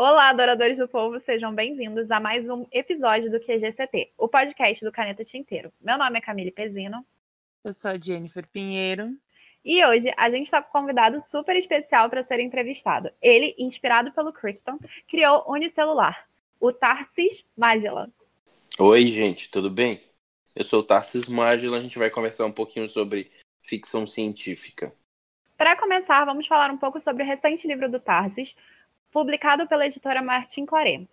[0.00, 4.92] Olá, adoradores do povo, sejam bem-vindos a mais um episódio do QGCT, o podcast do
[4.92, 5.72] Caneta Tinteiro.
[5.80, 7.04] Meu nome é Camille Pezino.
[7.64, 9.10] Eu sou a Jennifer Pinheiro.
[9.64, 13.10] E hoje a gente está com um convidado super especial para ser entrevistado.
[13.20, 14.78] Ele, inspirado pelo Crichton,
[15.08, 16.28] criou Unicelular,
[16.60, 18.08] o Tarsis Magellan.
[18.78, 20.00] Oi, gente, tudo bem?
[20.54, 24.92] Eu sou o Tarsis Magellan, a gente vai conversar um pouquinho sobre ficção científica.
[25.56, 28.54] Para começar, vamos falar um pouco sobre o recente livro do Tarsis,
[29.10, 31.08] publicado pela editora Martin Claret.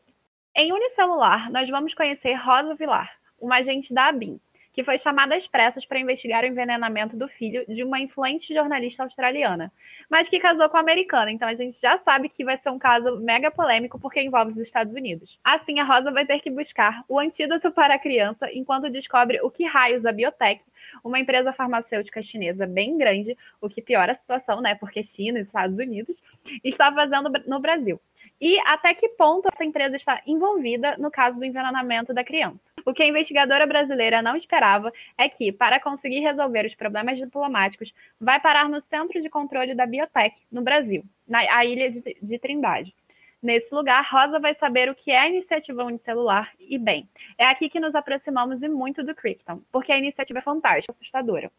[0.55, 4.39] Em Unicelular, nós vamos conhecer Rosa Vilar, uma agente da ABIN,
[4.75, 9.03] que foi chamada às pressas para investigar o envenenamento do filho de uma influente jornalista
[9.03, 9.71] australiana,
[10.09, 12.77] mas que casou com a americana, então a gente já sabe que vai ser um
[12.77, 15.39] caso mega polêmico porque envolve os Estados Unidos.
[15.41, 19.49] Assim, a Rosa vai ter que buscar o antídoto para a criança enquanto descobre o
[19.49, 20.61] que raios a Biotech,
[21.01, 25.43] uma empresa farmacêutica chinesa bem grande, o que piora a situação, né, porque China e
[25.43, 26.21] Estados Unidos,
[26.65, 27.97] está fazendo no Brasil.
[28.39, 32.69] E até que ponto essa empresa está envolvida no caso do envenenamento da criança.
[32.85, 37.93] O que a investigadora brasileira não esperava é que, para conseguir resolver os problemas diplomáticos,
[38.19, 42.93] vai parar no Centro de Controle da Biotech, no Brasil, na ilha de, de Trindade.
[43.41, 47.69] Nesse lugar, Rosa vai saber o que é a iniciativa unicelular e, bem, é aqui
[47.69, 51.51] que nos aproximamos e muito do Crichton, porque a iniciativa é fantástica, assustadora.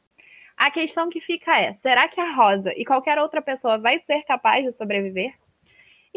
[0.56, 4.22] A questão que fica é: será que a Rosa e qualquer outra pessoa vai ser
[4.24, 5.34] capaz de sobreviver?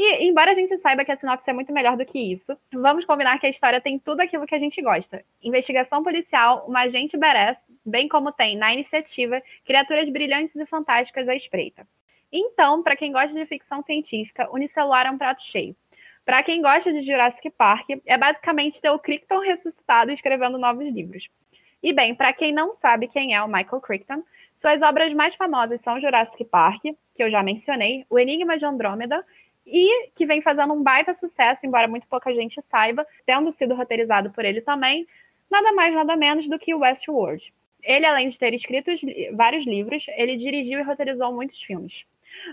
[0.01, 3.03] E, embora a gente saiba que a sinopse é muito melhor do que isso, vamos
[3.03, 5.25] combinar que a história tem tudo aquilo que a gente gosta.
[5.43, 11.35] Investigação policial, uma agente badass, bem como tem, na iniciativa, criaturas brilhantes e fantásticas à
[11.35, 11.85] espreita.
[12.31, 15.75] Então, para quem gosta de ficção científica, Unicelular é um prato cheio.
[16.23, 21.27] Para quem gosta de Jurassic Park, é basicamente ter o Crichton ressuscitado escrevendo novos livros.
[21.83, 24.23] E bem, para quem não sabe quem é o Michael Crichton,
[24.55, 29.25] suas obras mais famosas são Jurassic Park, que eu já mencionei, O Enigma de Andrômeda
[29.71, 34.31] e que vem fazendo um baita sucesso, embora muito pouca gente saiba, tendo sido roteirizado
[34.31, 35.07] por ele também,
[35.49, 37.53] nada mais, nada menos do que Westworld.
[37.81, 38.91] Ele, além de ter escrito
[39.33, 42.05] vários livros, ele dirigiu e roteirizou muitos filmes.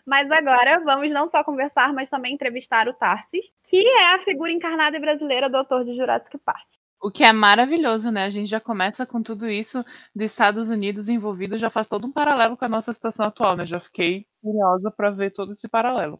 [0.05, 4.53] Mas agora vamos não só conversar, mas também entrevistar o Tarsis, que é a figura
[4.53, 6.69] encarnada e brasileira do autor de Jurassic Park.
[7.01, 8.25] O que é maravilhoso, né?
[8.25, 9.85] A gente já começa com tudo isso
[10.15, 13.67] dos Estados Unidos envolvido, já faz todo um paralelo com a nossa situação atual, né?
[13.67, 16.17] Já fiquei curiosa para ver todo esse paralelo.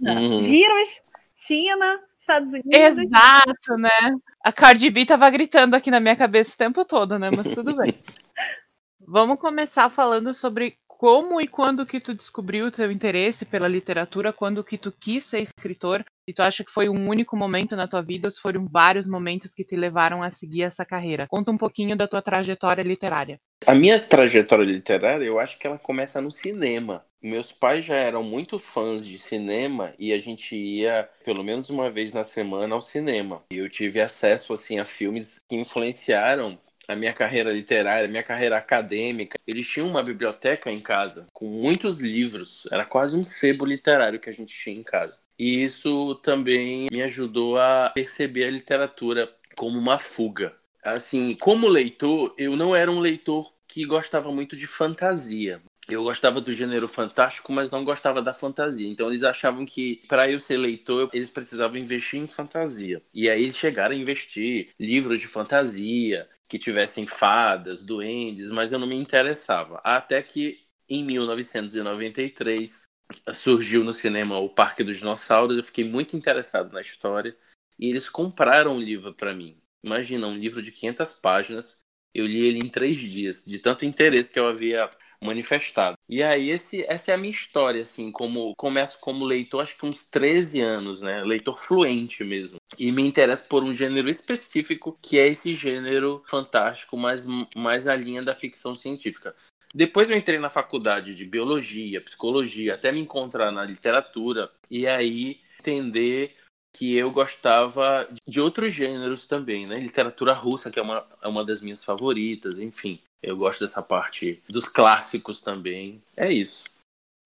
[0.00, 0.42] Uhum.
[0.42, 1.00] Vírus,
[1.34, 2.70] China, Estados Unidos.
[2.72, 4.16] Exato, né?
[4.44, 7.30] A Cardi B tava gritando aqui na minha cabeça o tempo todo, né?
[7.34, 7.94] Mas tudo bem.
[9.00, 14.32] Vamos começar falando sobre como e quando que tu descobriu o teu interesse pela literatura,
[14.32, 17.86] quando que tu quis ser escritor, se tu acha que foi um único momento na
[17.86, 21.28] tua vida ou se foram vários momentos que te levaram a seguir essa carreira.
[21.28, 23.40] Conta um pouquinho da tua trajetória literária.
[23.64, 27.04] A minha trajetória literária, eu acho que ela começa no cinema.
[27.22, 31.90] Meus pais já eram muito fãs de cinema e a gente ia pelo menos uma
[31.90, 33.42] vez na semana ao cinema.
[33.52, 36.58] E eu tive acesso assim a filmes que influenciaram
[36.88, 39.38] a minha carreira literária, a minha carreira acadêmica.
[39.46, 44.30] Eles tinham uma biblioteca em casa com muitos livros, era quase um sebo literário que
[44.30, 45.20] a gente tinha em casa.
[45.38, 50.54] E isso também me ajudou a perceber a literatura como uma fuga.
[50.82, 55.60] Assim, como leitor, eu não era um leitor que gostava muito de fantasia.
[55.88, 58.88] Eu gostava do gênero fantástico, mas não gostava da fantasia.
[58.88, 63.02] Então eles achavam que para eu ser leitor, eles precisavam investir em fantasia.
[63.14, 68.78] E aí eles chegaram a investir livros de fantasia, que tivessem fadas, duendes, mas eu
[68.78, 69.80] não me interessava.
[69.84, 72.88] Até que em 1993
[73.34, 77.36] surgiu no cinema O Parque dos Dinossauros, eu fiquei muito interessado na história
[77.78, 79.60] e eles compraram o livro para mim.
[79.82, 84.32] Imagina, um livro de 500 páginas eu li ele em três dias, de tanto interesse
[84.32, 84.88] que eu havia
[85.20, 85.96] manifestado.
[86.08, 89.86] E aí, esse, essa é a minha história, assim, como começo como leitor, acho que
[89.86, 91.22] uns 13 anos, né?
[91.22, 92.58] Leitor fluente mesmo.
[92.78, 97.26] E me interessa por um gênero específico, que é esse gênero fantástico, mais,
[97.56, 99.34] mais a linha da ficção científica.
[99.74, 105.40] Depois eu entrei na faculdade de biologia, psicologia, até me encontrar na literatura, e aí
[105.60, 106.34] entender
[106.78, 109.74] que eu gostava de outros gêneros também, né?
[109.74, 113.00] Literatura russa, que é uma, é uma das minhas favoritas, enfim.
[113.20, 116.00] Eu gosto dessa parte dos clássicos também.
[116.16, 116.62] É isso.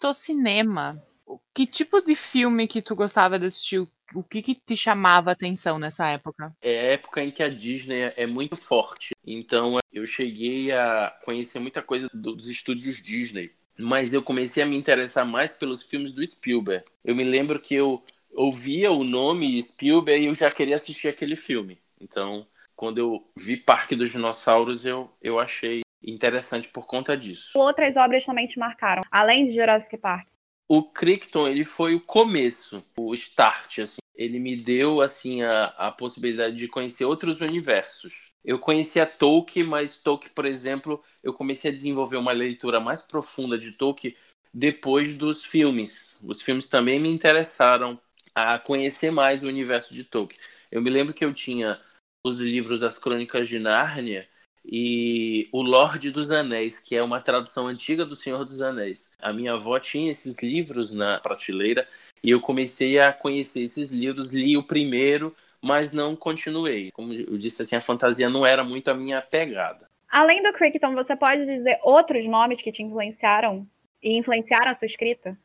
[0.01, 1.05] Do cinema,
[1.53, 3.87] que tipo de filme que tu gostava de assistir?
[4.15, 6.57] O que, que te chamava a atenção nessa época?
[6.63, 9.15] É a época em que a Disney é muito forte.
[9.27, 13.53] Então eu cheguei a conhecer muita coisa dos estúdios Disney.
[13.79, 16.85] Mas eu comecei a me interessar mais pelos filmes do Spielberg.
[17.05, 18.03] Eu me lembro que eu
[18.35, 21.79] ouvia o nome Spielberg e eu já queria assistir aquele filme.
[22.01, 27.59] Então, quando eu vi Parque dos Dinossauros, eu, eu achei interessante por conta disso.
[27.59, 30.27] Outras obras também te marcaram, além de Jurassic Park?
[30.69, 34.01] O Crichton, ele foi o começo, o start, assim.
[34.15, 38.33] ele me deu assim a, a possibilidade de conhecer outros universos.
[38.45, 43.59] Eu conhecia Tolkien, mas Tolkien, por exemplo, eu comecei a desenvolver uma leitura mais profunda
[43.59, 44.17] de Tolkien
[44.53, 46.19] depois dos filmes.
[46.25, 48.01] Os filmes também me interessaram
[48.35, 50.41] a conhecer mais o universo de Tolkien.
[50.71, 51.81] Eu me lembro que eu tinha
[52.25, 54.29] os livros das Crônicas de Nárnia
[54.65, 59.11] e O Lorde dos Anéis, que é uma tradução antiga do Senhor dos Anéis.
[59.19, 61.87] A minha avó tinha esses livros na prateleira
[62.23, 66.91] e eu comecei a conhecer esses livros, li o primeiro, mas não continuei.
[66.93, 69.89] Como eu disse assim, a fantasia não era muito a minha pegada.
[70.09, 73.67] Além do Crichton, você pode dizer outros nomes que te influenciaram
[74.03, 75.37] e influenciaram a sua escrita?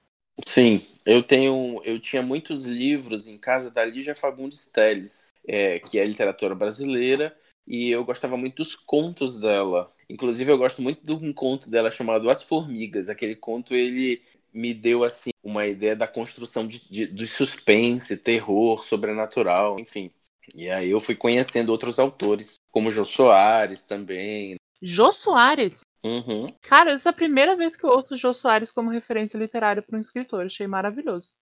[0.45, 5.97] Sim, eu tenho, eu tinha muitos livros em casa da Lígia Fagundes Telles, é, que
[5.97, 7.35] é literatura brasileira,
[7.65, 9.91] e eu gostava muito dos contos dela.
[10.09, 13.09] Inclusive, eu gosto muito de um conto dela chamado As Formigas.
[13.09, 14.21] Aquele conto ele
[14.53, 20.11] me deu assim uma ideia da construção de, de, de suspense, terror, sobrenatural, enfim.
[20.55, 24.55] E aí eu fui conhecendo outros autores, como Jô Soares também.
[24.81, 25.81] Jô Soares?
[26.07, 26.53] Uhum.
[26.61, 29.81] Cara, essa é a primeira vez que eu ouço o Jô Soares como referência literária
[29.81, 30.45] para um escritor.
[30.45, 31.33] Achei maravilhoso.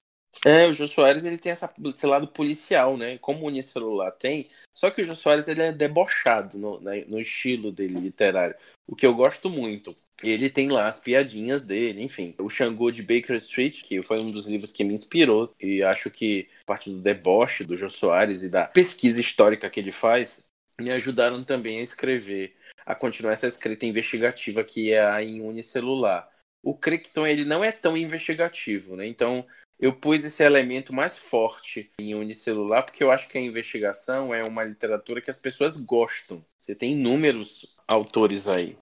[0.43, 3.17] É, o Jô Soares ele tem essa, esse lado policial, né?
[3.19, 4.49] Como o Unicelular tem.
[4.73, 8.55] Só que o Jô Soares ele é debochado no, né, no estilo dele literário.
[8.87, 9.95] O que eu gosto muito.
[10.21, 12.35] Ele tem lá as piadinhas dele, enfim.
[12.37, 15.53] O Xangô de Baker Street, que foi um dos livros que me inspirou.
[15.59, 19.91] E acho que parte do deboche do Jô Soares e da pesquisa histórica que ele
[19.91, 20.45] faz
[20.79, 22.54] me ajudaram também a escrever,
[22.85, 26.29] a continuar essa escrita investigativa que é a em unicelular.
[26.63, 29.05] O Crichton ele não é tão investigativo, né?
[29.07, 29.45] Então
[29.79, 34.43] eu pus esse elemento mais forte em unicelular porque eu acho que a investigação é
[34.43, 36.43] uma literatura que as pessoas gostam.
[36.61, 38.77] Você tem inúmeros autores aí.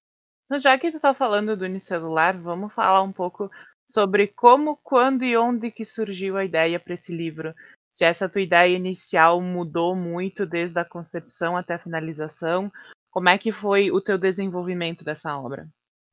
[0.46, 3.50] Então, já que tu está falando do unicelular, vamos falar um pouco
[3.90, 7.54] sobre como, quando e onde que surgiu a ideia para esse livro.
[7.96, 12.72] Se essa tua ideia inicial mudou muito desde a concepção até a finalização,
[13.14, 15.70] como é que foi o teu desenvolvimento dessa obra?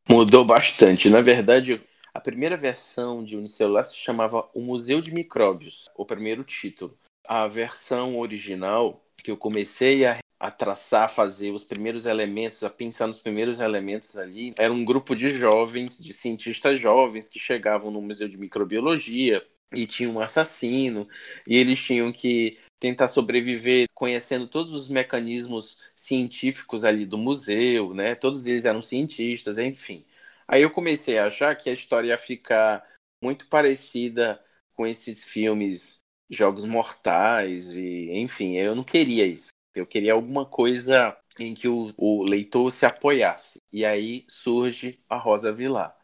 [0.06, 1.08] Mudou bastante.
[1.08, 1.81] Na verdade,
[2.12, 6.94] a primeira versão de Unicelular se chamava O Museu de Micróbios, o primeiro título.
[7.26, 12.69] A versão original, que eu comecei a, a traçar, a fazer os primeiros elementos, a
[12.69, 17.91] pensar nos primeiros elementos ali, era um grupo de jovens, de cientistas jovens, que chegavam
[17.91, 19.43] no Museu de Microbiologia
[19.75, 21.08] e tinha um assassino,
[21.47, 28.15] e eles tinham que tentar sobreviver conhecendo todos os mecanismos científicos ali do museu, né?
[28.15, 30.05] Todos eles eram cientistas, enfim.
[30.49, 32.85] Aí eu comecei a achar que a história ia ficar
[33.23, 34.43] muito parecida
[34.75, 35.99] com esses filmes
[36.31, 39.50] Jogos Mortais e, enfim, eu não queria isso.
[39.75, 43.59] Eu queria alguma coisa em que o, o leitor se apoiasse.
[43.73, 45.97] E aí surge a Rosa Vilar.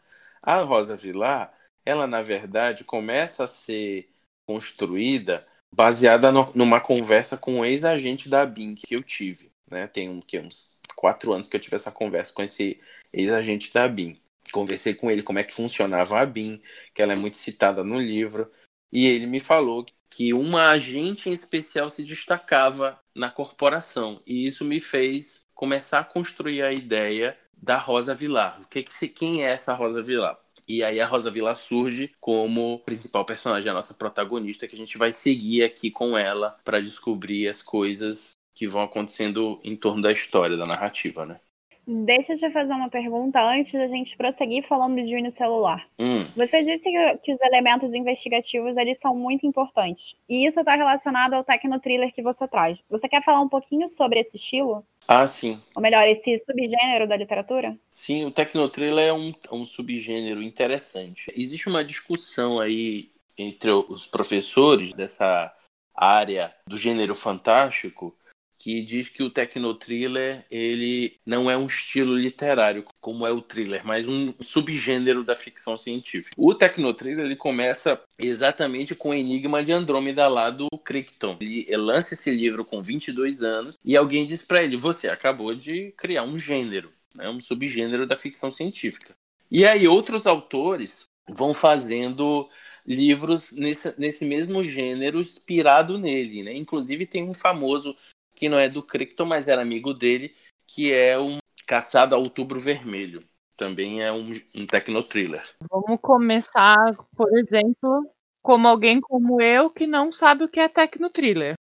[0.43, 1.53] A Rosa Vilar,
[1.85, 4.11] ela na verdade começa a ser
[4.47, 9.53] construída baseada no, numa conversa com um ex-agente da BIM que eu tive.
[9.71, 9.87] Né?
[9.87, 12.81] Tem um, que, uns quatro anos que eu tive essa conversa com esse
[13.13, 14.19] ex-agente da BIM
[14.51, 16.61] conversei com ele como é que funcionava a BIM,
[16.95, 18.51] que ela é muito citada no livro,
[18.93, 24.65] e ele me falou que uma agente em especial se destacava na corporação, e isso
[24.65, 28.61] me fez começar a construir a ideia da Rosa Vilar.
[28.63, 30.39] O que, que quem é essa Rosa Vilar?
[30.69, 34.99] E aí a Rosa Vilar surge como principal personagem, a nossa protagonista, que a gente
[34.99, 40.11] vai seguir aqui com ela para descobrir as coisas que vão acontecendo em torno da
[40.11, 41.41] história, da narrativa, né?
[41.87, 45.87] Deixa eu te fazer uma pergunta antes da gente prosseguir falando de unicelular.
[45.99, 46.27] Hum.
[46.35, 50.17] Você disse que, que, os elementos investigativos eles são muito importantes.
[50.29, 52.79] E isso está relacionado ao tecno-thriller que você traz.
[52.91, 54.85] Você quer falar um pouquinho sobre esse estilo?
[55.07, 55.61] Ah, sim.
[55.77, 57.79] Ou melhor, esse subgênero da literatura?
[57.89, 61.33] Sim, o tecno-thriller é um, um subgênero interessante.
[61.37, 65.55] Existe uma discussão aí entre os professores dessa
[65.95, 68.13] área do gênero fantástico
[68.59, 73.85] que diz que o tecnotriller ele não é um estilo literário como é o thriller,
[73.85, 76.35] mas um subgênero da ficção científica.
[76.37, 81.37] O tecnotriller ele começa exatamente com o Enigma de Andrômeda lá do Crichton.
[81.41, 85.93] Ele, lança esse livro com 22 anos e alguém diz para ele: "Você acabou de
[85.97, 89.15] criar um gênero, né, um subgênero da ficção científica".
[89.51, 92.49] E aí outros autores vão fazendo
[92.87, 96.55] livros nesse, nesse mesmo gênero inspirado nele, né?
[96.55, 97.97] Inclusive tem um famoso
[98.37, 102.61] que não é do Crichton, mas era amigo dele, que é um Caçado a Outubro
[102.61, 103.25] Vermelho.
[103.57, 105.43] Também é um, um tecnotriller.
[105.71, 108.09] Vamos começar, por exemplo,
[108.43, 111.55] como alguém como eu que não sabe o que é tecnotriller.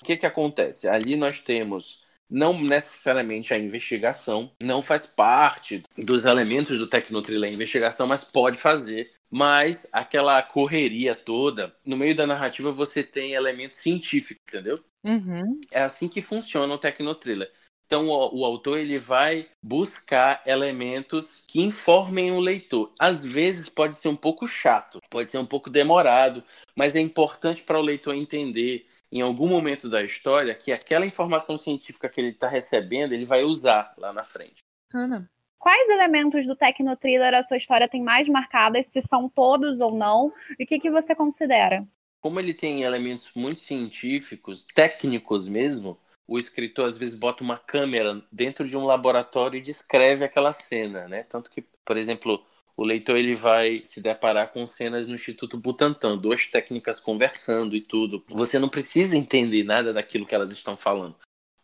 [0.00, 0.88] O que, que acontece?
[0.88, 7.52] Ali nós temos não necessariamente a investigação, não faz parte dos elementos do Tecnotriller a
[7.52, 9.12] investigação, mas pode fazer.
[9.30, 14.78] Mas aquela correria toda, no meio da narrativa você tem elementos científicos, entendeu?
[15.04, 15.60] Uhum.
[15.70, 17.50] É assim que funciona o Tecnotriller.
[17.86, 22.92] Então o, o, autor ele vai buscar elementos que informem o leitor.
[22.96, 26.44] Às vezes pode ser um pouco chato, pode ser um pouco demorado,
[26.76, 31.58] mas é importante para o leitor entender em algum momento da história que aquela informação
[31.58, 34.56] científica que ele está recebendo ele vai usar lá na frente.
[34.92, 35.30] Ana.
[35.58, 40.32] Quais elementos do Tecnotriller a sua história tem mais marcadas, se são todos ou não,
[40.58, 41.86] e o que, que você considera?
[42.22, 48.22] Como ele tem elementos muito científicos, técnicos mesmo, o escritor às vezes bota uma câmera
[48.32, 51.24] dentro de um laboratório e descreve aquela cena, né?
[51.24, 52.42] Tanto que, por exemplo,
[52.80, 57.80] o leitor ele vai se deparar com cenas no Instituto Butantan, duas técnicas conversando e
[57.82, 58.24] tudo.
[58.28, 61.14] Você não precisa entender nada daquilo que elas estão falando.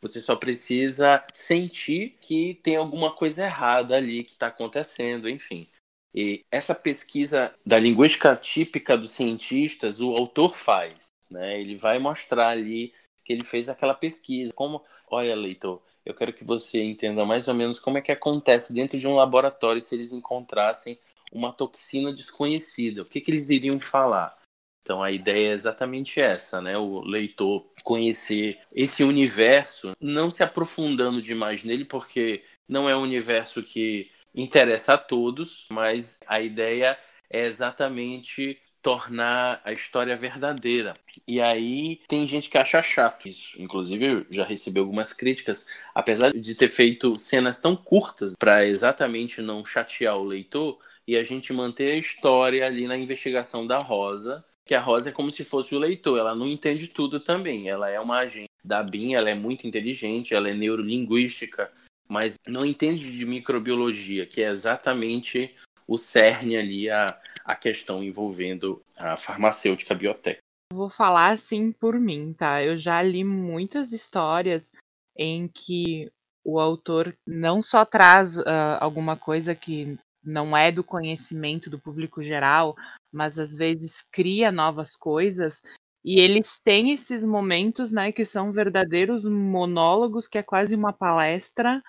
[0.03, 5.67] Você só precisa sentir que tem alguma coisa errada ali que está acontecendo, enfim.
[6.15, 11.07] E essa pesquisa da linguística típica dos cientistas, o autor faz.
[11.31, 11.59] Né?
[11.59, 12.93] Ele vai mostrar ali
[13.25, 14.53] que ele fez aquela pesquisa.
[14.53, 18.73] Como, olha, leitor, eu quero que você entenda mais ou menos como é que acontece
[18.73, 20.97] dentro de um laboratório se eles encontrassem
[21.33, 23.03] uma toxina desconhecida.
[23.03, 24.39] O que, que eles iriam falar?
[24.83, 26.79] Então a ideia é exatamente essa, né?
[26.79, 33.61] O leitor conhecer esse universo, não se aprofundando demais nele, porque não é um universo
[33.61, 36.97] que interessa a todos, mas a ideia
[37.29, 40.95] é exatamente tornar a história verdadeira.
[41.27, 43.61] E aí tem gente que acha chato isso.
[43.61, 49.43] Inclusive, eu já recebi algumas críticas, apesar de ter feito cenas tão curtas para exatamente
[49.43, 54.45] não chatear o leitor e a gente manter a história ali na investigação da Rosa,
[54.65, 57.69] que a Rosa é como se fosse o leitor, ela não entende tudo também.
[57.69, 61.73] Ela é uma agente da BIM, ela é muito inteligente, ela é neurolinguística,
[62.09, 67.07] mas não entende de microbiologia, que é exatamente o cerne ali, a,
[67.45, 70.39] a questão envolvendo a farmacêutica a biotech.
[70.73, 72.63] Vou falar assim por mim, tá?
[72.63, 74.73] Eu já li muitas histórias
[75.17, 76.11] em que
[76.45, 78.45] o autor não só traz uh,
[78.81, 82.75] alguma coisa que não é do conhecimento do público geral,
[83.13, 85.63] mas às vezes cria novas coisas
[86.05, 91.83] e eles têm esses momentos, né, que são verdadeiros monólogos, que é quase uma palestra,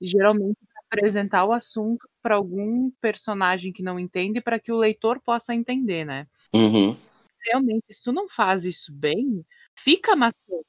[0.00, 0.58] geralmente
[0.90, 6.04] apresentar o assunto para algum personagem que não entende, para que o leitor possa entender,
[6.04, 6.26] né?
[6.52, 6.96] Uhum.
[7.42, 9.44] Realmente, se tu não faz isso bem,
[9.78, 10.66] fica maçante.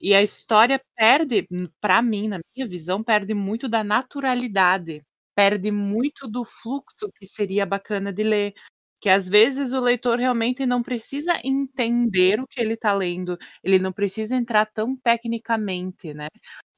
[0.00, 1.46] E a história perde,
[1.80, 5.02] para mim, na minha visão, perde muito da naturalidade,
[5.34, 8.54] perde muito do fluxo que seria bacana de ler.
[9.00, 13.78] Que às vezes o leitor realmente não precisa entender o que ele está lendo, ele
[13.78, 16.28] não precisa entrar tão tecnicamente, né?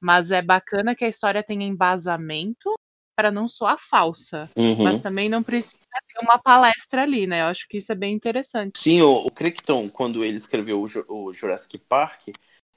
[0.01, 2.73] Mas é bacana que a história tenha embasamento
[3.17, 4.83] para não soar falsa, uhum.
[4.83, 7.41] mas também não precisa ter uma palestra ali, né?
[7.41, 8.77] Eu acho que isso é bem interessante.
[8.77, 12.27] Sim, o, o Crichton, quando ele escreveu o, o, Jurassic Park,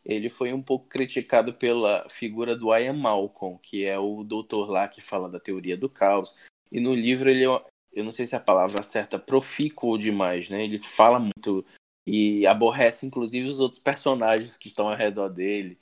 [0.03, 4.89] ele foi um pouco criticado pela figura do Ian Malcolm, que é o doutor lá
[4.89, 6.35] que fala da teoria do caos.
[6.73, 10.65] E no livro ele, eu não sei se a palavra certa, profícuo demais, né?
[10.65, 11.67] Ele fala muito
[12.07, 15.79] e aborrece inclusive os outros personagens que estão ao redor dele.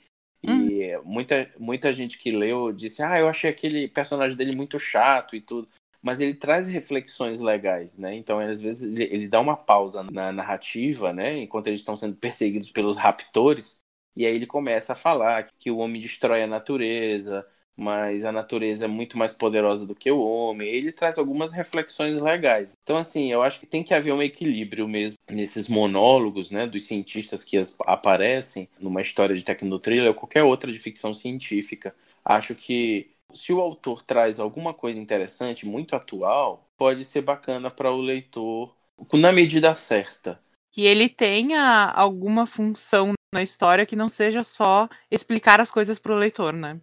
[1.03, 5.41] Muita, muita gente que leu disse: Ah, eu achei aquele personagem dele muito chato e
[5.41, 5.67] tudo.
[6.01, 8.15] Mas ele traz reflexões legais, né?
[8.15, 11.37] Então, às vezes, ele, ele dá uma pausa na narrativa, né?
[11.39, 13.79] Enquanto eles estão sendo perseguidos pelos raptores.
[14.15, 17.45] E aí ele começa a falar que o homem destrói a natureza,
[17.79, 20.67] mas a natureza é muito mais poderosa do que o homem.
[20.67, 22.75] Ele traz algumas reflexões legais.
[22.83, 26.83] Então, assim, eu acho que tem que haver um equilíbrio mesmo nesses monólogos, né, dos
[26.83, 31.95] cientistas que aparecem numa história de tecnotriller ou qualquer outra de ficção científica.
[32.23, 37.91] Acho que se o autor traz alguma coisa interessante, muito atual, pode ser bacana para
[37.91, 38.75] o leitor
[39.13, 40.37] na medida certa.
[40.71, 46.13] Que ele tenha alguma função na história que não seja só explicar as coisas para
[46.13, 46.79] o leitor, né?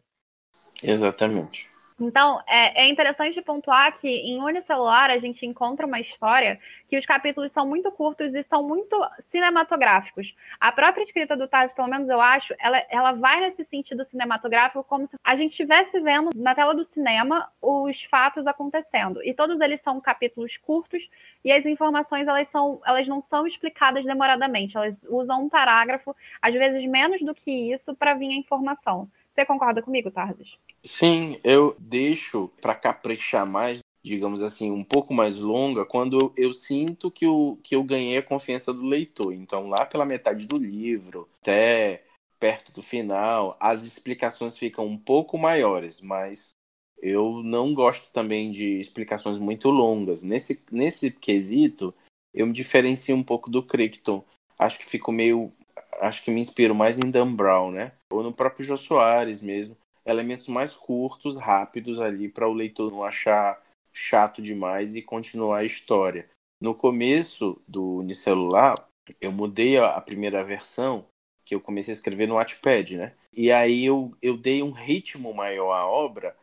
[0.83, 1.69] Exatamente.
[1.99, 7.07] Então, é, é, interessante pontuar que em Unicelular a gente encontra uma história que os
[7.07, 8.95] capítulos são muito curtos e são muito
[9.31, 10.37] cinematográficos.
[10.61, 14.85] A própria escrita do Taz, pelo menos eu acho, ela, ela vai nesse sentido cinematográfico,
[14.85, 19.23] como se a gente estivesse vendo na tela do cinema os fatos acontecendo.
[19.25, 21.09] E todos eles são capítulos curtos
[21.43, 24.77] e as informações elas, são, elas não são explicadas demoradamente.
[24.77, 29.09] Elas usam um parágrafo, às vezes menos do que isso, para vir a informação.
[29.37, 30.57] Você concorda comigo, Tardes?
[30.83, 37.11] Sim, eu deixo para caprichar mais, digamos assim, um pouco mais longa, quando eu sinto
[37.11, 39.35] que eu, que eu ganhei a confiança do leitor.
[39.35, 42.03] Então, lá pela metade do livro, até
[42.41, 46.55] perto do final, as explicações ficam um pouco maiores, mas
[47.03, 50.23] eu não gosto também de explicações muito longas.
[50.23, 51.95] Nesse, nesse quesito,
[52.33, 54.25] eu me diferencio um pouco do Crichton.
[54.59, 55.53] Acho que fico meio.
[56.01, 57.93] Acho que me inspiro mais em Dan Brown, né?
[58.11, 59.77] Ou no próprio Jô Soares mesmo.
[60.05, 63.61] Elementos mais curtos, rápidos ali, para o leitor não achar
[63.93, 66.29] chato demais e continuar a história.
[66.61, 68.75] No começo do Unicelular,
[69.21, 71.07] eu mudei a, primeira versão,
[71.45, 73.15] que eu comecei a escrever no Wattpad, né?
[73.33, 76.37] E aí eu, eu dei um ritmo maior à obra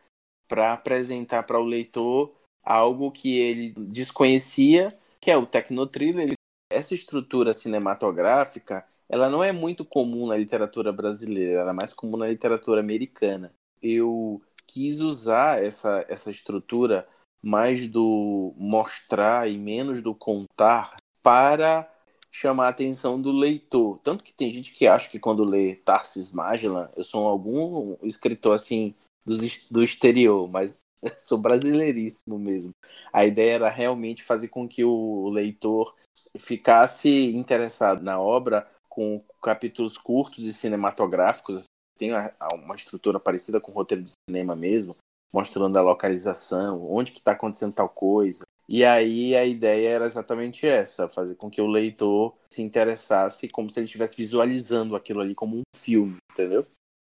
[0.48, 6.32] para apresentar para o leitor algo que ele desconhecia, que é o Tecnotriller.
[6.72, 12.16] Essa estrutura cinematográfica, ela não é muito comum na literatura brasileira, ela é mais comum
[12.16, 13.52] na literatura americana.
[13.82, 17.06] Eu quis usar essa, essa estrutura
[17.42, 21.90] mais do mostrar e menos do contar para
[22.32, 24.00] chamar a atenção do leitor.
[24.02, 28.54] Tanto que tem gente que acha que quando lê Tarsis Magellan, eu sou algum escritor
[28.54, 28.94] assim
[29.24, 29.36] do,
[29.70, 30.84] do exterior, mas
[31.18, 32.72] sou brasileiríssimo mesmo.
[33.12, 35.94] A ideia era realmente fazer com que o leitor
[36.36, 41.64] ficasse interessado na obra com capítulos curtos e cinematográficos.
[41.98, 44.96] Tem uma estrutura parecida com o roteiro de cinema mesmo,
[45.32, 48.44] mostrando a localização, onde que está acontecendo tal coisa.
[48.68, 53.68] E aí a ideia era exatamente essa, fazer com que o leitor se interessasse como
[53.68, 56.64] se ele estivesse visualizando aquilo ali como um filme, entendeu?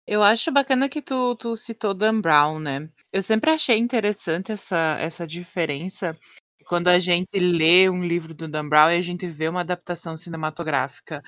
[0.06, 2.88] Eu acho bacana que tu, tu citou Dan Brown, né?
[3.12, 6.16] Eu sempre achei interessante essa, essa diferença
[6.66, 10.16] quando a gente lê um livro do Dan Brown e a gente vê uma adaptação
[10.16, 11.22] cinematográfica.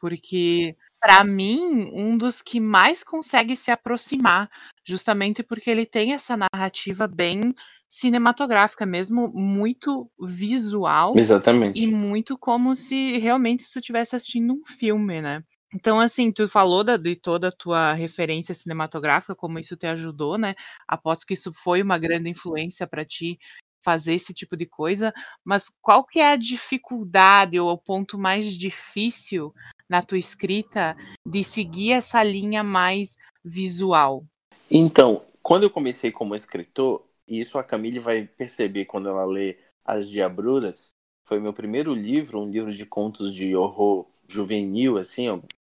[0.00, 4.50] Porque para mim, um dos que mais consegue se aproximar,
[4.84, 7.54] justamente porque ele tem essa narrativa bem
[7.88, 11.12] cinematográfica mesmo, muito visual.
[11.16, 11.80] Exatamente.
[11.80, 15.42] E muito como se realmente tu estivesse assistindo um filme, né?
[15.74, 20.38] Então, assim, tu falou da, de toda a tua referência cinematográfica, como isso te ajudou,
[20.38, 20.54] né?
[20.86, 23.38] Aposto que isso foi uma grande influência para ti
[23.80, 25.12] fazer esse tipo de coisa,
[25.44, 29.54] mas qual que é a dificuldade ou o ponto mais difícil
[29.88, 34.24] na tua escrita de seguir essa linha mais visual?
[34.70, 39.58] Então, quando eu comecei como escritor, e isso a Camille vai perceber quando ela lê
[39.84, 40.94] As Diabruras,
[41.26, 45.26] foi meu primeiro livro, um livro de contos de horror juvenil, assim,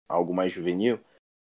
[0.07, 0.99] algo mais juvenil.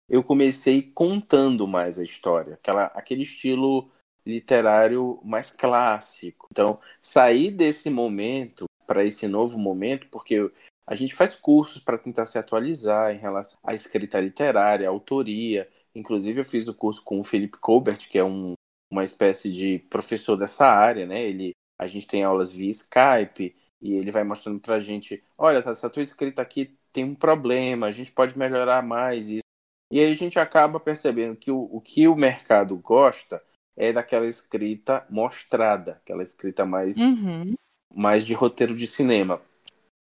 [0.09, 3.90] Eu comecei contando mais a história, aquela, aquele estilo
[4.27, 6.49] literário mais clássico.
[6.51, 10.51] Então, sair desse momento para esse novo momento, porque
[10.87, 15.69] a gente faz cursos para tentar se atualizar em relação à escrita literária, à autoria.
[15.95, 18.55] Inclusive, eu fiz o curso com o Felipe Colbert, que é um,
[18.91, 21.23] uma espécie de professor dessa área, né?
[21.23, 25.63] Ele, a gente tem aulas via Skype e ele vai mostrando para a gente: olha,
[25.63, 29.45] tá, essa tua escrita aqui tem um problema, a gente pode melhorar mais isso.
[29.91, 33.43] E aí a gente acaba percebendo que o, o que o mercado gosta
[33.77, 37.55] é daquela escrita mostrada, aquela escrita mais, uhum.
[37.95, 39.41] mais de roteiro de cinema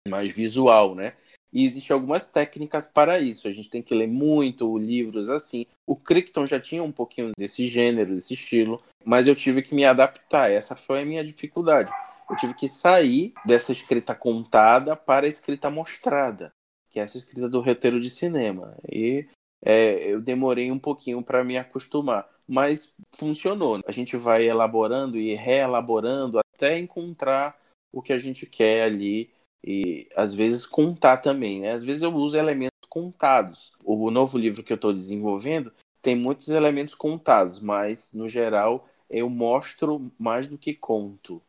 [0.08, 1.14] mais visual, né?
[1.52, 3.48] E existem algumas técnicas para isso.
[3.48, 5.66] A gente tem que ler muito livros assim.
[5.88, 9.86] O Crichton já tinha um pouquinho desse gênero, desse estilo, mas eu tive que me
[9.86, 10.52] adaptar.
[10.52, 11.92] Essa foi a minha dificuldade.
[12.30, 16.52] Eu tive que sair dessa escrita contada para a escrita mostrada,
[16.90, 18.76] que é essa escrita do roteiro de cinema.
[18.92, 19.26] E
[19.66, 23.82] é, eu demorei um pouquinho para me acostumar, mas funcionou.
[23.88, 27.60] A gente vai elaborando e reelaborando até encontrar
[27.92, 29.32] o que a gente quer ali
[29.66, 31.72] e às vezes contar também, né?
[31.72, 33.74] Às vezes eu uso elementos contados.
[33.84, 39.28] O novo livro que eu estou desenvolvendo tem muitos elementos contados, mas no geral eu
[39.28, 41.42] mostro mais do que conto.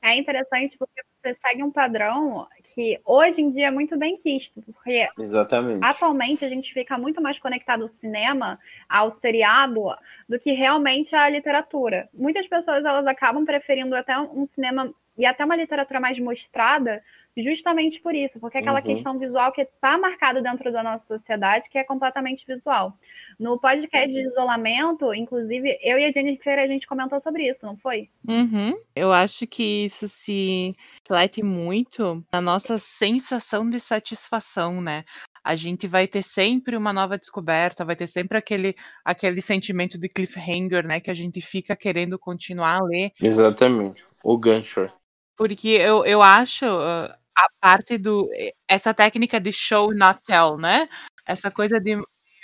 [0.00, 4.62] É interessante porque você segue um padrão que hoje em dia é muito bem quisto,
[4.62, 5.84] porque Exatamente.
[5.84, 9.84] atualmente a gente fica muito mais conectado ao cinema, ao seriado,
[10.28, 12.08] do que realmente à literatura.
[12.14, 17.02] Muitas pessoas elas acabam preferindo até um cinema e até uma literatura mais mostrada
[17.42, 18.86] justamente por isso, porque é aquela uhum.
[18.86, 22.96] questão visual que está marcada dentro da nossa sociedade, que é completamente visual.
[23.38, 27.76] No podcast de isolamento, inclusive, eu e a Jennifer, a gente comentou sobre isso, não
[27.76, 28.08] foi?
[28.26, 28.76] Uhum.
[28.94, 35.04] Eu acho que isso se reflete muito na nossa sensação de satisfação, né?
[35.44, 38.74] A gente vai ter sempre uma nova descoberta, vai ter sempre aquele,
[39.04, 41.00] aquele sentimento de cliffhanger, né?
[41.00, 43.12] Que a gente fica querendo continuar a ler.
[43.20, 44.04] Exatamente.
[44.22, 44.90] O gancho.
[45.36, 48.28] Porque eu, eu acho, uh, a parte do
[48.68, 50.88] essa técnica de show not tell, né?
[51.24, 51.96] Essa coisa de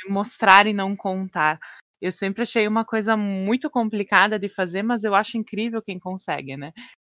[0.09, 1.59] mostrar e não contar.
[2.01, 6.57] Eu sempre achei uma coisa muito complicada de fazer, mas eu acho incrível quem consegue,
[6.57, 6.73] né?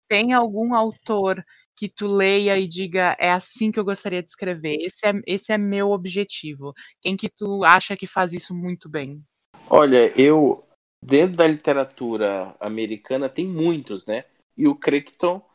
[0.10, 1.44] Tem algum autor
[1.78, 4.78] que tu leia e diga é assim que eu gostaria de escrever?
[4.80, 6.74] Esse é, esse é meu objetivo.
[7.02, 9.22] Quem que tu acha que faz isso muito bem?
[9.70, 10.66] Olha, eu
[11.04, 14.24] dentro da literatura americana tem muitos, né?
[14.58, 15.46] E o Crichton,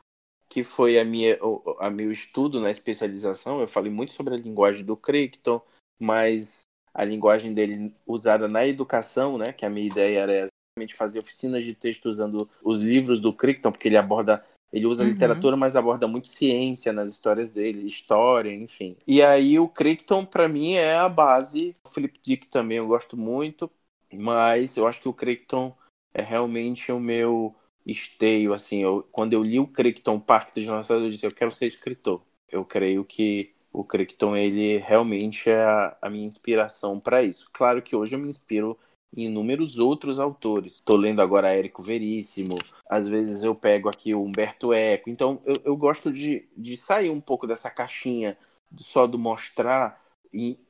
[0.53, 1.38] que foi a minha
[1.79, 5.59] a meu estudo na especialização, eu falei muito sobre a linguagem do Crichton,
[5.99, 6.61] mas
[6.93, 9.51] a linguagem dele usada na educação, né?
[9.51, 13.73] Que a minha ideia era exatamente fazer oficinas de texto usando os livros do Crichton,
[13.73, 15.09] porque ele aborda ele usa uhum.
[15.09, 18.95] literatura, mas aborda muito ciência nas histórias dele, história, enfim.
[19.07, 21.75] E aí o Crichton, para mim, é a base.
[21.87, 23.71] O Philip Dick também eu gosto muito,
[24.12, 25.75] mas eu acho que o Crichton
[26.12, 27.55] é realmente o meu
[27.87, 28.83] esteio, assim.
[28.83, 32.23] Eu, quando eu li o Crichton Parque dos Dinossauros, eu disse, eu quero ser escritor.
[32.49, 37.49] Eu creio que o Crichton, ele realmente é a, a minha inspiração para isso.
[37.53, 38.79] Claro que hoje eu me inspiro
[39.16, 40.75] em inúmeros outros autores.
[40.75, 45.11] Estou lendo agora Érico Veríssimo, às vezes eu pego aqui o Humberto Eco.
[45.11, 48.37] Então eu, eu gosto de, de sair um pouco dessa caixinha
[48.79, 50.03] só do mostrar,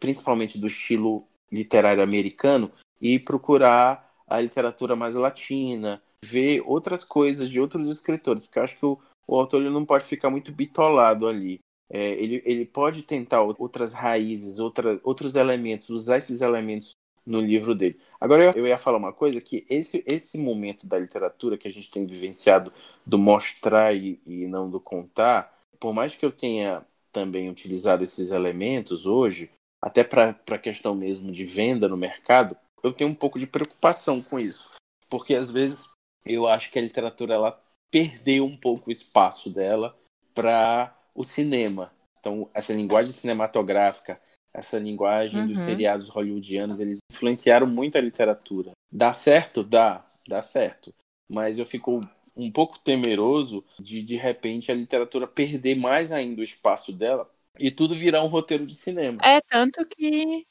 [0.01, 2.71] principalmente do estilo literário americano,
[3.01, 8.79] e procurar a literatura mais latina, ver outras coisas de outros escritores, porque eu acho
[8.79, 11.59] que o, o autor ele não pode ficar muito bitolado ali.
[11.91, 16.93] É, ele, ele pode tentar outras raízes, outra, outros elementos, usar esses elementos
[17.25, 18.01] no livro dele.
[18.21, 21.71] Agora eu, eu ia falar uma coisa que esse esse momento da literatura que a
[21.71, 22.73] gente tem vivenciado
[23.07, 28.31] do mostrar e, e não do contar, por mais que eu tenha também utilizado esses
[28.31, 33.39] elementos hoje, até para a questão mesmo de venda no mercado, eu tenho um pouco
[33.39, 34.71] de preocupação com isso,
[35.09, 35.92] porque às vezes
[36.25, 39.97] eu acho que a literatura ela perdeu um pouco o espaço dela
[40.35, 41.93] para o cinema.
[42.19, 44.21] Então, essa linguagem cinematográfica,
[44.55, 45.49] essa linguagem uhum.
[45.49, 48.73] dos seriados hollywoodianos, eles influenciaram muito a literatura.
[48.91, 49.63] Dá certo?
[49.63, 50.95] Dá, dá certo.
[51.29, 52.01] Mas eu fico
[52.37, 57.71] um pouco temeroso de, de repente, a literatura perder mais ainda o espaço dela e
[57.71, 59.19] tudo virar um roteiro de cinema.
[59.23, 60.47] É, tanto que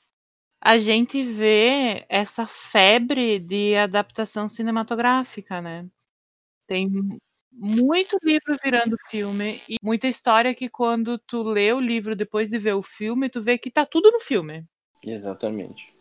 [0.62, 5.88] a gente vê essa febre de adaptação cinematográfica, né?
[6.67, 6.88] Tem
[7.52, 12.60] muito livro virando filme e muita história que quando tu lê o livro depois de
[12.60, 14.63] ver o filme, tu vê que tá tudo no filme.
[15.06, 15.91] Exatamente.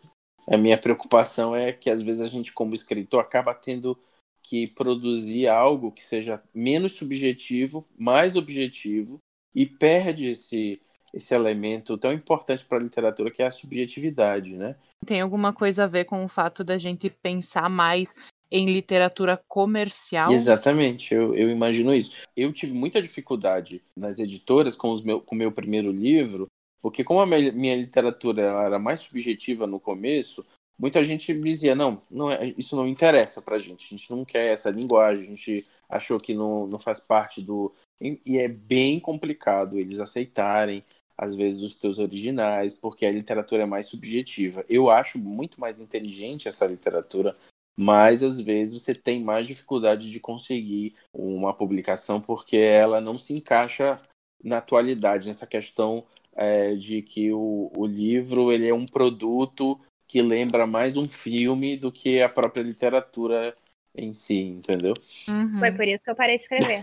[0.47, 3.97] A minha preocupação é que às vezes a gente, como escritor, acaba tendo
[4.43, 9.19] que produzir algo que seja menos subjetivo, mais objetivo
[9.53, 10.81] e perde esse
[11.13, 14.75] esse elemento tão importante para a literatura que é a subjetividade, né?
[15.05, 18.13] Tem alguma coisa a ver com o fato da gente pensar mais
[18.51, 20.31] em literatura comercial.
[20.31, 22.11] Exatamente, eu, eu imagino isso.
[22.35, 26.47] Eu tive muita dificuldade nas editoras com, os meu, com o meu primeiro livro,
[26.81, 30.45] porque como a minha literatura era mais subjetiva no começo,
[30.77, 34.51] muita gente dizia, não, não é, isso não interessa pra gente, a gente não quer
[34.51, 37.71] essa linguagem, a gente achou que não, não faz parte do...
[38.01, 40.83] E é bem complicado eles aceitarem,
[41.21, 44.65] às vezes, os teus originais, porque a literatura é mais subjetiva.
[44.67, 47.37] Eu acho muito mais inteligente essa literatura
[47.77, 53.33] mas às vezes você tem mais dificuldade de conseguir uma publicação porque ela não se
[53.33, 53.99] encaixa
[54.43, 56.03] na atualidade, nessa questão
[56.35, 61.77] é, de que o, o livro ele é um produto que lembra mais um filme
[61.77, 63.55] do que a própria literatura
[63.95, 64.93] em si, entendeu?
[65.27, 65.59] Uhum.
[65.59, 66.81] Foi por isso que eu parei de escrever.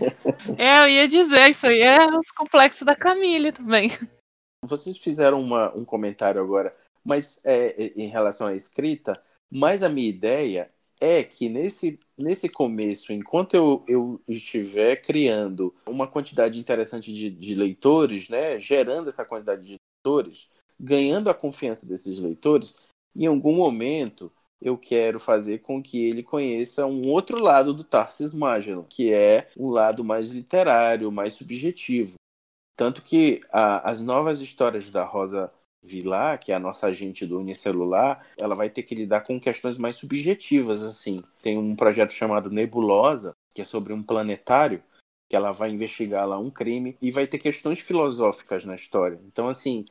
[0.57, 3.89] é, eu ia dizer, isso aí é os complexos da Camille também.
[4.65, 9.13] Vocês fizeram uma, um comentário agora, mas é, em relação à escrita,
[9.49, 10.69] mas a minha ideia
[10.99, 17.55] é que nesse, nesse começo, enquanto eu, eu estiver criando uma quantidade interessante de, de
[17.55, 22.75] leitores, né, gerando essa quantidade de leitores, ganhando a confiança desses leitores,
[23.15, 28.33] em algum momento eu quero fazer com que ele conheça um outro lado do Tarsis
[28.33, 32.18] Magellan, que é um lado mais literário, mais subjetivo.
[32.79, 35.51] Tanto que a, as novas histórias da Rosa
[35.83, 39.77] Vilar, que é a nossa agente do unicelular, ela vai ter que lidar com questões
[39.77, 41.21] mais subjetivas, assim.
[41.41, 44.81] Tem um projeto chamado Nebulosa, que é sobre um planetário,
[45.27, 49.19] que ela vai investigar lá um crime e vai ter questões filosóficas na história.
[49.25, 49.83] Então, assim,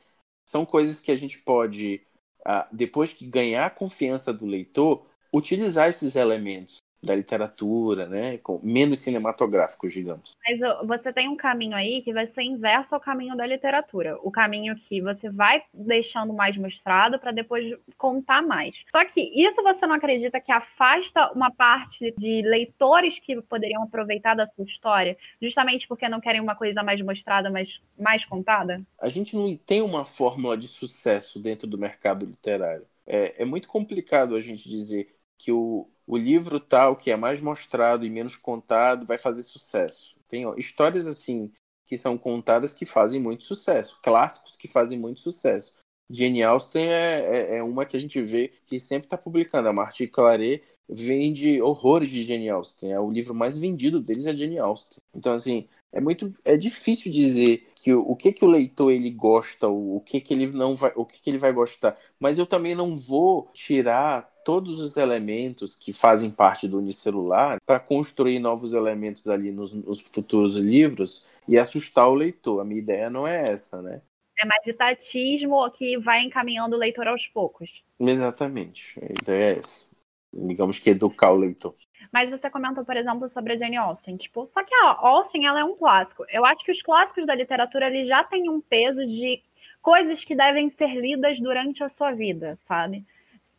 [0.48, 2.00] são coisas que a gente pode,
[2.42, 8.60] ah, depois que ganhar a confiança do leitor, utilizar esses elementos da literatura, né, com
[8.62, 10.36] menos cinematográficos, digamos.
[10.46, 14.30] Mas você tem um caminho aí que vai ser inverso ao caminho da literatura, o
[14.30, 18.82] caminho que você vai deixando mais mostrado para depois contar mais.
[18.90, 24.34] Só que isso você não acredita que afasta uma parte de leitores que poderiam aproveitar
[24.34, 28.82] da sua história, justamente porque não querem uma coisa mais mostrada, mas mais contada?
[29.00, 32.86] A gente não tem uma fórmula de sucesso dentro do mercado literário.
[33.06, 37.38] É, é muito complicado a gente dizer que o, o livro tal que é mais
[37.38, 40.16] mostrado e menos contado vai fazer sucesso.
[40.26, 41.52] Tem histórias assim
[41.86, 45.74] que são contadas que fazem muito sucesso, clássicos que fazem muito sucesso.
[46.10, 49.68] Jane Austen é, é, é uma que a gente vê que sempre está publicando.
[49.68, 52.92] A Martin Claret vende horrores de Jane Austen.
[52.92, 55.02] É o livro mais vendido deles é Jane Austen.
[55.14, 59.10] Então assim é muito é difícil dizer que o, o que que o leitor ele
[59.10, 61.98] gosta, o, o que que ele não vai, o que que ele vai gostar.
[62.18, 67.78] Mas eu também não vou tirar todos os elementos que fazem parte do unicelular para
[67.78, 72.62] construir novos elementos ali nos, nos futuros livros e assustar o leitor.
[72.62, 74.00] A minha ideia não é essa, né?
[74.38, 77.84] É mais de tatismo que vai encaminhando o leitor aos poucos.
[78.00, 78.98] Exatamente.
[79.02, 79.90] A ideia é essa.
[80.32, 81.74] Digamos que educar o leitor.
[82.10, 84.16] Mas você comentou, por exemplo, sobre a Jane Austen.
[84.16, 86.24] Tipo, só que a Austen ela é um clássico.
[86.30, 89.42] Eu acho que os clássicos da literatura eles já têm um peso de
[89.82, 93.04] coisas que devem ser lidas durante a sua vida, sabe?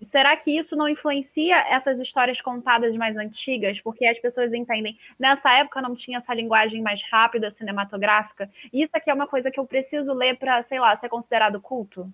[0.07, 3.81] Será que isso não influencia essas histórias contadas mais antigas?
[3.81, 8.49] Porque as pessoas entendem, nessa época não tinha essa linguagem mais rápida, cinematográfica.
[8.71, 12.09] Isso aqui é uma coisa que eu preciso ler para, sei lá, ser considerado culto?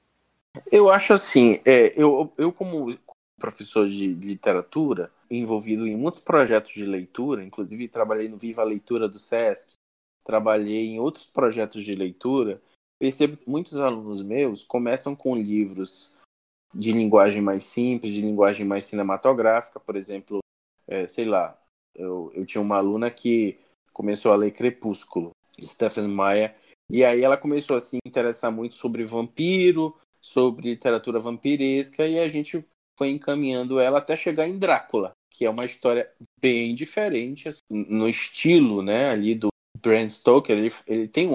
[0.71, 2.95] Eu acho assim, é, eu, eu como
[3.37, 9.07] professor de literatura, envolvido em muitos projetos de leitura, inclusive trabalhei no Viva a Leitura
[9.07, 9.73] do SESC,
[10.23, 12.61] trabalhei em outros projetos de leitura,
[12.99, 16.17] percebo que muitos alunos meus começam com livros
[16.75, 20.39] de linguagem mais simples, de linguagem mais cinematográfica, por exemplo,
[20.85, 21.57] é, sei lá,
[21.95, 23.57] eu, eu tinha uma aluna que
[23.93, 26.53] começou a ler Crepúsculo, de Stephen Meyer,
[26.89, 32.27] e aí ela começou a se interessar muito sobre vampiro, sobre literatura vampiresca, e a
[32.27, 32.63] gente
[32.99, 36.11] foi encaminhando ela até chegar em Drácula, que é uma história
[36.41, 39.47] bem diferente assim, no estilo, né, ali do
[39.81, 41.29] Bram Stoker, ele, ele tem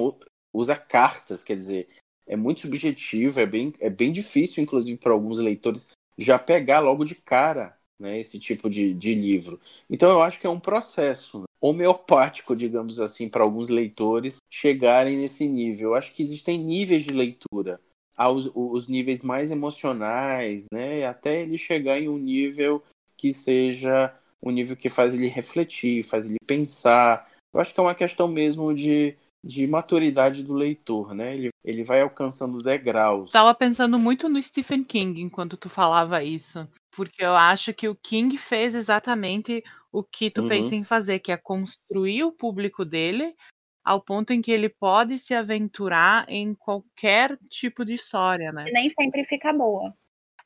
[0.53, 1.89] usa cartas, quer dizer,
[2.31, 7.05] é muito subjetivo, é bem, é bem difícil, inclusive, para alguns leitores já pegar logo
[7.05, 9.61] de cara né, esse tipo de, de livro.
[9.91, 15.47] Então, eu acho que é um processo homeopático, digamos assim, para alguns leitores chegarem nesse
[15.49, 15.91] nível.
[15.91, 17.81] Eu acho que existem níveis de leitura.
[18.17, 22.81] Há os, os níveis mais emocionais, né, até ele chegar em um nível
[23.17, 27.29] que seja um nível que faz ele refletir, faz ele pensar.
[27.53, 31.35] Eu acho que é uma questão mesmo de, de maturidade do leitor, né?
[31.35, 33.31] Ele, ele vai alcançando degraus.
[33.31, 37.97] Tava pensando muito no Stephen King enquanto tu falava isso, porque eu acho que o
[37.97, 40.49] King fez exatamente o que tu uhum.
[40.49, 43.35] pensa em fazer, que é construir o público dele
[43.83, 48.67] ao ponto em que ele pode se aventurar em qualquer tipo de história, né?
[48.69, 49.95] E nem sempre fica boa.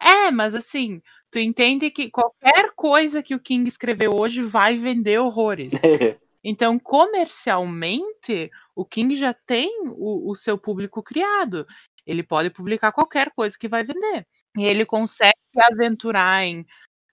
[0.01, 5.19] É, mas assim, tu entende que qualquer coisa que o King escreveu hoje vai vender
[5.19, 5.73] horrores.
[6.45, 11.67] Então, comercialmente, o King já tem o, o seu público criado.
[12.07, 14.27] Ele pode publicar qualquer coisa que vai vender.
[14.57, 16.67] E ele consegue se aventurar em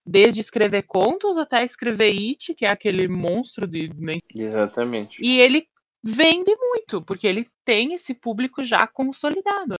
[0.05, 3.89] desde escrever contos até escrever It, que é aquele monstro de.
[4.35, 5.23] Exatamente.
[5.23, 5.65] E ele
[6.03, 9.75] vende muito, porque ele tem esse público já consolidado.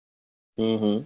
[0.58, 1.06] Uhum.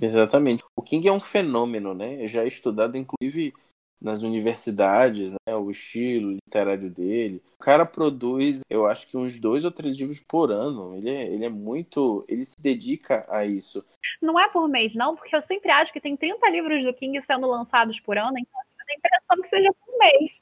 [0.00, 0.64] Exatamente.
[0.76, 2.26] O King é um fenômeno, né?
[2.26, 3.52] Já é estudado, inclusive,
[4.00, 7.42] nas universidades, né, o estilo literário dele.
[7.54, 10.94] O cara produz, eu acho que uns dois ou três livros por ano.
[10.96, 12.24] Ele é, ele é muito.
[12.28, 13.84] Ele se dedica a isso.
[14.20, 17.20] Não é por mês, não, porque eu sempre acho que tem 30 livros do King
[17.22, 20.40] sendo lançados por ano, então eu tenho a impressão que seja por mês.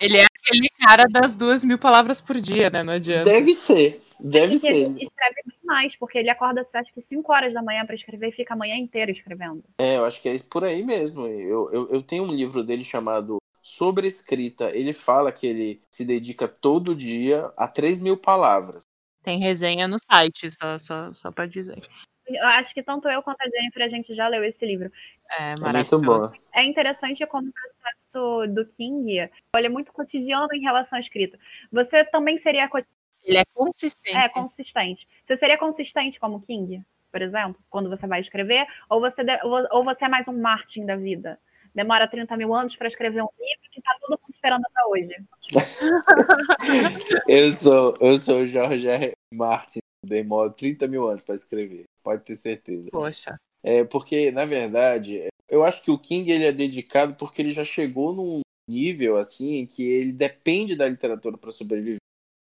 [0.00, 2.82] Ele é aquele cara das duas mil palavras por dia, né?
[2.82, 3.24] Não adianta.
[3.24, 4.02] Deve ser.
[4.20, 4.68] Deve ser.
[4.68, 8.28] Ele escreve bem mais, porque ele acorda, acho que 5 horas da manhã para escrever
[8.28, 9.62] e fica a manhã inteira escrevendo.
[9.78, 11.26] É, eu acho que é por aí mesmo.
[11.26, 14.74] Eu, eu, eu tenho um livro dele chamado Sobre Escrita.
[14.76, 18.82] Ele fala que ele se dedica todo dia a 3 mil palavras.
[19.22, 21.78] Tem resenha no site, só, só, só para dizer.
[22.26, 24.92] Eu acho que tanto eu quanto a Jennifer a gente já leu esse livro.
[25.38, 25.94] É, maravilhoso.
[25.94, 26.30] É muito bom.
[26.54, 31.38] É interessante como o processo do King ele é muito cotidiano em relação à escrita.
[31.72, 32.68] Você também seria
[33.24, 34.16] ele é consistente.
[34.16, 35.08] É, consistente.
[35.24, 38.66] Você seria consistente como King, por exemplo, quando você vai escrever?
[38.88, 39.22] Ou você,
[39.70, 41.38] ou você é mais um Martin da vida?
[41.74, 45.16] Demora 30 mil anos para escrever um livro que está todo mundo esperando até hoje.
[47.28, 49.12] eu sou eu sou Jorge R.
[49.32, 52.88] Martin, demora 30 mil anos para escrever, pode ter certeza.
[52.90, 53.38] Poxa.
[53.62, 57.64] É porque, na verdade, eu acho que o King ele é dedicado porque ele já
[57.64, 61.98] chegou num nível assim em que ele depende da literatura para sobreviver.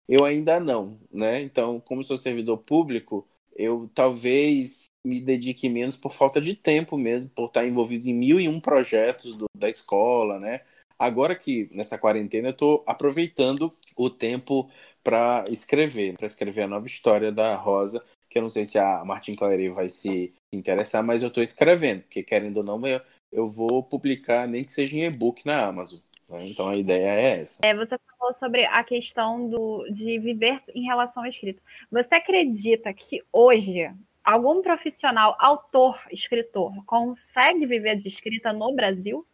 [0.07, 1.41] Eu ainda não, né?
[1.41, 7.29] Então, como sou servidor público, eu talvez me dedique menos por falta de tempo mesmo,
[7.29, 10.61] por estar envolvido em mil e um projetos do, da escola, né?
[10.99, 14.69] Agora que nessa quarentena eu estou aproveitando o tempo
[15.03, 19.03] para escrever, para escrever a nova história da Rosa, que eu não sei se a
[19.05, 23.47] Martin Clary vai se interessar, mas eu estou escrevendo, porque querendo ou não, eu, eu
[23.47, 25.99] vou publicar nem que seja em e-book na Amazon.
[26.29, 26.47] Né?
[26.47, 27.65] Então a ideia é essa.
[27.65, 31.61] É, você falou sobre a questão do, de viver em relação à escrita.
[31.91, 33.91] Você acredita que hoje
[34.23, 39.25] algum profissional, autor, escritor, consegue viver de escrita no Brasil?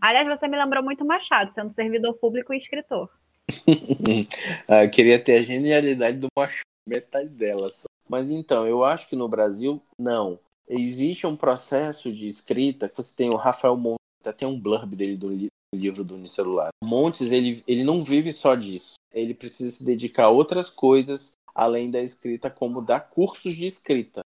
[0.00, 3.10] Aliás, você me lembrou muito Machado, sendo servidor público e escritor.
[4.68, 7.86] ah, queria ter a genialidade do Machado, metade dela só.
[8.08, 10.38] Mas então, eu acho que no Brasil, não.
[10.68, 13.98] Existe um processo de escrita, que você tem o Rafael Montes,
[14.36, 15.32] tem um blurb dele do
[15.74, 16.70] livro do Unicelular.
[16.82, 18.94] Montes, ele, ele não vive só disso.
[19.12, 24.22] Ele precisa se dedicar a outras coisas além da escrita, como dar cursos de escrita.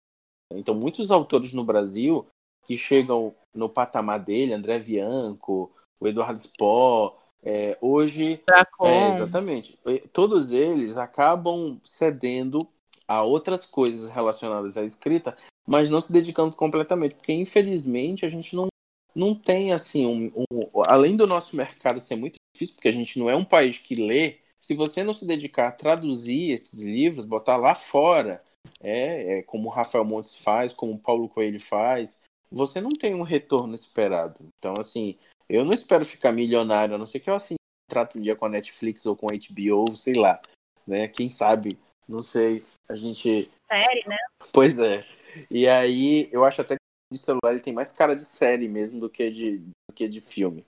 [0.53, 2.25] Então, muitos autores no Brasil
[2.65, 8.41] que chegam no patamar dele, André Bianco, o Eduardo Spó, é, hoje.
[8.81, 9.79] É, exatamente.
[10.12, 12.67] Todos eles acabam cedendo
[13.08, 18.55] a outras coisas relacionadas à escrita, mas não se dedicando completamente, porque infelizmente a gente
[18.55, 18.67] não,
[19.15, 23.17] não tem assim um, um, além do nosso mercado ser muito difícil, porque a gente
[23.17, 27.25] não é um país que lê, se você não se dedicar a traduzir esses livros,
[27.25, 28.43] botar lá fora,
[28.82, 33.15] é, é como o Rafael Montes faz, como o Paulo Coelho faz, você não tem
[33.15, 34.39] um retorno esperado.
[34.58, 37.56] Então, assim, eu não espero ficar milionário, a não ser que eu assim
[37.89, 40.41] trato um dia com a Netflix ou com a HBO, sei lá,
[40.88, 41.08] né?
[41.08, 42.65] Quem sabe, não sei.
[42.89, 43.49] A gente.
[43.67, 44.17] Série, né?
[44.54, 45.04] Pois é.
[45.49, 46.75] E aí, eu acho até
[47.12, 50.22] o celular ele tem mais cara de série mesmo do que de, do que de
[50.22, 50.65] filme.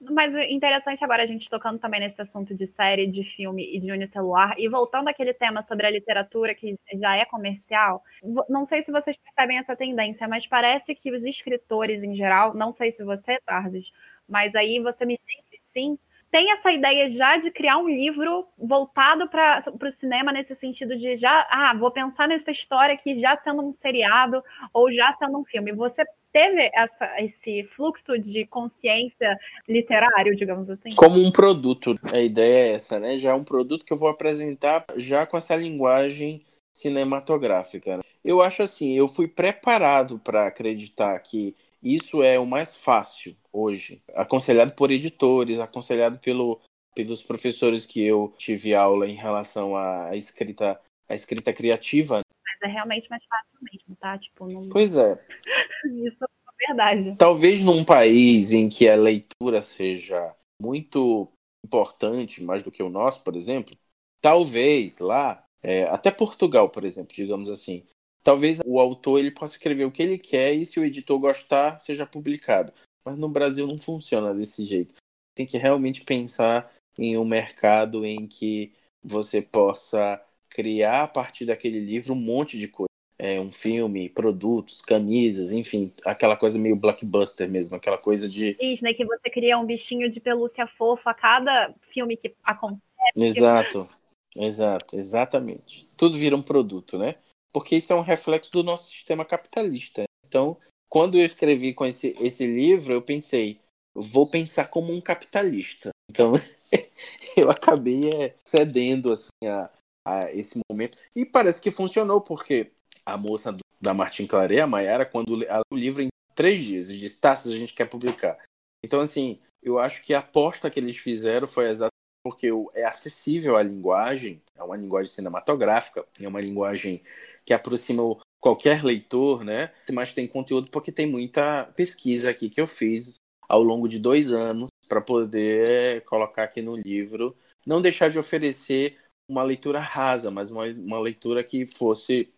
[0.00, 3.92] Mas interessante agora a gente tocando também nesse assunto de série, de filme e de
[3.92, 8.02] unicelular, e voltando àquele tema sobre a literatura que já é comercial,
[8.48, 12.72] não sei se vocês percebem essa tendência, mas parece que os escritores em geral, não
[12.72, 13.92] sei se você, Tardes,
[14.28, 15.98] mas aí você me disse sim,
[16.32, 21.14] tem essa ideia já de criar um livro voltado para o cinema nesse sentido de
[21.14, 24.42] já, ah, vou pensar nessa história aqui já sendo um seriado
[24.72, 25.72] ou já sendo um filme.
[25.72, 30.94] Você teve essa, esse fluxo de consciência literário, digamos assim?
[30.94, 32.00] Como um produto.
[32.10, 33.18] A ideia é essa, né?
[33.18, 36.40] Já é um produto que eu vou apresentar já com essa linguagem
[36.72, 38.00] cinematográfica.
[38.24, 44.02] Eu acho assim, eu fui preparado para acreditar que isso é o mais fácil hoje,
[44.14, 46.60] aconselhado por editores, aconselhado pelo,
[46.94, 52.20] pelos professores que eu tive aula em relação à escrita, à escrita criativa.
[52.44, 54.18] Mas é realmente mais fácil mesmo, tá?
[54.18, 54.68] Tipo, não...
[54.68, 55.18] Pois é.
[56.06, 57.16] isso é verdade.
[57.16, 61.28] Talvez num país em que a leitura seja muito
[61.64, 63.74] importante, mais do que o nosso, por exemplo,
[64.20, 67.84] talvez lá, é, até Portugal, por exemplo, digamos assim,
[68.22, 71.78] talvez o autor ele possa escrever o que ele quer e se o editor gostar,
[71.78, 72.72] seja publicado.
[73.04, 74.94] Mas no Brasil não funciona desse jeito.
[75.34, 81.80] Tem que realmente pensar em um mercado em que você possa criar a partir daquele
[81.80, 82.86] livro um monte de coisa.
[83.18, 88.54] É, um filme, produtos, camisas, enfim, aquela coisa meio blockbuster mesmo, aquela coisa de.
[88.54, 92.82] Disney, que você cria um bichinho de pelúcia fofa a cada filme que acontece.
[93.14, 93.88] Exato,
[94.34, 95.88] exato, exatamente.
[95.96, 97.14] Tudo vira um produto, né?
[97.52, 100.04] Porque isso é um reflexo do nosso sistema capitalista.
[100.26, 100.56] Então,
[100.88, 103.60] quando eu escrevi com esse, esse livro, eu pensei,
[103.94, 105.90] vou pensar como um capitalista.
[106.10, 106.34] Então,
[107.36, 109.70] eu acabei é, cedendo assim, a,
[110.06, 110.98] a, esse momento.
[111.14, 112.72] E parece que funcionou, porque
[113.04, 116.90] a moça do, da Martin Claret, a Mayara, quando ela o livro em três dias,
[116.90, 118.38] e disse, tá, se a gente quer publicar.
[118.84, 121.91] Então, assim, eu acho que a aposta que eles fizeram foi exatamente
[122.22, 127.02] porque é acessível a linguagem, é uma linguagem cinematográfica, é uma linguagem
[127.44, 128.02] que aproxima
[128.40, 129.72] qualquer leitor, né?
[129.92, 133.16] Mas tem conteúdo porque tem muita pesquisa aqui que eu fiz
[133.48, 138.98] ao longo de dois anos para poder colocar aqui no livro, não deixar de oferecer
[139.28, 142.32] uma leitura rasa, mas uma, uma leitura que fosse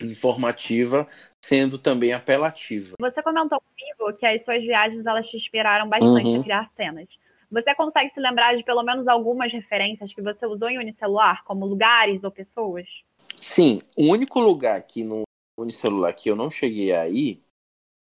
[0.00, 1.08] informativa,
[1.44, 2.94] sendo também apelativa.
[3.00, 6.40] Você comentou comigo que as suas viagens elas te inspiraram bastante uhum.
[6.40, 7.08] a criar cenas.
[7.50, 11.64] Você consegue se lembrar de pelo menos algumas referências que você usou em unicelular, como
[11.64, 12.88] lugares ou pessoas?
[13.36, 15.22] Sim, o único lugar aqui no
[15.58, 17.42] unicelular que eu não cheguei aí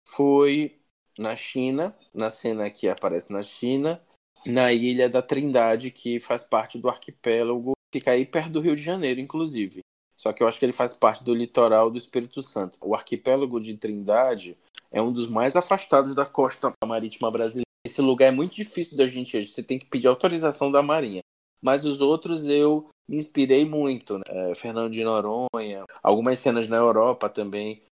[0.09, 0.81] foi
[1.19, 4.01] na China, na cena que aparece na China,
[4.47, 8.83] na Ilha da Trindade, que faz parte do arquipélago, fica aí perto do Rio de
[8.83, 9.81] Janeiro, inclusive.
[10.17, 12.79] Só que eu acho que ele faz parte do litoral do Espírito Santo.
[12.81, 14.57] O arquipélago de Trindade
[14.91, 19.07] é um dos mais afastados da costa marítima brasileira esse lugar é muito difícil da
[19.07, 19.47] gente ir.
[19.47, 21.21] Você tem que pedir autorização da Marinha.
[21.61, 24.19] Mas os outros eu me inspirei muito.
[24.19, 24.25] Né?
[24.29, 27.83] É, Fernando de Noronha, algumas cenas na Europa também.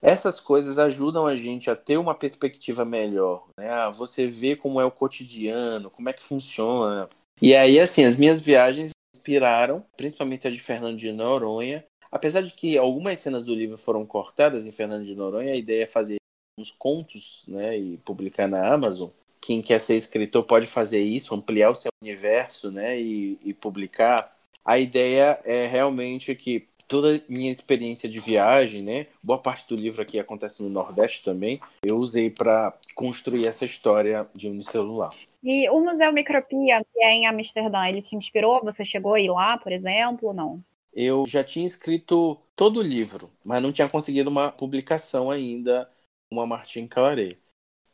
[0.00, 3.46] Essas coisas ajudam a gente a ter uma perspectiva melhor.
[3.58, 3.68] Né?
[3.68, 7.08] Ah, você vê como é o cotidiano, como é que funciona.
[7.40, 11.84] E aí, assim, as minhas viagens inspiraram, principalmente a de Fernando de Noronha.
[12.10, 15.84] Apesar de que algumas cenas do livro foram cortadas em Fernando de Noronha, a ideia
[15.84, 16.16] é fazer
[16.58, 19.08] uns contos né, e publicar na Amazon.
[19.42, 24.32] Quem quer ser escritor pode fazer isso, ampliar o seu universo, né, e, e publicar.
[24.64, 29.74] A ideia é realmente que toda a minha experiência de viagem, né, boa parte do
[29.74, 35.10] livro aqui acontece no Nordeste também, eu usei para construir essa história de unicelular.
[35.42, 38.62] E o Museu Micropia, que é em Amsterdã, ele te inspirou?
[38.62, 40.64] Você chegou a ir lá, por exemplo, ou não?
[40.94, 45.90] Eu já tinha escrito todo o livro, mas não tinha conseguido uma publicação ainda,
[46.30, 47.38] uma Martin Claret.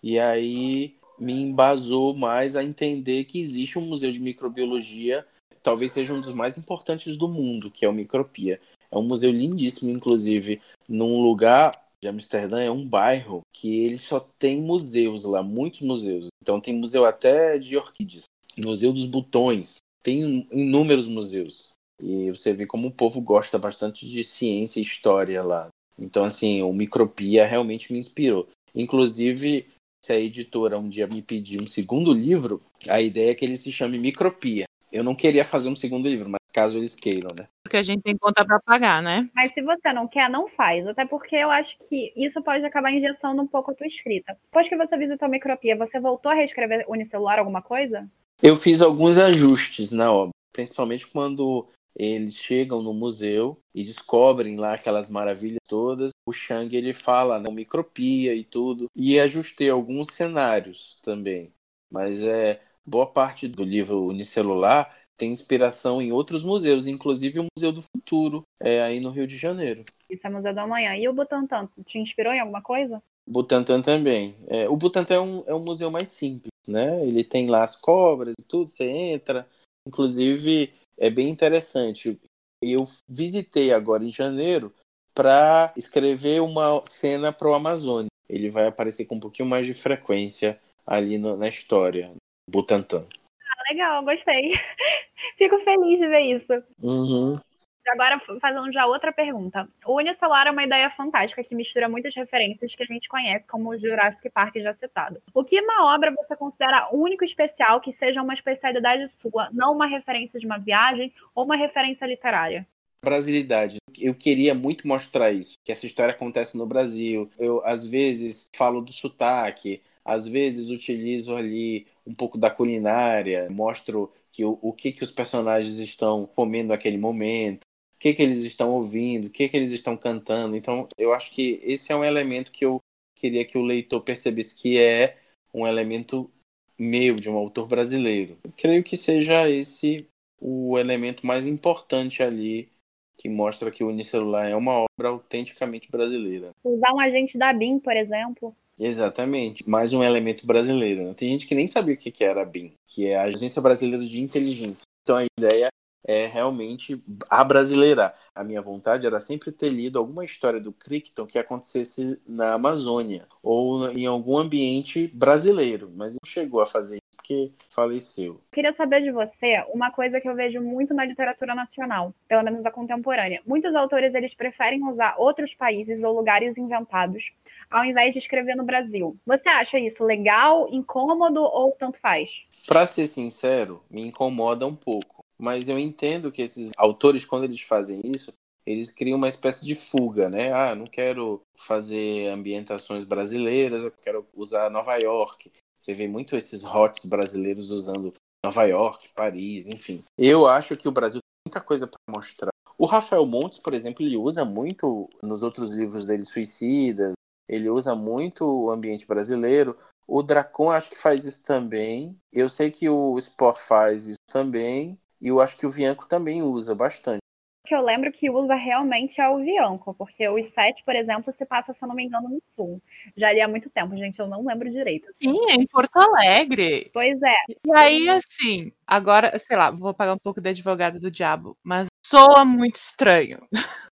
[0.03, 5.27] E aí me embasou mais a entender que existe um museu de microbiologia,
[5.63, 8.61] talvez seja um dos mais importantes do mundo, que é o Micropia.
[8.91, 14.21] É um museu lindíssimo, inclusive, num lugar de Amsterdã, é um bairro que ele só
[14.39, 16.29] tem museus lá, muitos museus.
[16.43, 18.25] Então tem museu até de orquídeas,
[18.57, 21.71] museu dos botões, tem inúmeros museus.
[22.01, 25.69] E você vê como o povo gosta bastante de ciência e história lá.
[25.99, 28.49] Então, assim, o Micropia realmente me inspirou.
[28.73, 29.67] Inclusive,
[30.05, 33.57] se a editora um dia me pedir um segundo livro, a ideia é que ele
[33.57, 34.65] se chame Micropia.
[34.91, 37.47] Eu não queria fazer um segundo livro, mas caso eles queiram, né?
[37.63, 39.29] Porque a gente tem conta para pagar, né?
[39.35, 40.87] Mas se você não quer, não faz.
[40.87, 44.37] Até porque eu acho que isso pode acabar injeção um pouco a tua escrita.
[44.45, 48.09] Depois que você visitou a Micropia, você voltou a reescrever unicelular alguma coisa?
[48.43, 51.69] Eu fiz alguns ajustes na obra, principalmente quando
[51.99, 56.13] eles chegam no museu e descobrem lá aquelas maravilhas todas.
[56.25, 61.53] O Shang ele fala né, micropia e tudo e ajustei alguns cenários também.
[61.91, 67.73] Mas é boa parte do livro unicelular tem inspiração em outros museus, inclusive o Museu
[67.73, 69.85] do Futuro, é aí no Rio de Janeiro.
[70.09, 70.95] Isso é Museu do Amanhã.
[70.97, 73.03] E o Butantan, te inspirou em alguma coisa?
[73.27, 74.37] Butantan também.
[74.47, 77.05] É, o Butantan é um, é um museu mais simples, né?
[77.05, 79.47] Ele tem lá as cobras e tudo, você entra.
[79.89, 82.21] Inclusive, é bem interessante.
[82.63, 84.75] Eu visitei agora em janeiro
[85.15, 88.11] para escrever uma cena para o Amazônia.
[88.29, 92.13] Ele vai aparecer com um pouquinho mais de frequência ali no, na história,
[92.51, 93.07] Butantan.
[93.09, 94.53] Ah, legal, gostei.
[95.39, 96.53] Fico feliz de ver isso.
[96.83, 97.41] Uhum.
[97.89, 99.69] Agora, fazendo já outra pergunta.
[99.87, 103.71] O Unicelular é uma ideia fantástica que mistura muitas referências que a gente conhece, como
[103.71, 105.23] o Jurassic Park já citado.
[105.33, 109.73] O que na obra você considera único e especial que seja uma especialidade sua, não
[109.73, 112.67] uma referência de uma viagem ou uma referência literária?
[113.03, 113.79] Brasilidade.
[113.99, 117.31] Eu queria muito mostrar isso, que essa história acontece no Brasil.
[117.39, 124.13] Eu, às vezes, falo do sotaque, às vezes utilizo ali um pouco da culinária, mostro
[124.33, 127.68] que o, o que, que os personagens estão comendo naquele momento
[127.99, 130.57] o que, que eles estão ouvindo, o que, que eles estão cantando.
[130.57, 132.81] Então, eu acho que esse é um elemento que eu
[133.17, 135.19] queria que o leitor percebesse que é
[135.53, 136.31] um elemento
[136.79, 138.39] meu, de um autor brasileiro.
[138.45, 140.07] Eu creio que seja esse
[140.41, 142.71] o elemento mais importante ali
[143.17, 146.53] que mostra que o Unicelular é uma obra autenticamente brasileira.
[146.63, 148.55] Usar um agente da BIM, por exemplo.
[148.79, 151.03] Exatamente, mais um elemento brasileiro.
[151.03, 151.15] Né?
[151.15, 154.07] Tem gente que nem sabia o que era a BIM, que é a Agência Brasileira
[154.07, 154.85] de Inteligência.
[155.03, 155.69] Então a ideia
[156.05, 158.15] é realmente a brasileira.
[158.35, 163.27] A minha vontade era sempre ter lido alguma história do Crichton que acontecesse na Amazônia
[163.43, 168.41] ou em algum ambiente brasileiro, mas não chegou a fazer isso porque faleceu.
[168.53, 172.65] Queria saber de você uma coisa que eu vejo muito na literatura nacional, pelo menos
[172.65, 173.43] a contemporânea.
[173.47, 177.33] Muitos autores eles preferem usar outros países ou lugares inventados
[177.71, 179.15] ao invés de escrever no Brasil.
[179.27, 182.47] Você acha isso legal, incômodo ou tanto faz?
[182.67, 187.61] Para ser sincero, me incomoda um pouco mas eu entendo que esses autores, quando eles
[187.61, 188.33] fazem isso,
[188.67, 190.53] eles criam uma espécie de fuga, né?
[190.53, 195.51] Ah, não quero fazer ambientações brasileiras, eu quero usar Nova York.
[195.79, 198.13] Você vê muito esses hots brasileiros usando
[198.45, 200.05] Nova York, Paris, enfim.
[200.19, 202.51] Eu acho que o Brasil tem muita coisa para mostrar.
[202.77, 207.15] O Rafael Montes, por exemplo, ele usa muito nos outros livros dele, Suicidas,
[207.49, 209.77] ele usa muito o ambiente brasileiro.
[210.07, 212.17] O Dracon acho que faz isso também.
[212.33, 214.99] Eu sei que o Sport faz isso também.
[215.21, 217.19] E eu acho que o Vianco também usa bastante.
[217.65, 221.33] O que eu lembro que usa realmente é o Vianco, porque os sete, por exemplo,
[221.33, 222.83] se passa, se eu não me engano, no sul.
[223.17, 225.07] Já ali há muito tempo, gente, eu não lembro direito.
[225.13, 226.91] Sim, é em Porto Alegre.
[226.95, 227.35] Pois é.
[227.49, 231.89] E aí, assim, agora, sei lá, vou pagar um pouco de advogado do diabo, mas
[232.07, 233.47] soa muito estranho.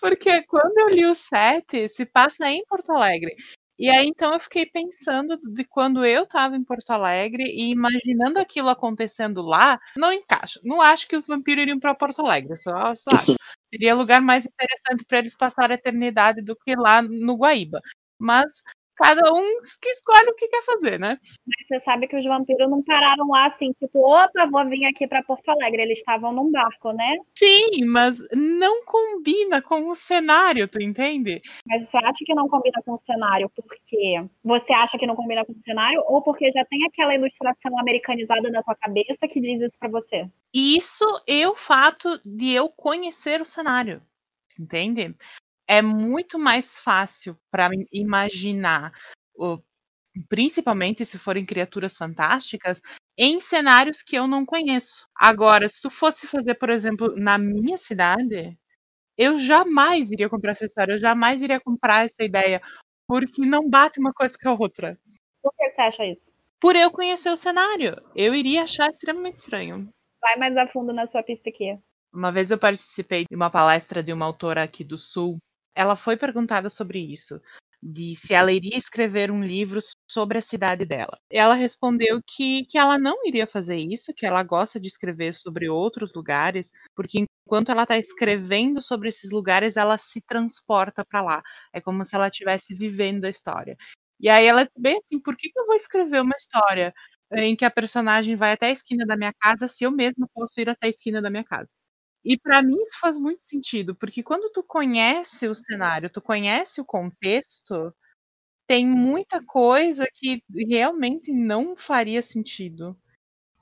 [0.00, 3.34] Porque quando eu li o 7, se passa em Porto Alegre.
[3.80, 8.38] E aí então eu fiquei pensando de quando eu estava em Porto Alegre e imaginando
[8.38, 10.60] aquilo acontecendo lá, não encaixa.
[10.62, 13.36] Não acho que os vampiros iriam para Porto Alegre, só, só acho.
[13.72, 17.80] Seria lugar mais interessante para eles passar a eternidade do que lá no Guaíba.
[18.18, 18.62] Mas
[19.00, 21.18] cada um que escolhe o que quer fazer, né?
[21.46, 25.06] Mas você sabe que os vampiros não pararam lá assim, tipo, opa, vou vir aqui
[25.06, 25.82] para Porto Alegre.
[25.82, 27.16] Eles estavam num barco, né?
[27.34, 31.40] Sim, mas não combina com o cenário, tu entende?
[31.66, 35.44] Mas você acha que não combina com o cenário porque você acha que não combina
[35.44, 39.62] com o cenário ou porque já tem aquela ilustração americanizada na tua cabeça que diz
[39.62, 40.28] isso para você?
[40.52, 44.02] Isso é o fato de eu conhecer o cenário,
[44.58, 45.14] entende?
[45.70, 48.92] É muito mais fácil para imaginar,
[50.28, 52.80] principalmente se forem criaturas fantásticas,
[53.16, 55.06] em cenários que eu não conheço.
[55.14, 58.58] Agora, se tu fosse fazer, por exemplo, na minha cidade,
[59.16, 62.60] eu jamais iria comprar essa história, eu jamais iria comprar essa ideia,
[63.06, 64.98] porque não bate uma coisa com a outra.
[65.40, 66.32] Por que você acha isso?
[66.60, 67.94] Por eu conhecer o cenário.
[68.16, 69.88] Eu iria achar extremamente estranho.
[70.20, 71.78] Vai mais a fundo na sua pista aqui.
[72.12, 75.38] Uma vez eu participei de uma palestra de uma autora aqui do Sul,
[75.74, 77.40] ela foi perguntada sobre isso,
[77.82, 81.18] de se ela iria escrever um livro sobre a cidade dela.
[81.30, 85.68] Ela respondeu que, que ela não iria fazer isso, que ela gosta de escrever sobre
[85.68, 91.42] outros lugares, porque enquanto ela está escrevendo sobre esses lugares, ela se transporta para lá.
[91.72, 93.76] É como se ela estivesse vivendo a história.
[94.20, 96.92] E aí ela disse bem assim, por que, que eu vou escrever uma história
[97.32, 100.60] em que a personagem vai até a esquina da minha casa se eu mesma posso
[100.60, 101.74] ir até a esquina da minha casa?
[102.24, 106.80] E para mim isso faz muito sentido, porque quando tu conhece o cenário, tu conhece
[106.80, 107.94] o contexto,
[108.66, 112.96] tem muita coisa que realmente não faria sentido.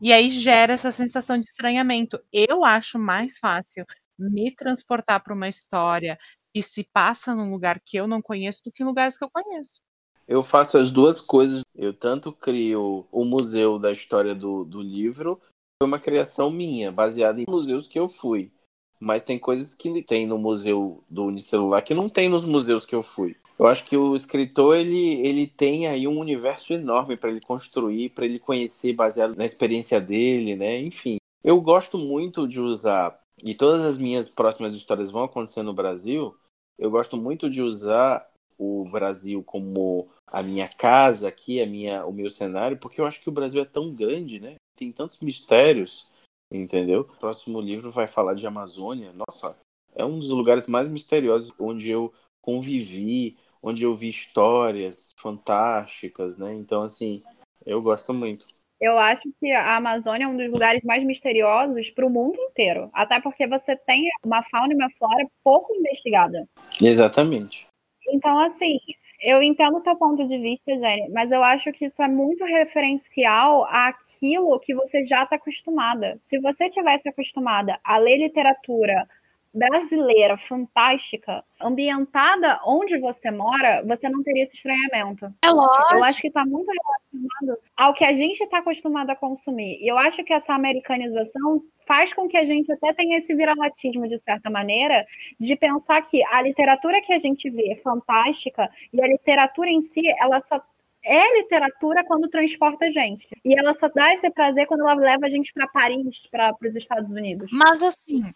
[0.00, 2.20] E aí gera essa sensação de estranhamento.
[2.32, 3.84] Eu acho mais fácil
[4.18, 6.18] me transportar para uma história
[6.52, 9.30] que se passa num lugar que eu não conheço do que em lugares que eu
[9.30, 9.80] conheço.
[10.26, 11.62] Eu faço as duas coisas.
[11.74, 15.40] Eu tanto crio o museu da história do, do livro,
[15.81, 18.51] foi uma criação minha, baseada em museus que eu fui.
[18.99, 22.97] Mas tem coisas que tem no museu do Unicelular que não tem nos museus que
[22.97, 23.37] eu fui.
[23.57, 28.09] Eu acho que o escritor ele, ele tem aí um universo enorme para ele construir,
[28.11, 30.81] para ele conhecer baseado na experiência dele, né?
[30.81, 35.72] Enfim, eu gosto muito de usar e todas as minhas próximas histórias vão acontecer no
[35.72, 36.37] Brasil.
[36.76, 42.12] Eu gosto muito de usar o Brasil como a minha casa aqui, a minha, o
[42.12, 44.57] meu cenário, porque eu acho que o Brasil é tão grande, né?
[44.79, 46.09] Tem tantos mistérios,
[46.53, 47.01] entendeu?
[47.01, 49.12] O próximo livro vai falar de Amazônia.
[49.12, 49.59] Nossa,
[49.93, 56.55] é um dos lugares mais misteriosos onde eu convivi, onde eu vi histórias fantásticas, né?
[56.55, 57.24] Então, assim,
[57.66, 58.47] eu gosto muito.
[58.81, 62.89] Eu acho que a Amazônia é um dos lugares mais misteriosos para o mundo inteiro.
[62.93, 66.49] Até porque você tem uma fauna e uma flora pouco investigada.
[66.81, 67.66] Exatamente.
[68.09, 68.79] Então, assim,
[69.21, 72.45] eu entendo o teu ponto de vista, Jenny, mas eu acho que isso é muito
[72.45, 76.21] referencial àquilo que você já está acostumada.
[76.25, 79.09] Se você tivesse acostumada a ler literatura
[79.53, 85.32] brasileira fantástica, ambientada onde você mora, você não teria esse estranhamento.
[85.42, 85.94] É lógico.
[85.94, 89.78] Eu acho que está muito relacionado ao que a gente está acostumado a consumir.
[89.80, 94.07] E eu acho que essa americanização faz com que a gente até tenha esse viralatismo,
[94.07, 95.07] de certa maneira,
[95.40, 99.80] de pensar que a literatura que a gente vê é fantástica e a literatura em
[99.80, 100.62] si, ela só
[101.03, 103.26] é literatura quando transporta a gente.
[103.42, 106.74] E ela só dá esse prazer quando ela leva a gente para Paris, para os
[106.76, 107.51] Estados Unidos.
[107.53, 108.30] Mas assim,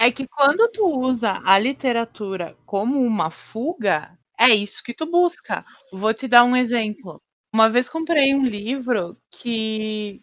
[0.00, 5.62] é que quando tu usa a literatura como uma fuga, é isso que tu busca.
[5.92, 7.20] Vou te dar um exemplo.
[7.52, 10.22] Uma vez comprei um livro que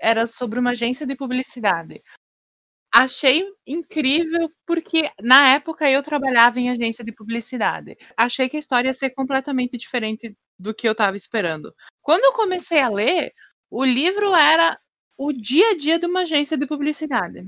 [0.00, 2.00] era sobre uma agência de publicidade.
[2.94, 7.96] Achei incrível porque na época eu trabalhava em agência de publicidade.
[8.16, 11.74] Achei que a história ia ser completamente diferente do que eu estava esperando.
[12.02, 13.32] Quando eu comecei a ler,
[13.68, 14.78] o livro era
[15.16, 17.44] o dia a dia de uma agência de publicidade.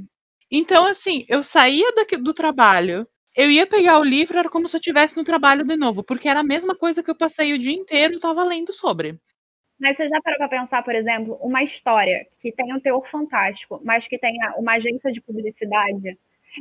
[0.50, 4.76] Então, assim, eu saía daqui, do trabalho, eu ia pegar o livro, era como se
[4.76, 7.58] eu estivesse no trabalho de novo, porque era a mesma coisa que eu passei o
[7.58, 9.18] dia inteiro estava lendo sobre.
[9.78, 13.80] Mas você já parou para pensar, por exemplo, uma história que tem um teor fantástico,
[13.82, 16.18] mas que tenha uma agência de publicidade?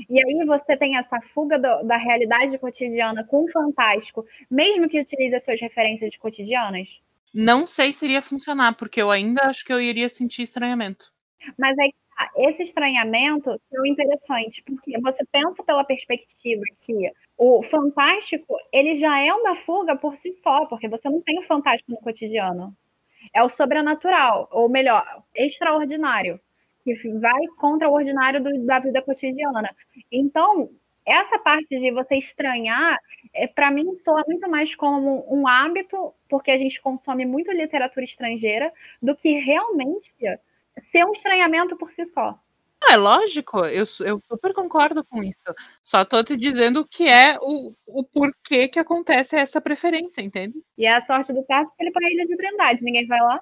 [0.10, 5.02] E aí você tem essa fuga do, da realidade cotidiana com o fantástico, mesmo que
[5.02, 6.88] utilize as suas referências cotidianas?
[7.34, 11.12] Não sei se iria funcionar, porque eu ainda acho que eu iria sentir estranhamento.
[11.58, 11.94] Mas aí
[12.36, 19.34] esse estranhamento é interessante, porque você pensa pela perspectiva que o fantástico, ele já é
[19.34, 22.76] uma fuga por si só, porque você não tem o fantástico no cotidiano.
[23.34, 25.05] É o sobrenatural, ou melhor,
[25.36, 26.39] extraordinário,
[26.84, 29.74] que vai contra o ordinário do, da vida cotidiana.
[30.11, 30.70] Então,
[31.05, 32.97] essa parte de você estranhar,
[33.34, 38.03] é, para mim, soa muito mais como um hábito, porque a gente consome muito literatura
[38.03, 40.13] estrangeira, do que realmente
[40.82, 42.40] ser um estranhamento por si só.
[42.90, 45.54] é lógico, eu, eu super concordo com isso.
[45.84, 50.62] Só tô te dizendo que é o, o porquê que acontece essa preferência, entende?
[50.78, 53.20] E é a sorte do caso que ele põe a ilha de Brandade, ninguém vai
[53.20, 53.42] lá.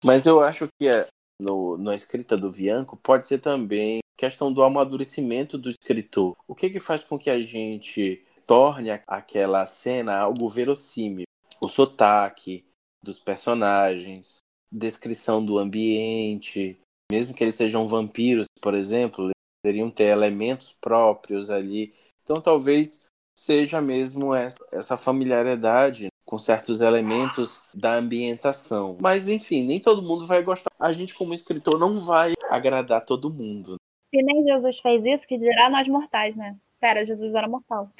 [0.05, 1.09] Mas eu acho que é,
[1.41, 6.37] no, na escrita do Bianco pode ser também questão do amadurecimento do escritor.
[6.47, 11.27] O que que faz com que a gente torne aquela cena algo verossímil?
[11.61, 12.65] O sotaque
[13.03, 14.39] dos personagens,
[14.75, 16.79] descrição do ambiente,
[17.11, 21.95] mesmo que eles sejam vampiros, por exemplo, eles poderiam ter elementos próprios ali.
[22.25, 23.07] Então talvez
[23.37, 28.97] seja mesmo essa, essa familiaridade com certos elementos da ambientação.
[29.01, 30.71] Mas enfim, nem todo mundo vai gostar.
[30.79, 33.77] A gente como escritor não vai agradar todo mundo.
[34.15, 36.57] Se nem Jesus fez isso, que dirá nós mortais, né?
[36.81, 37.91] Pera, Jesus era mortal.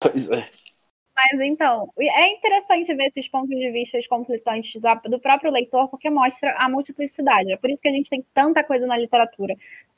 [0.00, 0.48] Pois é.
[1.20, 6.54] Mas então, é interessante ver esses pontos de vista conflitantes do próprio leitor, porque mostra
[6.58, 7.52] a multiplicidade.
[7.52, 9.56] É por isso que a gente tem tanta coisa na literatura,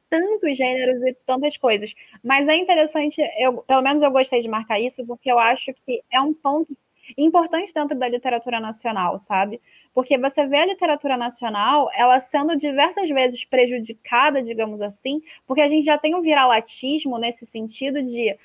[0.09, 1.95] tantos gêneros e tantas coisas.
[2.25, 6.03] Mas é interessante, eu, pelo menos eu gostei de marcar isso, porque eu acho que
[6.11, 6.75] é um ponto
[7.19, 9.61] importante dentro da literatura nacional, sabe?
[9.93, 15.69] Porque você vê a literatura nacional, ela sendo diversas vezes prejudicada, digamos assim, porque a
[15.69, 18.37] gente já tem um viralatismo nesse sentido de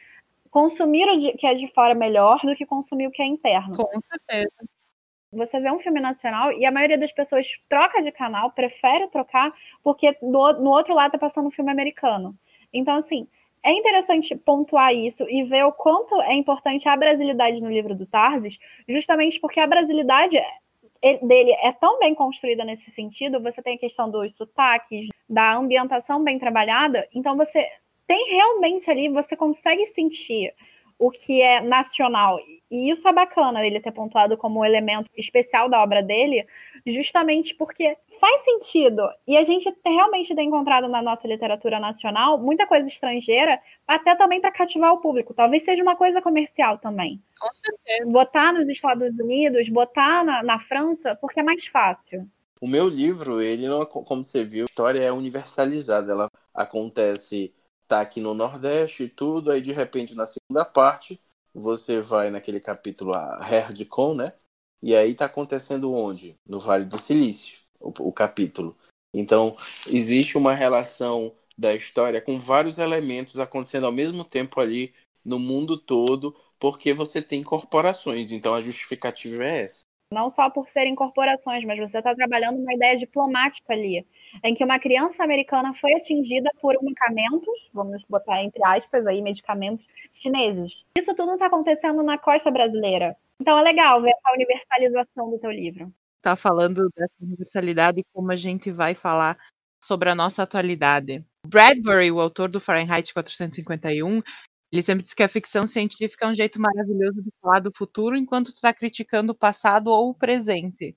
[0.56, 3.76] consumir o que é de fora melhor do que consumir o que é interno.
[3.76, 4.50] Com certeza.
[5.34, 9.54] Você vê um filme nacional e a maioria das pessoas troca de canal, prefere trocar,
[9.84, 12.34] porque no, no outro lado tá passando um filme americano.
[12.72, 13.28] Então, assim,
[13.62, 18.06] é interessante pontuar isso e ver o quanto é importante a brasilidade no livro do
[18.06, 20.42] Tarsis, justamente porque a brasilidade
[21.22, 26.24] dele é tão bem construída nesse sentido, você tem a questão dos sotaques, da ambientação
[26.24, 27.68] bem trabalhada, então você
[28.08, 30.54] tem realmente ali, você consegue sentir
[30.98, 32.40] o que é nacional.
[32.72, 36.46] E isso é bacana ele ter pontuado como um elemento especial da obra dele,
[36.86, 39.02] justamente porque faz sentido.
[39.28, 44.42] E a gente realmente tem encontrado na nossa literatura nacional muita coisa estrangeira, até também
[44.42, 45.34] para cativar o público.
[45.34, 47.22] Talvez seja uma coisa comercial também.
[47.40, 48.12] Com certeza.
[48.12, 52.28] Botar nos Estados Unidos, botar na, na França, porque é mais fácil.
[52.62, 56.12] O meu livro, ele não, como você viu, a história é universalizada.
[56.12, 57.54] Ela acontece
[57.88, 61.20] tá aqui no Nordeste e tudo, aí de repente na segunda parte
[61.54, 64.34] você vai naquele capítulo a Herdcon, né?
[64.82, 66.38] E aí tá acontecendo onde?
[66.46, 68.78] No Vale do Silício, o, o capítulo.
[69.14, 69.58] Então,
[69.88, 75.78] existe uma relação da história com vários elementos acontecendo ao mesmo tempo ali no mundo
[75.78, 78.32] todo, porque você tem corporações.
[78.32, 79.86] Então a justificativa é essa.
[80.12, 84.06] Não só por serem corporações, mas você está trabalhando uma ideia diplomática ali
[84.44, 89.86] em que uma criança americana foi atingida por medicamentos, vamos botar entre aspas aí, medicamentos
[90.12, 90.84] chineses.
[90.98, 93.16] Isso tudo está acontecendo na costa brasileira.
[93.40, 95.92] Então é legal ver essa universalização do teu livro.
[96.22, 99.38] Tá falando dessa universalidade e como a gente vai falar
[99.84, 101.24] sobre a nossa atualidade.
[101.46, 104.22] Bradbury, o autor do Fahrenheit 451,
[104.72, 108.18] ele sempre diz que a ficção científica é um jeito maravilhoso de falar do futuro
[108.18, 110.96] enquanto está criticando o passado ou o presente.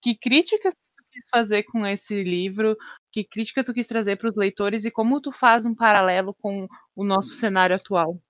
[0.00, 0.74] Que críticas
[1.16, 2.76] quis fazer com esse livro?
[3.10, 6.68] Que crítica tu quis trazer para os leitores e como tu faz um paralelo com
[6.94, 8.20] o nosso cenário atual?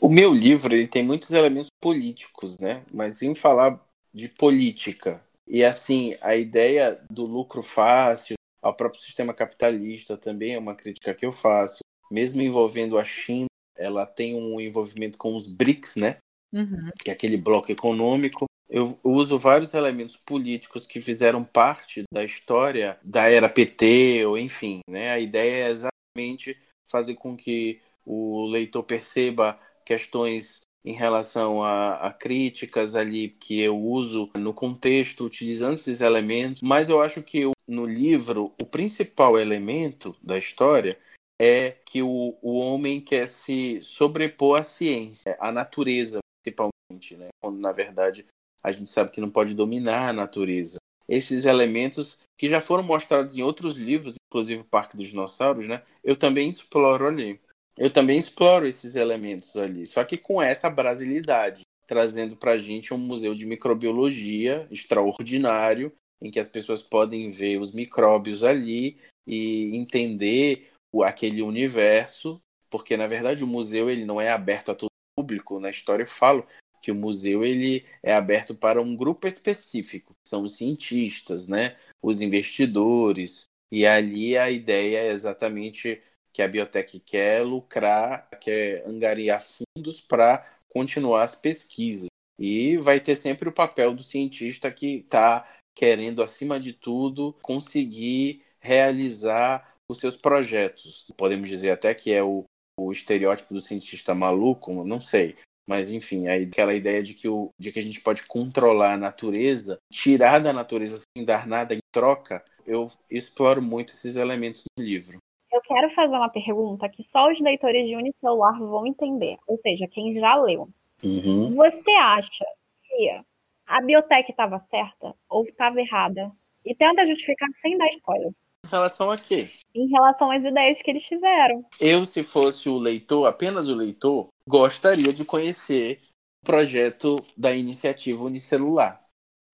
[0.00, 2.84] O meu livro ele tem muitos elementos políticos, né?
[2.92, 3.80] Mas em falar
[4.12, 10.58] de política e assim a ideia do lucro fácil ao próprio sistema capitalista também é
[10.58, 11.78] uma crítica que eu faço.
[12.10, 13.46] Mesmo envolvendo a China,
[13.76, 16.16] ela tem um envolvimento com os BRICS, né?
[16.52, 16.90] Uhum.
[17.02, 22.98] Que é aquele bloco econômico eu uso vários elementos políticos que fizeram parte da história
[23.04, 25.12] da era PT, ou enfim, né?
[25.12, 26.58] A ideia é exatamente
[26.90, 33.78] fazer com que o leitor perceba questões em relação a, a, críticas ali que eu
[33.78, 40.14] uso no contexto, utilizando esses elementos, mas eu acho que no livro o principal elemento
[40.22, 40.98] da história
[41.40, 47.28] é que o, o homem quer se sobrepor à ciência, à natureza, principalmente, né?
[47.42, 48.26] quando na verdade
[48.62, 50.78] a gente sabe que não pode dominar a natureza.
[51.06, 55.82] Esses elementos que já foram mostrados em outros livros, inclusive o Parque dos Dinossauros, né?
[56.02, 57.38] Eu também exploro ali.
[57.76, 62.94] Eu também exploro esses elementos ali, só que com essa brasilidade, trazendo para a gente
[62.94, 69.76] um museu de microbiologia extraordinário, em que as pessoas podem ver os micróbios ali e
[69.76, 70.70] entender
[71.02, 72.40] aquele universo,
[72.70, 75.58] porque na verdade o museu ele não é aberto a todo público.
[75.58, 76.46] Na história eu falo
[76.80, 82.20] que o museu ele é aberto para um grupo específico, são os cientistas, né, os
[82.20, 90.00] investidores, e ali a ideia é exatamente que a biotech quer lucrar, quer angariar fundos
[90.00, 92.08] para continuar as pesquisas.
[92.38, 98.42] E vai ter sempre o papel do cientista que está querendo, acima de tudo, conseguir
[98.58, 101.12] realizar os seus projetos.
[101.16, 102.44] Podemos dizer até que é o,
[102.78, 105.36] o estereótipo do cientista maluco, não sei.
[105.66, 108.98] Mas enfim, aí aquela ideia de que, o, de que a gente pode controlar a
[108.98, 114.84] natureza, tirar da natureza sem dar nada em troca, eu exploro muito esses elementos no
[114.84, 115.18] livro.
[115.50, 119.88] Eu quero fazer uma pergunta que só os leitores de unicelular vão entender, ou seja,
[119.88, 120.68] quem já leu.
[121.02, 121.54] Uhum.
[121.54, 122.44] Você acha
[122.82, 123.22] que
[123.66, 126.30] a biotech estava certa ou estava errada?
[126.64, 128.32] E tenta justificar sem dar spoiler.
[128.64, 129.46] Em relação a quê?
[129.74, 131.64] Em relação às ideias que eles tiveram.
[131.78, 136.00] Eu, se fosse o leitor, apenas o leitor, gostaria de conhecer
[136.42, 139.04] o projeto da iniciativa unicelular.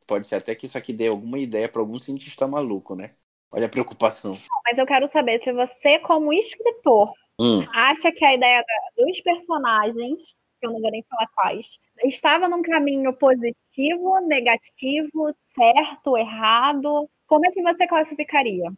[0.06, 3.14] Pode ser até que isso aqui dê alguma ideia para algum cientista maluco, né?
[3.52, 4.36] Olha a preocupação.
[4.64, 7.62] Mas eu quero saber se você, como escritor, hum.
[7.74, 8.64] acha que a ideia
[8.96, 16.16] dos personagens, que eu não vou nem falar quais, estava num caminho positivo, negativo, certo,
[16.16, 17.08] errado?
[17.26, 18.70] Como é que você classificaria?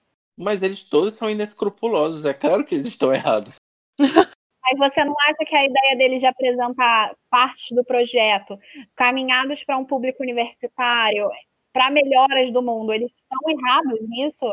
[0.43, 3.57] Mas eles todos são inescrupulosos, é claro que eles estão errados.
[3.99, 8.59] Mas você não acha que a ideia deles de apresentar partes do projeto
[8.97, 11.29] caminhados para um público universitário,
[11.73, 14.47] para melhoras do mundo, eles estão errados nisso?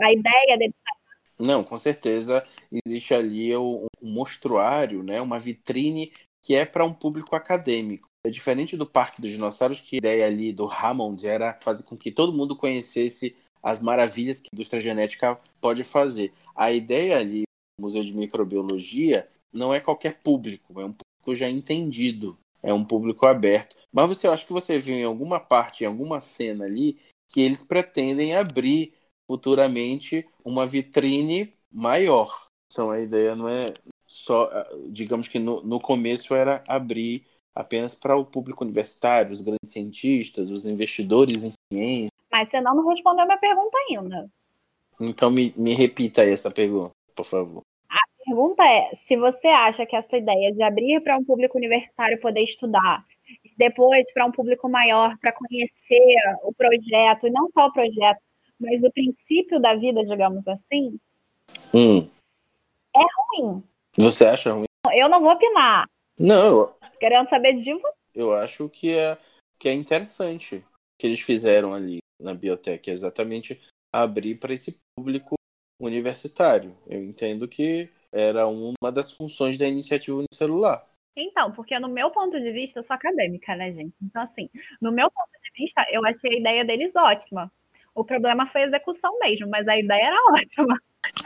[0.00, 0.74] A ideia deles
[1.40, 2.46] não, com certeza
[2.84, 6.12] existe ali um mostruário, né, uma vitrine
[6.42, 8.08] que é para um público acadêmico.
[8.24, 11.96] É diferente do Parque dos Dinossauros, que a ideia ali do Hammond era fazer com
[11.96, 16.32] que todo mundo conhecesse as maravilhas que a indústria genética pode fazer.
[16.54, 17.42] A ideia ali
[17.78, 22.84] do Museu de Microbiologia não é qualquer público, é um público já entendido, é um
[22.84, 23.76] público aberto.
[23.92, 26.98] Mas você acha que você viu em alguma parte, em alguma cena ali,
[27.32, 28.94] que eles pretendem abrir
[29.30, 32.46] futuramente uma vitrine maior.
[32.70, 33.72] Então a ideia não é
[34.06, 34.50] só,
[34.88, 40.50] digamos que no, no começo era abrir apenas para o público universitário, os grandes cientistas,
[40.50, 42.10] os investidores em ciência.
[42.30, 44.30] Mas você não respondeu a minha pergunta ainda.
[45.00, 47.62] Então me, me repita aí essa pergunta, por favor.
[47.88, 52.20] A pergunta é: se você acha que essa ideia de abrir para um público universitário
[52.20, 53.04] poder estudar,
[53.56, 58.20] depois para um público maior para conhecer o projeto, e não só o projeto,
[58.60, 60.98] mas o princípio da vida, digamos assim,
[61.74, 62.08] hum.
[62.94, 63.62] é ruim.
[63.96, 64.66] Você acha ruim?
[64.92, 65.88] Eu não vou opinar.
[66.18, 66.70] Não.
[66.98, 67.96] Querendo saber de você.
[68.14, 69.16] Eu acho que é,
[69.58, 70.64] que é interessante o
[70.98, 73.60] que eles fizeram ali na biotech, é exatamente
[73.92, 75.34] abrir para esse público
[75.80, 76.76] universitário.
[76.86, 80.86] Eu entendo que era uma das funções da iniciativa unicelular.
[81.16, 83.94] Então, porque no meu ponto de vista, eu sou acadêmica, né, gente?
[84.02, 84.48] Então, assim,
[84.80, 87.52] no meu ponto de vista, eu achei a ideia deles ótima.
[87.94, 90.80] O problema foi a execução mesmo, mas a ideia era ótima.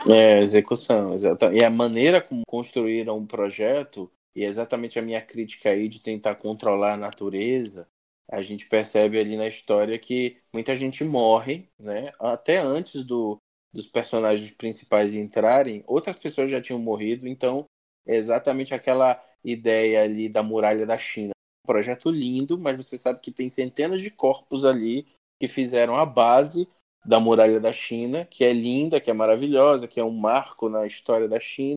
[0.09, 1.61] É, execução, exatamente.
[1.61, 6.01] E a maneira como construíram o projeto, e é exatamente a minha crítica aí de
[6.01, 7.87] tentar controlar a natureza,
[8.29, 12.11] a gente percebe ali na história que muita gente morre, né?
[12.19, 13.37] Até antes do,
[13.73, 17.65] dos personagens principais entrarem, outras pessoas já tinham morrido, então
[18.07, 21.31] é exatamente aquela ideia ali da muralha da China.
[21.65, 25.07] Um projeto lindo, mas você sabe que tem centenas de corpos ali
[25.39, 26.67] que fizeram a base
[27.05, 30.87] da muralha da China, que é linda, que é maravilhosa, que é um marco na
[30.87, 31.75] história da China,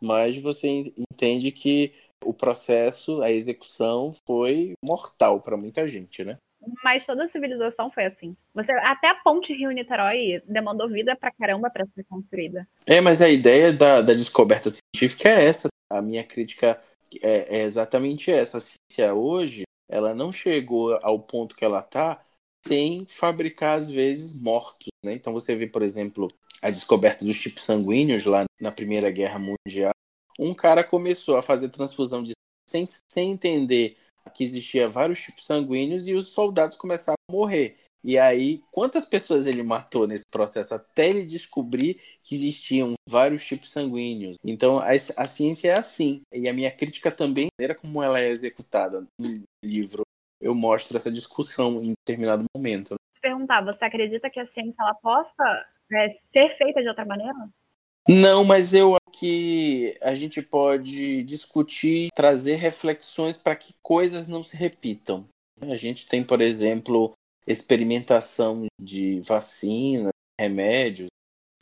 [0.00, 1.92] mas você entende que
[2.24, 6.36] o processo, a execução foi mortal para muita gente, né?
[6.84, 8.36] Mas toda a civilização foi assim.
[8.54, 12.68] Você até a ponte Rio-Niterói demandou vida pra caramba para ser construída.
[12.86, 15.68] É, mas a ideia da, da descoberta científica é essa.
[15.90, 16.80] A minha crítica
[17.22, 18.58] é, é exatamente essa.
[18.58, 22.22] A ciência hoje, ela não chegou ao ponto que ela está
[22.66, 24.88] sem fabricar, às vezes, mortos.
[25.04, 25.14] Né?
[25.14, 26.28] Então você vê, por exemplo,
[26.60, 29.92] a descoberta dos tipos sanguíneos lá na Primeira Guerra Mundial.
[30.40, 32.32] Um cara começou a fazer transfusão de
[32.66, 33.98] sem, sem entender
[34.32, 37.76] que existia vários tipos sanguíneos e os soldados começaram a morrer.
[38.02, 43.70] E aí, quantas pessoas ele matou nesse processo até ele descobrir que existiam vários tipos
[43.70, 44.38] sanguíneos?
[44.42, 46.22] Então, a, a ciência é assim.
[46.32, 50.02] E a minha crítica também, a maneira como ela é executada no livro,
[50.40, 52.94] eu mostro essa discussão em determinado momento.
[53.20, 57.50] Perguntar, você acredita que a ciência ela possa é, ser feita de outra maneira?
[58.08, 64.42] Não, mas eu acho que a gente pode discutir, trazer reflexões para que coisas não
[64.42, 65.28] se repitam.
[65.60, 67.12] A gente tem, por exemplo,
[67.46, 71.08] experimentação de vacinas, remédios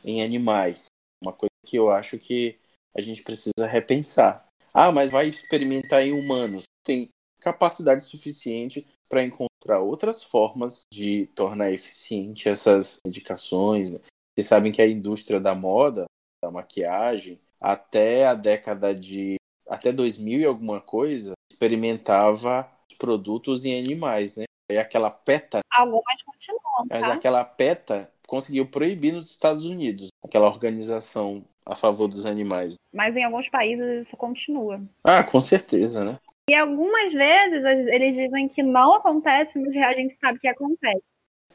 [0.03, 0.85] em animais.
[1.21, 2.57] Uma coisa que eu acho que
[2.95, 4.47] a gente precisa repensar.
[4.73, 6.63] Ah, mas vai experimentar em humanos.
[6.83, 7.09] Tem
[7.41, 13.91] capacidade suficiente para encontrar outras formas de tornar eficiente essas indicações.
[13.91, 13.99] Né?
[14.33, 16.05] Vocês sabem que a indústria da moda,
[16.41, 19.35] da maquiagem, até a década de
[19.67, 24.45] até 2000 e alguma coisa, experimentava os produtos em animais, né?
[24.71, 25.59] E aquela PETA.
[25.71, 26.85] Algumas continuam.
[26.89, 27.13] Mas tá?
[27.13, 32.75] aquela PETA conseguiu proibir nos Estados Unidos aquela organização a favor dos animais.
[32.93, 34.81] Mas em alguns países isso continua.
[35.03, 36.19] Ah, com certeza, né?
[36.49, 41.03] E algumas vezes eles dizem que não acontece, mas a gente sabe que acontece.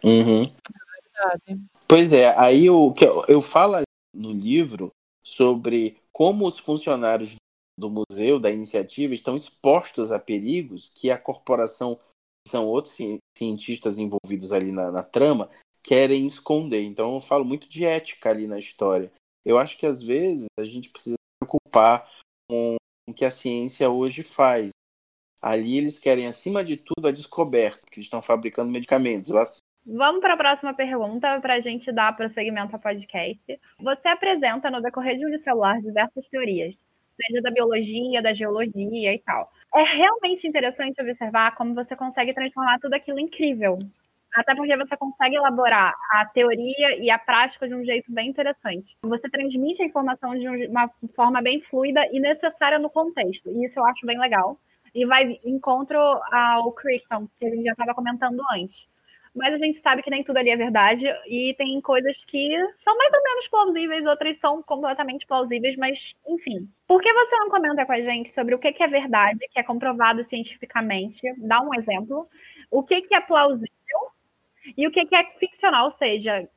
[0.04, 0.52] Uhum.
[1.14, 1.60] Verdade.
[1.88, 3.76] Pois é, aí o que eu, eu falo
[4.14, 4.90] no livro
[5.22, 7.36] sobre como os funcionários
[7.78, 11.98] do museu, da iniciativa, estão expostos a perigos que a corporação,
[12.46, 15.50] são outros ci- cientistas envolvidos ali na, na trama,
[15.82, 16.82] querem esconder.
[16.82, 19.12] Então eu falo muito de ética ali na história.
[19.44, 22.10] Eu acho que às vezes a gente precisa se preocupar
[22.48, 22.76] com
[23.08, 24.70] o que a ciência hoje faz.
[25.42, 29.58] Ali eles querem, acima de tudo, a descoberta, que eles estão fabricando medicamentos, vacinas.
[29.86, 33.60] Vamos para a próxima pergunta para a gente dar prosseguimento ao podcast.
[33.78, 36.74] Você apresenta no decorrer de um celular diversas teorias,
[37.20, 39.50] seja da biologia, da geologia e tal.
[39.74, 43.78] É realmente interessante observar como você consegue transformar tudo aquilo incrível.
[44.34, 48.96] Até porque você consegue elaborar a teoria e a prática de um jeito bem interessante.
[49.02, 53.48] Você transmite a informação de um- uma forma bem fluida e necessária no contexto.
[53.50, 54.58] E isso eu acho bem legal.
[54.92, 55.98] E vai encontro
[56.32, 58.88] ao Crichton, que a gente já estava comentando antes.
[59.34, 62.96] Mas a gente sabe que nem tudo ali é verdade e tem coisas que são
[62.96, 66.68] mais ou menos plausíveis, outras são completamente plausíveis, mas enfim.
[66.86, 69.62] Por que você não comenta com a gente sobre o que é verdade, que é
[69.62, 71.20] comprovado cientificamente?
[71.38, 72.28] Dá um exemplo.
[72.70, 73.68] O que é plausível
[74.76, 76.48] e o que que é ficcional, ou seja,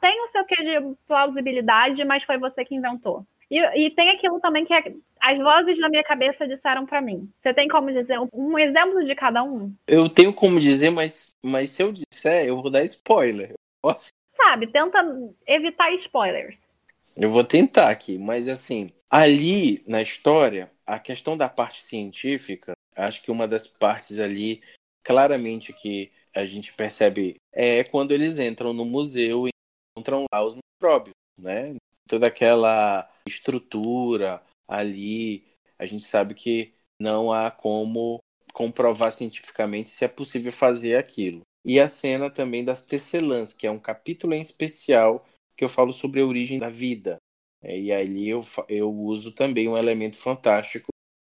[0.00, 3.26] tem o seu quê de plausibilidade, mas foi você que inventou.
[3.50, 7.28] E, e tem aquilo também que é, as vozes na minha cabeça disseram para mim.
[7.36, 9.74] Você tem como dizer um, um exemplo de cada um?
[9.86, 13.54] Eu tenho como dizer, mas, mas se eu disser, eu vou dar spoiler.
[13.82, 14.08] Posso?
[14.36, 15.04] Sabe, tenta
[15.46, 16.70] evitar spoilers.
[17.16, 23.22] Eu vou tentar aqui, mas assim, ali na história, a questão da parte científica, acho
[23.22, 24.62] que uma das partes ali,
[25.02, 29.50] claramente que a gente percebe, é quando eles entram no museu e
[29.92, 31.74] encontram lá os micróbios, né?
[32.10, 35.44] Toda aquela estrutura ali,
[35.78, 38.18] a gente sabe que não há como
[38.52, 41.42] comprovar cientificamente se é possível fazer aquilo.
[41.64, 45.24] E a cena também das tecelãs, que é um capítulo em especial
[45.56, 47.16] que eu falo sobre a origem da vida.
[47.62, 50.88] É, e ali eu, eu uso também um elemento fantástico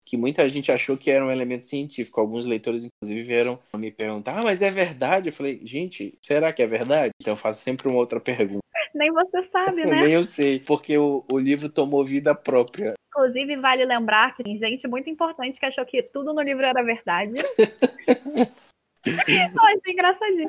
[0.07, 2.20] que muita gente achou que era um elemento científico.
[2.20, 5.29] Alguns leitores, inclusive, vieram me perguntar: ah, mas é verdade?
[5.29, 7.11] Eu falei: gente, será que é verdade?
[7.20, 8.68] Então eu faço sempre uma outra pergunta.
[8.99, 10.01] Nem você sabe, né?
[10.03, 12.94] Nem eu sei, porque o, o livro tomou vida própria.
[13.09, 16.82] Inclusive, vale lembrar que tem gente muito importante que achou que tudo no livro era
[16.82, 17.34] verdade.
[19.07, 20.49] Eu achei engraçadinho.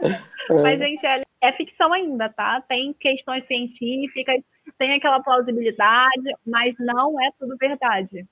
[0.64, 2.60] Mas, gente, é, é ficção ainda, tá?
[2.60, 4.42] Tem questões científicas,
[4.78, 8.26] tem aquela plausibilidade, mas não é tudo verdade.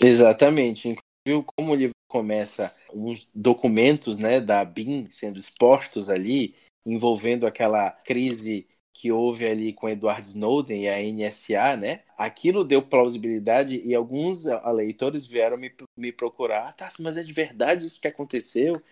[0.00, 0.88] Exatamente.
[0.88, 6.54] Inclusive, como o livro começa, uns documentos né, da BIM sendo expostos ali,
[6.86, 8.66] envolvendo aquela crise
[9.00, 12.00] que houve ali com Edward Snowden e a NSA, né?
[12.16, 16.64] Aquilo deu plausibilidade e alguns ah, leitores vieram me, me procurar.
[16.66, 18.82] Ah, tá, mas é de verdade isso que aconteceu?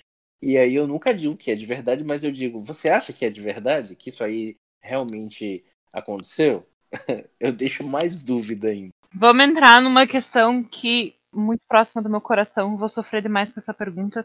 [0.41, 3.25] E aí eu nunca digo que é de verdade, mas eu digo, você acha que
[3.25, 3.97] é de verdade?
[3.97, 6.65] Que isso aí realmente aconteceu?
[7.41, 8.93] eu deixo mais dúvida ainda.
[9.13, 12.77] Vamos entrar numa questão que muito próxima do meu coração.
[12.77, 14.25] Vou sofrer demais com essa pergunta.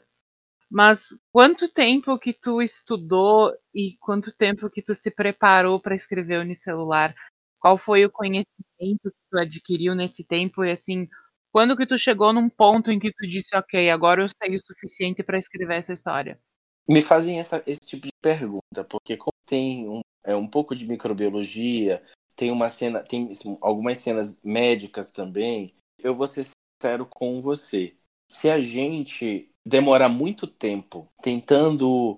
[0.72, 6.40] Mas quanto tempo que tu estudou e quanto tempo que tu se preparou para escrever
[6.40, 7.14] unicelular?
[7.60, 11.10] Qual foi o conhecimento que tu adquiriu nesse tempo e assim,
[11.52, 14.66] quando que tu chegou num ponto em que tu disse, ok, agora eu sei o
[14.66, 16.40] suficiente para escrever essa história?
[16.88, 20.88] Me fazem essa, esse tipo de pergunta, porque como tem um, é, um pouco de
[20.88, 22.02] microbiologia,
[22.34, 27.94] tem uma cena, tem algumas cenas médicas também, eu vou ser sincero com você.
[28.32, 32.18] Se a gente demorar muito tempo tentando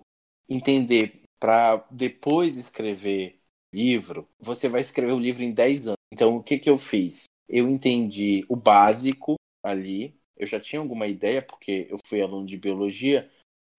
[0.50, 3.39] entender para depois escrever
[3.74, 5.98] livro, você vai escrever o livro em 10 anos.
[6.14, 7.24] Então, o que, que eu fiz?
[7.50, 12.58] Eu entendi o básico ali, eu já tinha alguma ideia, porque eu fui aluno de
[12.58, 13.30] biologia,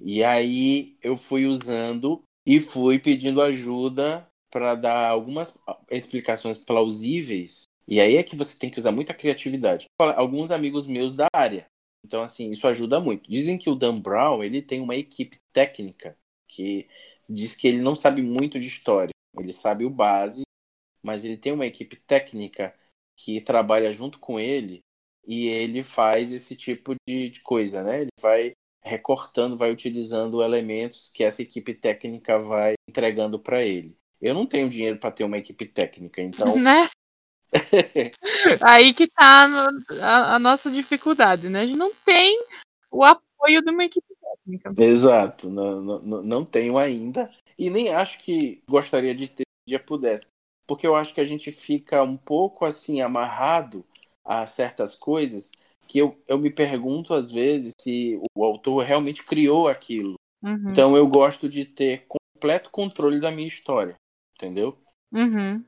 [0.00, 5.56] e aí eu fui usando e fui pedindo ajuda para dar algumas
[5.90, 7.62] explicações plausíveis.
[7.86, 9.86] E aí é que você tem que usar muita criatividade.
[9.98, 11.66] Alguns amigos meus da área.
[12.04, 13.30] Então, assim, isso ajuda muito.
[13.30, 16.86] Dizem que o Dan Brown, ele tem uma equipe técnica que
[17.28, 19.12] diz que ele não sabe muito de história.
[19.38, 20.42] Ele sabe o base,
[21.02, 22.74] mas ele tem uma equipe técnica
[23.16, 24.80] que trabalha junto com ele
[25.26, 28.02] e ele faz esse tipo de, de coisa, né?
[28.02, 28.52] Ele vai
[28.82, 33.96] recortando, vai utilizando elementos que essa equipe técnica vai entregando para ele.
[34.20, 36.54] Eu não tenho dinheiro para ter uma equipe técnica, então.
[36.60, 36.86] Né?
[38.62, 39.48] Aí que tá
[40.00, 41.60] a, a, nossa dificuldade, né?
[41.60, 42.42] A gente não tem
[42.90, 44.74] o apoio de uma equipe técnica.
[44.76, 47.30] Exato, não, não, não tenho ainda.
[47.58, 50.28] E nem acho que gostaria de ter se dia pudesse.
[50.66, 53.84] Porque eu acho que a gente fica um pouco assim amarrado
[54.24, 55.52] a certas coisas
[55.86, 60.14] que eu, eu me pergunto às vezes se o autor realmente criou aquilo.
[60.42, 60.70] Uhum.
[60.70, 63.94] Então eu gosto de ter completo controle da minha história,
[64.34, 64.78] entendeu?
[65.12, 65.62] Uhum.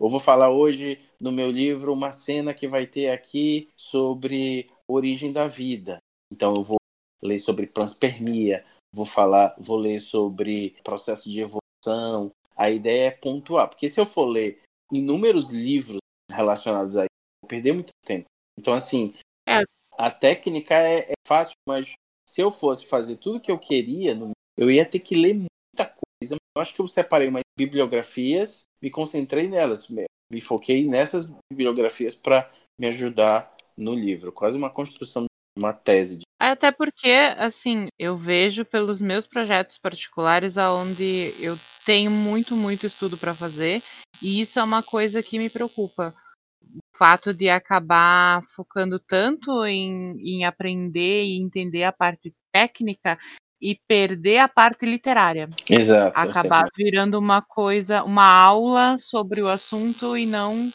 [0.00, 5.32] Eu vou falar hoje no meu livro uma cena que vai ter aqui sobre origem
[5.32, 5.98] da vida.
[6.32, 6.78] Então eu vou
[7.22, 12.32] ler sobre panspermia, vou falar, vou ler sobre processo de evolução.
[12.56, 14.60] A ideia é pontuar, porque se eu for ler
[14.90, 18.26] inúmeros livros relacionados a isso, vou perder muito tempo.
[18.58, 19.14] Então assim,
[19.46, 19.62] É.
[19.96, 21.92] a técnica é, é fácil, mas
[22.28, 24.18] se eu fosse fazer tudo que eu queria,
[24.56, 26.36] eu ia ter que ler muita coisa.
[26.56, 29.88] Eu acho que eu separei umas bibliografias, me concentrei nelas,
[30.32, 36.18] me, foquei nessas bibliografias para me ajudar no livro, quase uma construção de uma tese.
[36.18, 42.86] de- Até porque, assim, eu vejo pelos meus projetos particulares aonde eu tenho muito, muito
[42.86, 43.82] estudo para fazer,
[44.22, 46.12] e isso é uma coisa que me preocupa.
[46.62, 53.18] O fato de acabar focando tanto em, em aprender e entender a parte técnica
[53.62, 55.48] e perder a parte literária.
[55.70, 56.18] Exato.
[56.18, 60.68] Acabar virando uma coisa, uma aula sobre o assunto e não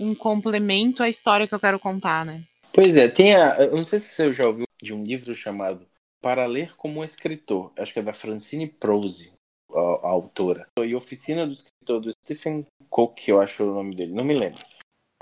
[0.00, 2.36] um complemento à história que eu quero contar, né?
[2.72, 3.56] Pois é, tem a.
[3.60, 5.86] Eu não sei se você já ouviu de um livro chamado
[6.20, 7.72] Para Ler como um Escritor.
[7.78, 9.32] Acho que é da Francine Prose,
[9.72, 10.66] a, a autora.
[10.84, 14.60] E Oficina do Escritor, do Stephen Cook, eu acho o nome dele, não me lembro.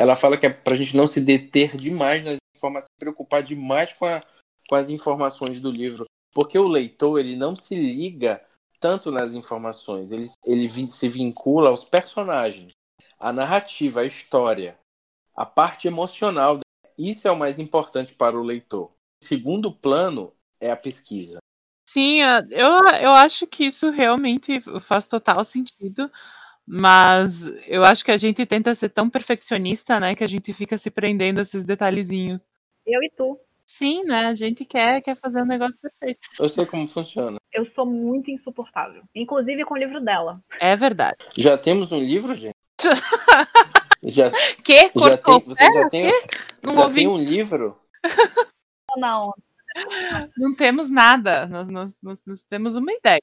[0.00, 3.92] Ela fala que é pra gente não se deter demais nas informações, se preocupar demais
[3.92, 4.22] com, a-
[4.68, 6.06] com as informações do livro.
[6.32, 8.42] Porque o leitor, ele não se liga
[8.80, 12.72] tanto nas informações, ele, ele se vincula aos personagens,
[13.18, 14.76] à narrativa, à história,
[15.34, 16.60] a parte emocional
[16.98, 18.92] isso é o mais importante para o leitor.
[19.22, 21.38] Segundo plano é a pesquisa.
[21.88, 22.20] Sim,
[22.50, 26.10] eu, eu acho que isso realmente faz total sentido,
[26.66, 30.78] mas eu acho que a gente tenta ser tão perfeccionista, né, que a gente fica
[30.78, 32.48] se prendendo a esses detalhezinhos.
[32.86, 33.38] Eu e tu.
[33.74, 36.20] Sim, né, a gente quer, quer fazer um negócio perfeito.
[36.38, 37.38] Eu sei como funciona.
[37.50, 39.02] Eu sou muito insuportável.
[39.14, 40.40] Inclusive com o livro dela.
[40.60, 41.16] É verdade.
[41.38, 42.54] Já temos um livro, gente?
[44.04, 44.30] Já,
[44.64, 44.88] Que?
[44.98, 45.40] já Cortou?
[45.40, 46.10] tem, você já tem,
[46.62, 46.96] Não já ouvi.
[46.96, 47.80] tem um livro?
[48.96, 49.32] Não,
[50.36, 51.46] Não temos nada.
[51.46, 53.20] Nós, nós, nós, nós temos uma ideia.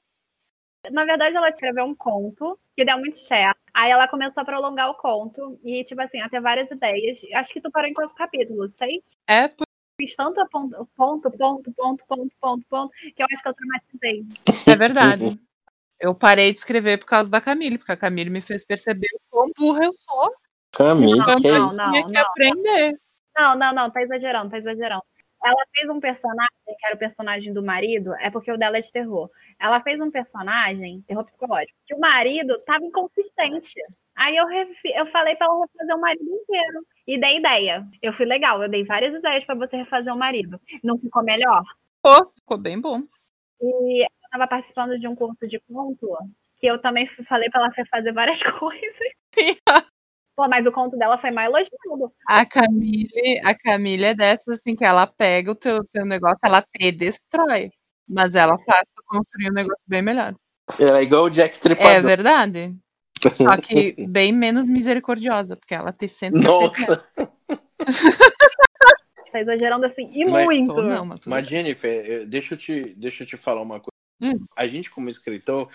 [0.90, 3.60] Na verdade, ela escreveu um conto que deu muito certo.
[3.74, 7.20] Aí ela começou a prolongar o conto e, tipo assim, a ter várias ideias.
[7.34, 8.66] Acho que tu parou em quanto capítulo?
[8.68, 9.02] Seis?
[9.28, 9.66] É por-
[10.00, 13.54] Fiz tanto a ponto, ponto, ponto, ponto, ponto, ponto, ponto, que eu acho que eu
[13.54, 14.24] traumatizei.
[14.66, 15.38] é verdade.
[16.00, 19.20] Eu parei de escrever por causa da Camille, porque a Camille me fez perceber o
[19.28, 20.34] quão burra eu sou.
[20.72, 21.76] Camille, Não, que é não, isso?
[21.76, 21.90] não.
[21.90, 23.00] tinha que aprender.
[23.36, 25.02] Não, não, não, tá exagerando, tá exagerando.
[25.44, 28.80] Ela fez um personagem, que era o personagem do marido, é porque o dela é
[28.80, 29.28] de terror.
[29.60, 33.74] Ela fez um personagem, terror psicológico, que o marido tava inconsistente.
[34.20, 36.86] Aí eu, refi- eu falei pra ela refazer o marido inteiro.
[37.06, 37.86] E dei ideia.
[38.02, 40.60] Eu fui legal, eu dei várias ideias pra você refazer o marido.
[40.84, 41.62] Não ficou melhor?
[42.02, 43.02] Pô, ficou bem bom.
[43.62, 46.06] E eu tava participando de um curso de conto,
[46.58, 49.08] que eu também falei pra ela refazer várias coisas.
[50.36, 52.12] Pô, mas o conto dela foi mais elogiado.
[52.26, 56.62] A Camille, a Camille é dessas assim que ela pega o teu, teu negócio, ela
[56.62, 57.70] te destrói.
[58.08, 60.34] Mas ela faz tu construir um negócio bem melhor.
[60.78, 62.02] Ela é igual o Jack É Stripador.
[62.02, 62.74] verdade.
[63.34, 66.38] Só que bem menos misericordiosa, porque ela te sente.
[66.38, 67.06] Nossa,
[69.30, 70.74] Tá exagerando assim, e Mas- muito.
[70.74, 73.90] Tô, não, mas mas Jennifer, deixa eu te, deixa eu te falar uma coisa.
[74.20, 74.44] Hum.
[74.56, 75.70] A gente, como escritor,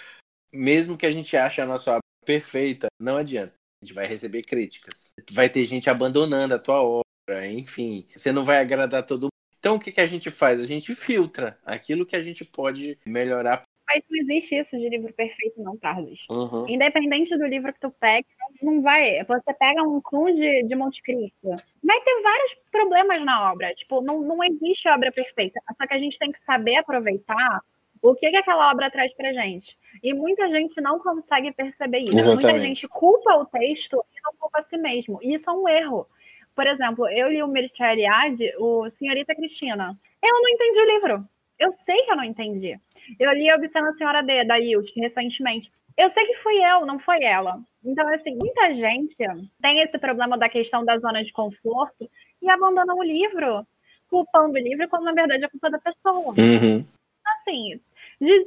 [0.51, 3.53] mesmo que a gente ache a nossa obra perfeita, não adianta.
[3.81, 5.13] A gente vai receber críticas.
[5.31, 8.07] Vai ter gente abandonando a tua obra, enfim.
[8.15, 9.29] Você não vai agradar todo mundo.
[9.57, 10.61] Então, o que, que a gente faz?
[10.61, 13.63] A gente filtra aquilo que a gente pode melhorar.
[14.09, 16.25] Não existe isso de livro perfeito, não, Tarsis.
[16.29, 16.65] Uhum.
[16.67, 18.27] Independente do livro que tu pegue,
[18.61, 19.23] não vai.
[19.23, 23.73] Você pega um Conde de Monte Cristo, vai ter vários problemas na obra.
[23.73, 25.59] Tipo, não, não existe obra perfeita.
[25.77, 27.61] Só que a gente tem que saber aproveitar
[28.01, 29.77] o que, que aquela obra traz pra gente.
[30.03, 32.13] E muita gente não consegue perceber isso.
[32.13, 32.61] Muita Exatamente.
[32.61, 35.19] gente culpa o texto e não culpa a si mesmo.
[35.21, 36.07] E isso é um erro.
[36.55, 39.97] Por exemplo, eu li o Mircea Eliade, o Senhorita Cristina.
[40.23, 41.29] Eu não entendi o livro.
[41.57, 42.79] Eu sei que eu não entendi.
[43.19, 45.71] Eu li a Obscena Senhora D, da Yield, recentemente.
[45.97, 47.59] Eu sei que fui eu, não foi ela.
[47.83, 49.15] Então, assim, muita gente
[49.61, 52.09] tem esse problema da questão da zona de conforto
[52.41, 53.65] e abandona o livro,
[54.09, 56.33] culpando o livro, quando na verdade é culpa da pessoa.
[56.37, 56.85] Uhum.
[57.25, 57.79] Assim,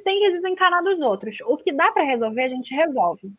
[0.05, 1.41] tem que desencanar dos outros.
[1.41, 3.33] O que dá para resolver, a gente resolve.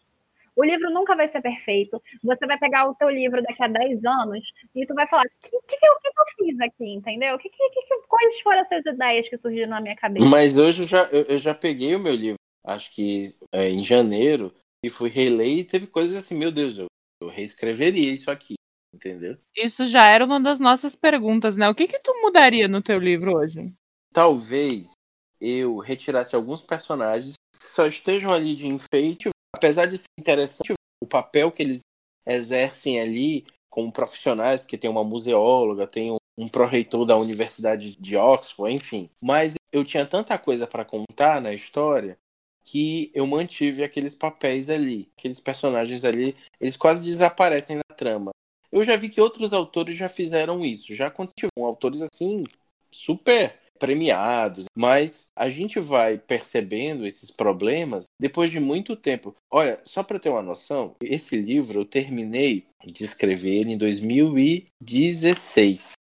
[0.60, 2.04] O livro nunca vai ser perfeito.
[2.22, 4.46] Você vai pegar o teu livro daqui a 10 anos
[4.76, 7.38] e tu vai falar, o que, que, que, que, eu fiz aqui, entendeu?
[7.38, 10.26] Que, que, que, quais foram essas ideias que surgiram na minha cabeça?
[10.26, 12.36] Mas hoje eu já, eu, eu já peguei o meu livro,
[12.66, 14.54] acho que é, em janeiro,
[14.84, 16.88] e fui reler e teve coisas assim, meu Deus, eu,
[17.24, 18.56] eu reescreveria isso aqui,
[18.94, 19.38] entendeu?
[19.56, 21.70] Isso já era uma das nossas perguntas, né?
[21.70, 23.74] O que que tu mudaria no teu livro hoje?
[24.12, 24.92] Talvez
[25.40, 31.08] eu retirasse alguns personagens que só estejam ali de enfeite, apesar de ser interessante o
[31.08, 31.82] papel que eles
[32.26, 38.18] exercem ali como profissionais, porque tem uma museóloga, tem um, um pró-reitor da Universidade de
[38.18, 39.10] Oxford, enfim.
[39.22, 42.18] Mas eu tinha tanta coisa para contar na história
[42.64, 48.32] que eu mantive aqueles papéis ali, aqueles personagens ali, eles quase desaparecem na trama.
[48.72, 52.44] Eu já vi que outros autores já fizeram isso, já aconteceu autores assim
[52.92, 59.34] super premiados, mas a gente vai percebendo esses problemas depois de muito tempo.
[59.50, 65.94] Olha, só para ter uma noção, esse livro eu terminei de escrever ele em 2016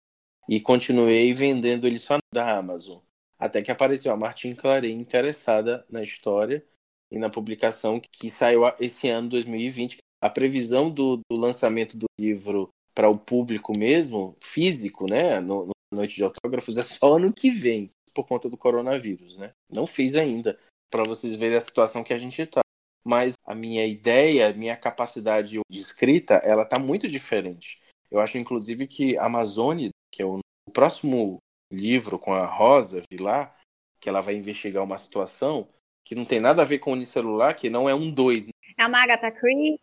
[0.49, 2.99] e continuei vendendo ele só da Amazon.
[3.39, 6.65] Até que apareceu a Martin Claret interessada na história
[7.11, 9.97] e na publicação que saiu esse ano 2020.
[10.21, 15.71] A previsão do, do lançamento do livro para o público mesmo, físico, né, no, no
[15.91, 19.51] Noite de Autógrafos, é só ano que vem, por conta do coronavírus, né?
[19.69, 20.59] Não fiz ainda,
[20.89, 22.61] para vocês verem a situação que a gente está.
[23.05, 27.79] Mas a minha ideia, a minha capacidade de escrita, ela está muito diferente.
[28.11, 30.39] Eu acho, inclusive, que Amazônia, que é o
[30.73, 31.37] próximo
[31.71, 33.55] livro com a Rosa Vilar,
[33.99, 35.67] que ela vai investigar uma situação
[36.03, 38.47] que não tem nada a ver com o unicelular, que não é um dois.
[38.47, 38.53] Né?
[38.77, 39.79] É uma Agatha Christie,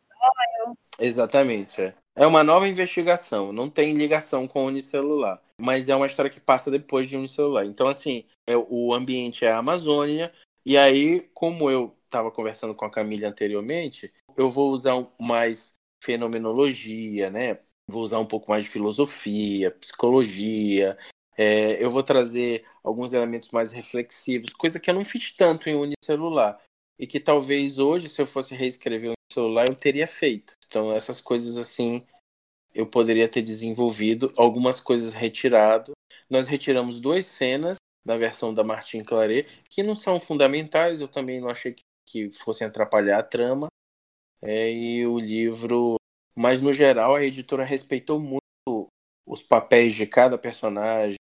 [0.99, 1.95] Exatamente, é.
[2.19, 6.41] É uma nova investigação, não tem ligação com o unicelular, mas é uma história que
[6.41, 7.67] passa depois de unicelular.
[7.67, 10.33] Então, assim, é, o ambiente é a Amazônia,
[10.65, 17.29] e aí, como eu estava conversando com a Camila anteriormente, eu vou usar mais fenomenologia,
[17.29, 17.59] né?
[17.89, 20.97] Vou usar um pouco mais de filosofia, psicologia,
[21.37, 25.77] é, eu vou trazer alguns elementos mais reflexivos, coisa que eu não fiz tanto em
[25.77, 26.59] unicelular.
[26.99, 30.55] E que talvez hoje, se eu fosse reescrever celular, eu teria feito.
[30.67, 32.07] Então, essas coisas assim,
[32.75, 35.93] eu poderia ter desenvolvido, algumas coisas retirado.
[36.29, 41.41] Nós retiramos duas cenas da versão da Martin Claret, que não são fundamentais, eu também
[41.41, 41.75] não achei
[42.07, 43.67] que, fossem atrapalhar a trama.
[44.43, 45.97] É, e o livro,
[46.35, 48.89] mas no geral, a editora respeitou muito
[49.27, 51.17] os papéis de cada personagem,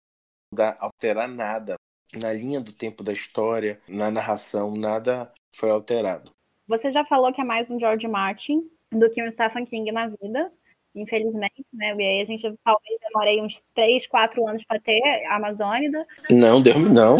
[0.53, 1.75] mudar, alterar nada.
[2.15, 6.33] Na linha do tempo da história, na narração, nada foi alterado.
[6.71, 8.63] Você já falou que é mais um George Martin
[8.93, 10.53] do que um Stephen King na vida,
[10.95, 11.97] infelizmente, né?
[11.99, 16.07] E aí a gente talvez demorei uns 3, 4 anos para ter a Amazônida.
[16.31, 17.17] Não, não.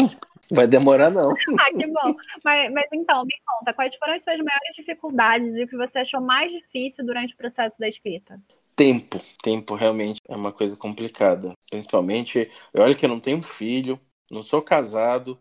[0.49, 1.31] Vai demorar, não.
[1.59, 2.15] ah, que bom.
[2.45, 5.99] Mas, mas então, me conta, quais foram as suas maiores dificuldades e o que você
[5.99, 8.39] achou mais difícil durante o processo da escrita?
[8.73, 9.19] tempo.
[9.43, 11.51] Tempo realmente é uma coisa complicada.
[11.69, 13.99] Principalmente, olha que eu não tenho filho,
[14.31, 15.37] não sou casado,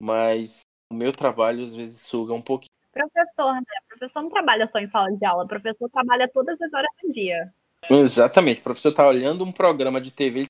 [0.00, 2.79] mas o meu trabalho às vezes suga um pouquinho.
[2.92, 3.62] Professor, né?
[3.88, 7.52] Professor não trabalha só em sala de aula, professor trabalha todas as horas do dia.
[7.88, 10.46] Exatamente, o professor tá olhando um programa de TV,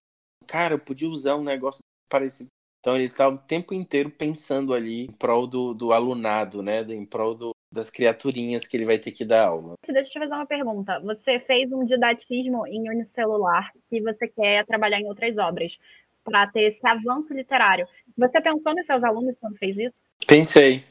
[0.47, 2.49] cara, eu podia usar um negócio parecido.
[2.81, 6.81] Então ele tá o tempo inteiro pensando ali em prol do, do alunado, né?
[6.81, 9.75] Em prol do, das criaturinhas que ele vai ter que dar aula.
[9.87, 10.99] Deixa eu te fazer uma pergunta.
[11.01, 15.79] Você fez um didatismo em unicelular e você quer trabalhar em outras obras
[16.25, 17.87] para ter esse avanço literário.
[18.17, 20.03] Você pensou nos seus alunos quando fez isso?
[20.27, 20.85] Pensei.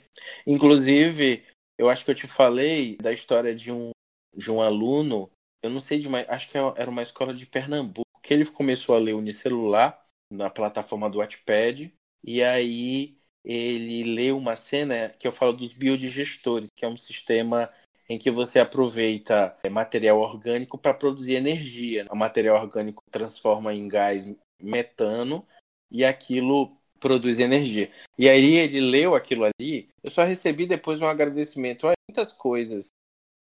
[0.45, 1.43] Inclusive,
[1.77, 3.91] eu acho que eu te falei da história de um,
[4.35, 5.29] de um aluno,
[5.63, 8.45] eu não sei de mais, acho que é, era uma escola de Pernambuco, que ele
[8.45, 15.27] começou a ler unicelular na plataforma do Wattpad, e aí ele lê uma cena que
[15.27, 17.71] eu falo dos biodigestores, que é um sistema
[18.09, 22.07] em que você aproveita é, material orgânico para produzir energia.
[22.09, 24.25] O material orgânico transforma em gás
[24.61, 25.45] metano
[25.91, 27.91] e aquilo produz energia.
[28.17, 31.87] E aí ele leu aquilo ali, eu só recebi depois um agradecimento.
[32.09, 32.87] Muitas coisas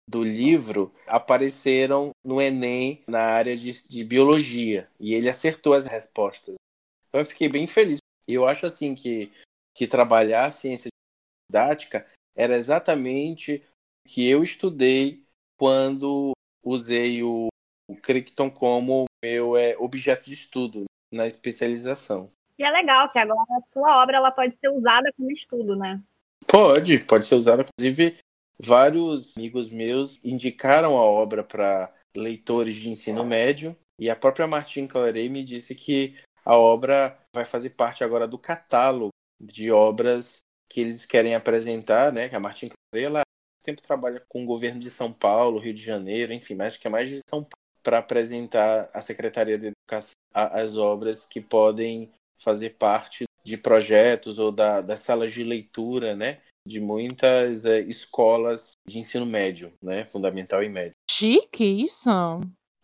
[0.09, 6.55] do livro apareceram no Enem na área de, de biologia e ele acertou as respostas.
[7.09, 7.99] Então eu fiquei bem feliz.
[8.27, 9.31] Eu acho assim que
[9.79, 10.89] que trabalhar a ciência
[11.49, 13.63] didática era exatamente
[14.05, 15.25] o que eu estudei
[15.57, 16.33] quando
[16.65, 17.47] usei o,
[17.89, 22.31] o Crichton como meu é, objeto de estudo na especialização.
[22.59, 26.03] E é legal que agora a sua obra ela pode ser usada como estudo, né?
[26.47, 27.63] Pode, pode ser usada.
[27.63, 28.19] Inclusive,
[28.61, 34.87] vários amigos meus indicaram a obra para leitores de ensino médio e a própria Martin
[34.87, 39.11] Claret me disse que a obra vai fazer parte agora do catálogo
[39.41, 42.29] de obras que eles querem apresentar, né?
[42.29, 43.23] Que a Martin Claret
[43.69, 46.91] tempo trabalha com o governo de São Paulo, Rio de Janeiro, enfim, mas que é
[46.91, 52.77] mais de São Paulo, para apresentar à Secretaria de Educação as obras que podem fazer
[52.79, 56.37] parte de projetos ou da, das salas de leitura, né?
[56.67, 60.05] De muitas é, escolas de ensino médio, né?
[60.05, 60.93] Fundamental e médio.
[61.11, 62.11] Chique isso.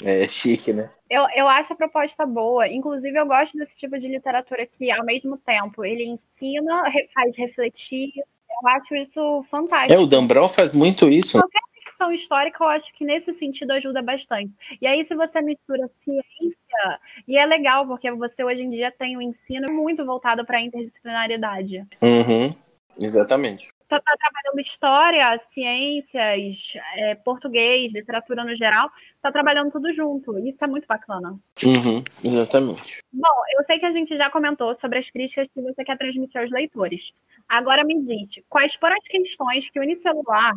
[0.03, 0.91] É chique, né?
[1.11, 2.67] Eu, eu acho a proposta boa.
[2.67, 6.83] Inclusive, eu gosto desse tipo de literatura que, ao mesmo tempo, ele ensina,
[7.13, 8.11] faz refletir.
[8.17, 9.93] Eu acho isso fantástico.
[9.93, 11.39] É, o Dan Brown faz muito isso.
[11.39, 14.53] Qualquer ficção histórica, eu acho que nesse sentido ajuda bastante.
[14.81, 19.17] E aí, se você mistura ciência, e é legal, porque você hoje em dia tem
[19.17, 21.87] um ensino muito voltado para a interdisciplinaridade.
[22.03, 22.55] Uhum,
[23.01, 30.39] exatamente está tá trabalhando história, ciências, é, português, literatura no geral, está trabalhando tudo junto.
[30.39, 31.39] Isso é muito bacana.
[31.65, 32.99] Uhum, exatamente.
[33.13, 36.41] Bom, eu sei que a gente já comentou sobre as críticas que você quer transmitir
[36.41, 37.13] aos leitores.
[37.49, 40.55] Agora me diz, quais foram as questões que o Unicelular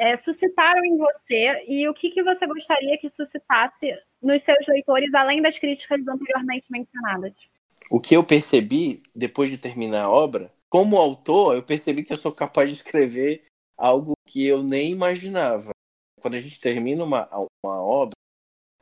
[0.00, 5.12] é, suscitaram em você e o que, que você gostaria que suscitasse nos seus leitores,
[5.12, 7.34] além das críticas anteriormente mencionadas?
[7.90, 12.16] O que eu percebi depois de terminar a obra como autor, eu percebi que eu
[12.16, 13.44] sou capaz de escrever
[13.76, 15.70] algo que eu nem imaginava.
[16.20, 17.28] Quando a gente termina uma,
[17.64, 18.14] uma obra,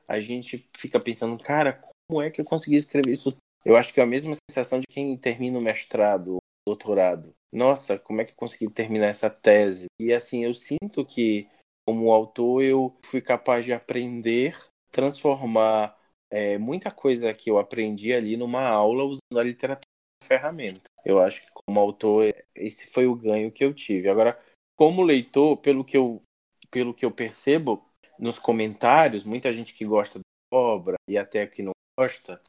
[0.07, 3.37] a gente fica pensando, cara, como é que eu consegui escrever isso?
[3.65, 6.39] Eu acho que é a mesma sensação de quem termina o mestrado,
[6.69, 7.35] doutorado.
[7.53, 9.87] Nossa, como é que eu consegui terminar essa tese?
[9.99, 11.49] E assim, eu sinto que,
[11.87, 14.57] como autor, eu fui capaz de aprender,
[14.93, 15.97] transformar
[16.31, 19.89] é, muita coisa que eu aprendi ali numa aula usando a literatura
[20.21, 20.83] como ferramenta.
[21.05, 24.11] Eu acho que como autor, esse foi o ganho que eu tive.
[24.11, 24.39] Agora,
[24.77, 26.23] como leitor, pelo que eu,
[26.71, 27.83] pelo que eu percebo
[28.19, 32.41] nos comentários, muita gente que gosta da obra e até que não gosta,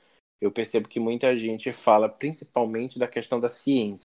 [0.42, 4.09] eu percebo que muita gente fala principalmente da questão da ciência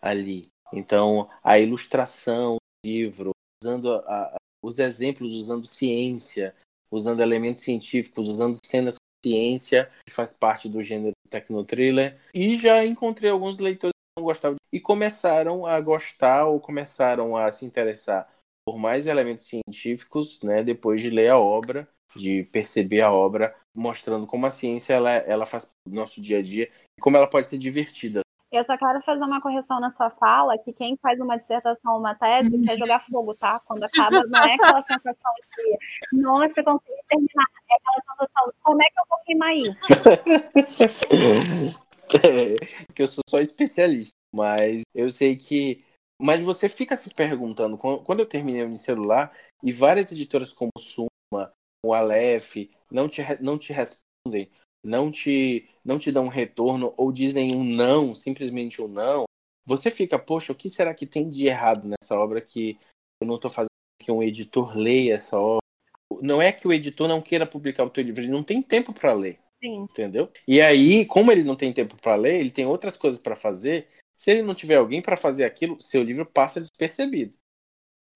[0.00, 0.48] ali.
[0.72, 3.30] Então, a ilustração do livro,
[3.62, 6.54] usando a, a, os exemplos, usando ciência,
[6.90, 12.18] usando elementos científicos, usando cenas com ciência, que faz parte do gênero tecnotriller.
[12.34, 17.64] E já encontrei alguns leitores não gostavam e começaram a gostar ou começaram a se
[17.64, 18.28] interessar
[18.66, 24.26] por mais elementos científicos, né, depois de ler a obra, de perceber a obra, mostrando
[24.26, 27.46] como a ciência ela, ela faz do nosso dia a dia e como ela pode
[27.46, 28.20] ser divertida.
[28.50, 32.00] Eu só quero fazer uma correção na sua fala, que quem faz uma dissertação ou
[32.00, 32.64] uma tese uhum.
[32.64, 33.60] quer jogar fogo, tá?
[33.60, 35.78] Quando acaba, não é aquela sensação de,
[36.18, 37.46] nossa, consegui terminar.
[37.70, 39.78] É aquela sensação, como é que eu vou queimar isso?
[42.24, 42.54] É,
[42.86, 44.14] porque eu sou só especialista.
[44.34, 45.84] Mas eu sei que.
[46.20, 51.52] Mas você fica se perguntando, quando eu terminei o celular, e várias editoras como Suma,
[51.84, 52.56] o Aleph,
[52.90, 54.50] não te, não te respondem,
[54.82, 59.24] não te, não te dão um retorno, ou dizem um não, simplesmente um não,
[59.66, 62.78] você fica, poxa, o que será que tem de errado nessa obra que
[63.20, 63.68] eu não estou fazendo
[64.00, 65.60] que um editor leia essa obra?
[66.22, 68.94] Não é que o editor não queira publicar o teu livro, ele não tem tempo
[68.94, 69.38] para ler.
[69.62, 69.82] Sim.
[69.82, 70.30] Entendeu?
[70.46, 73.88] E aí, como ele não tem tempo para ler, ele tem outras coisas para fazer.
[74.16, 77.34] Se ele não tiver alguém para fazer aquilo, seu livro passa despercebido.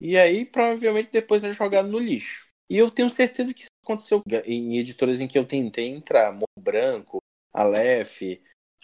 [0.01, 2.49] E aí, provavelmente, depois é jogado no lixo.
[2.71, 6.47] E eu tenho certeza que isso aconteceu em editoras em que eu tentei entrar, Morro
[6.59, 7.19] Branco,
[7.53, 8.23] Aleph.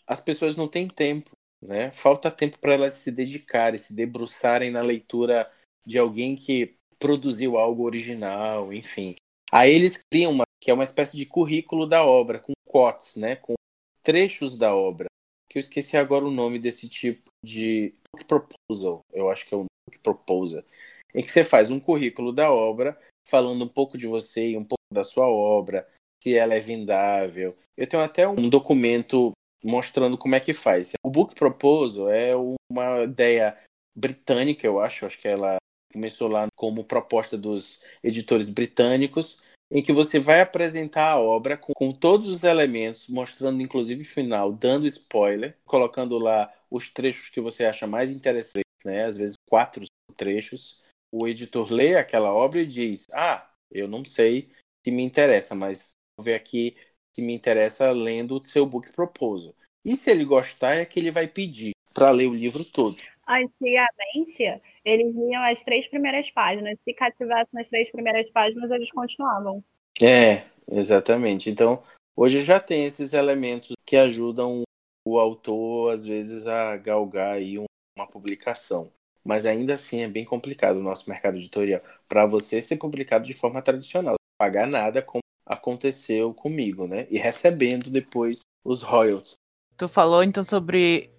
[0.07, 1.31] As pessoas não têm tempo,
[1.63, 1.91] né?
[1.93, 5.51] Falta tempo para elas se dedicarem, se debruçarem na leitura
[5.87, 9.15] de alguém que produziu algo original, enfim.
[9.51, 13.37] Aí eles criam uma que é uma espécie de currículo da obra, com quotes, né,
[13.37, 13.55] com
[14.03, 15.07] trechos da obra,
[15.49, 17.95] que eu esqueci agora o nome desse tipo de
[18.27, 20.63] proposal, eu acho que é um book proposal,
[21.15, 22.99] em que você faz um currículo da obra,
[23.29, 25.87] falando um pouco de você e um pouco da sua obra,
[26.23, 27.57] se ela é vendável.
[27.77, 29.33] Eu tenho até um documento
[29.63, 30.93] mostrando como é que faz.
[31.05, 32.33] O book proposal é
[32.71, 33.57] uma ideia
[33.97, 35.57] britânica, eu acho, acho que ela
[35.93, 41.73] começou lá como proposta dos editores britânicos, em que você vai apresentar a obra com,
[41.75, 47.41] com, todos os elementos, mostrando inclusive o final, dando spoiler, colocando lá os trechos que
[47.41, 49.05] você acha mais interessantes, né?
[49.05, 49.85] Às vezes quatro
[50.17, 50.83] trechos.
[51.10, 54.51] O editor lê aquela obra e diz: Ah, eu não sei
[54.85, 56.76] se me interessa, mas vou ver aqui
[57.14, 59.55] se me interessa lendo o seu book proposal.
[59.85, 62.97] E se ele gostar, é que ele vai pedir para ler o livro todo.
[63.26, 66.78] Antigamente, eles liam as três primeiras páginas.
[66.85, 69.62] Se cativasse nas três primeiras páginas, eles continuavam.
[70.01, 71.51] É, exatamente.
[71.51, 71.82] Então,
[72.16, 74.62] hoje já tem esses elementos que ajudam
[75.06, 78.93] o autor, às vezes, a galgar aí uma publicação.
[79.29, 81.83] Mas ainda assim é bem complicado o nosso mercado editorial.
[82.09, 87.07] Para você ser publicado de forma tradicional, pagar nada como aconteceu comigo, né?
[87.11, 89.35] E recebendo depois os royalties.
[89.77, 91.11] Tu falou então sobre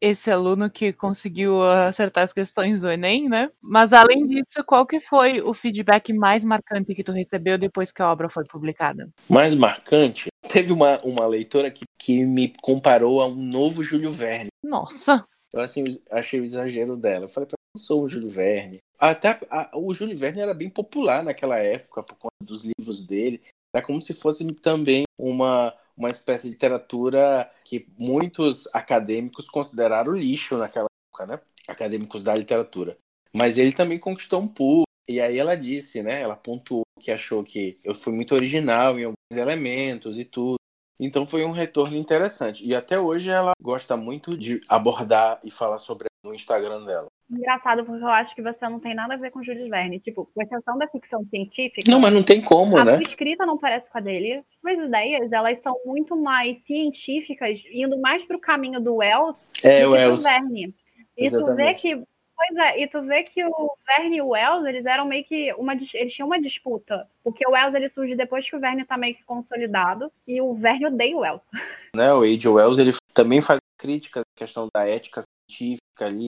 [0.00, 3.50] esse aluno que conseguiu acertar as questões do Enem, né?
[3.60, 8.00] Mas além disso, qual que foi o feedback mais marcante que tu recebeu depois que
[8.00, 9.08] a obra foi publicada?
[9.28, 10.28] Mais marcante?
[10.48, 14.50] Teve uma, uma leitora que, que me comparou a um novo Júlio Verne.
[14.62, 15.26] Nossa!
[15.52, 17.24] Eu assim, achei o exagero dela.
[17.24, 18.78] Eu falei, eu sou o Júlio Verne.
[18.98, 23.40] Até a, o Júlio Verne era bem popular naquela época por conta dos livros dele.
[23.74, 30.56] Era como se fosse também uma uma espécie de literatura que muitos acadêmicos consideraram lixo
[30.56, 31.40] naquela época, né?
[31.66, 32.96] Acadêmicos da literatura.
[33.32, 34.86] Mas ele também conquistou um público.
[35.08, 36.22] E aí ela disse, né?
[36.22, 40.57] Ela pontuou que achou que eu fui muito original em alguns elementos e tudo.
[40.98, 42.64] Então foi um retorno interessante.
[42.64, 47.08] E até hoje ela gosta muito de abordar e falar sobre no Instagram dela.
[47.30, 50.00] Engraçado, porque eu acho que você não tem nada a ver com Júlio Verne.
[50.00, 51.90] Tipo, com exceção da ficção científica.
[51.90, 52.96] Não, mas não tem como, a né?
[52.96, 54.42] A escrita não parece com a dele.
[54.64, 59.90] As ideias, elas são muito mais científicas, indo mais pro caminho do Wells é, do
[59.90, 60.22] o Wells.
[60.22, 60.74] do Verne.
[61.16, 61.50] E Exatamente.
[61.50, 62.02] tu vê que.
[62.38, 65.52] Pois é, e tu vê que o Verne e o Wells, eles eram meio que
[65.54, 65.72] uma.
[65.74, 67.08] Eles tinham uma disputa.
[67.24, 70.12] Porque o Wells ele surge depois que o Verne tá meio que consolidado.
[70.26, 71.42] E o Verne odeia o Wells.
[71.96, 75.20] Né, o Age Wells, ele também faz críticas à questão da ética
[75.50, 76.26] científica ali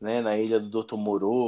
[0.00, 0.96] né, na ilha do Dr.
[0.96, 1.46] Moreau,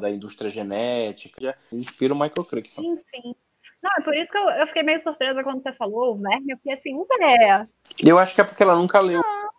[0.00, 2.80] da indústria genética, já inspira o Michael Crichton.
[2.80, 3.34] Sim, sim.
[3.82, 6.52] Não, é por isso que eu, eu, fiquei meio surpresa quando você falou o Verne,
[6.52, 7.66] eu fiquei assim, um é.
[8.04, 9.20] Eu acho que é porque ela nunca leu.
[9.20, 9.50] Não.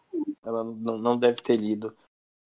[0.43, 1.95] Ela não, não deve ter lido.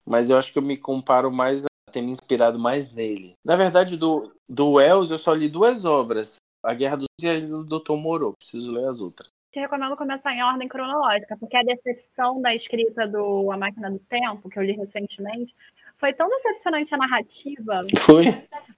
[0.05, 3.33] Mas eu acho que eu me comparo mais a ter me inspirado mais nele.
[3.43, 6.37] Na verdade, do, do Wells eu só li duas obras.
[6.63, 7.93] A Guerra dos e a Ilha do Dr.
[7.93, 8.33] Moreau.
[8.33, 9.27] Preciso ler as outras.
[9.51, 13.99] Te recomendo começar em ordem cronológica, porque a decepção da escrita do A Máquina do
[13.99, 15.55] Tempo, que eu li recentemente,
[15.97, 17.81] foi tão decepcionante a narrativa.
[17.99, 18.25] Foi.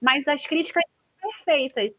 [0.00, 0.84] Mas as críticas
[1.20, 1.92] são perfeitas.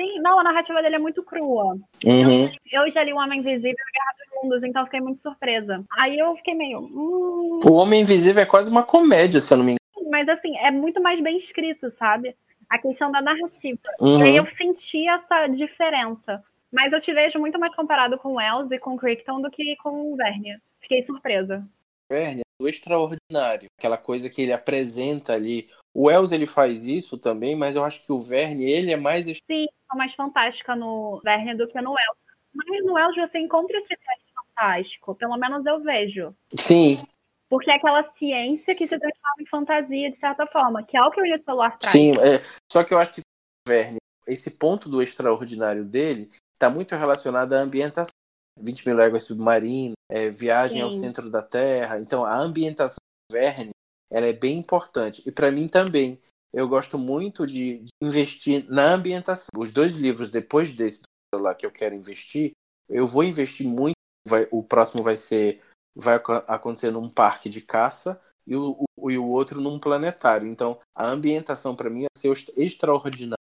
[0.00, 1.76] Sim, não, a narrativa dele é muito crua.
[2.02, 2.44] Uhum.
[2.72, 5.84] Eu, eu, já li O Homem Invisível e Guerra dos Mundos, então fiquei muito surpresa.
[5.98, 6.80] Aí eu fiquei meio.
[6.80, 7.60] Hum...
[7.66, 10.10] O Homem Invisível é quase uma comédia, se eu não me engano.
[10.10, 12.34] Mas assim, é muito mais bem escrito, sabe?
[12.70, 13.78] A questão da narrativa.
[14.00, 14.20] Uhum.
[14.20, 16.42] E aí eu senti essa diferença.
[16.72, 19.50] Mas eu te vejo muito mais comparado com o Wells e com o Crichton do
[19.50, 20.56] que com o Verne.
[20.80, 21.62] Fiquei surpresa.
[22.10, 25.68] Verne do extraordinário, aquela coisa que ele apresenta ali.
[25.92, 29.26] O Wells ele faz isso também, mas eu acho que o Verne ele é mais
[29.26, 32.18] sim, é mais fantástica no Verne do que no Wells.
[32.54, 36.34] Mas no Wells você encontra esse teste fantástico, pelo menos eu vejo.
[36.58, 37.02] Sim.
[37.48, 41.10] Porque é aquela ciência que se transforma em fantasia de certa forma, que é o
[41.10, 41.90] que o Unicelular traz.
[41.90, 42.40] Sim, é,
[42.70, 43.24] só que eu acho que o
[43.68, 48.10] Verne, esse ponto do extraordinário dele está muito relacionado à ambientação.
[48.56, 50.82] 20 mil léguas submarino, é, viagem Sim.
[50.82, 51.98] ao centro da Terra.
[51.98, 52.98] Então, a ambientação
[53.28, 53.70] do Verne
[54.10, 55.22] ela é bem importante.
[55.26, 56.20] E para mim também.
[56.52, 59.50] Eu gosto muito de, de, investir na ambientação.
[59.56, 62.50] Os dois livros depois desse lá que eu quero investir,
[62.88, 63.94] eu vou investir muito.
[64.26, 65.62] Vai, o próximo vai ser
[65.96, 70.48] vai acontecer num parque de caça e o, o, e o outro num planetário.
[70.48, 73.39] Então, a ambientação para mim é ser extraordinária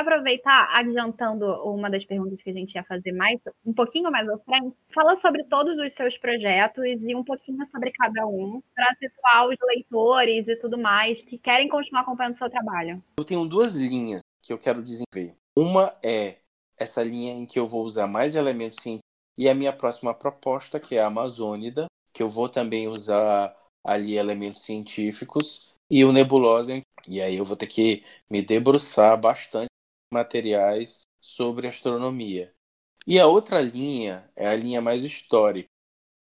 [0.00, 4.38] aproveitar, adiantando uma das perguntas que a gente ia fazer mais, um pouquinho mais à
[4.38, 9.48] frente, fala sobre todos os seus projetos e um pouquinho sobre cada um, para situar
[9.48, 13.02] os leitores e tudo mais que querem continuar acompanhando o seu trabalho.
[13.18, 15.36] Eu tenho duas linhas que eu quero desenvolver.
[15.56, 16.36] Uma é
[16.78, 20.80] essa linha em que eu vou usar mais elementos científicos e a minha próxima proposta,
[20.80, 26.82] que é a Amazônida, que eu vou também usar ali elementos científicos e o Nebulosa,
[27.08, 29.68] e aí eu vou ter que me debruçar bastante
[30.12, 32.52] materiais sobre astronomia.
[33.06, 35.68] E a outra linha é a linha mais histórica.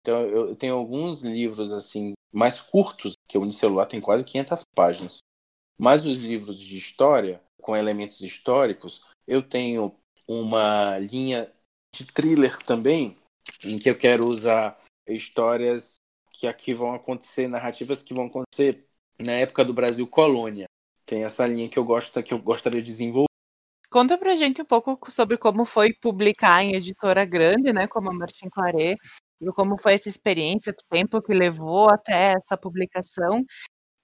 [0.01, 5.18] Então eu tenho alguns livros assim mais curtos, que o Unicelular tem quase 500 páginas.
[5.78, 9.94] Mas os livros de história, com elementos históricos, eu tenho
[10.26, 11.52] uma linha
[11.94, 13.18] de thriller também,
[13.64, 15.97] em que eu quero usar histórias
[16.32, 18.86] que aqui vão acontecer, narrativas que vão acontecer
[19.18, 20.66] na época do Brasil colônia.
[21.05, 23.30] Tem essa linha que eu gosto, que eu gostaria de desenvolver.
[23.90, 28.14] Conta pra gente um pouco sobre como foi publicar em editora grande, né, como a
[28.14, 28.96] Martin Claret,
[29.40, 33.44] e como foi essa experiência, o tempo que levou até essa publicação,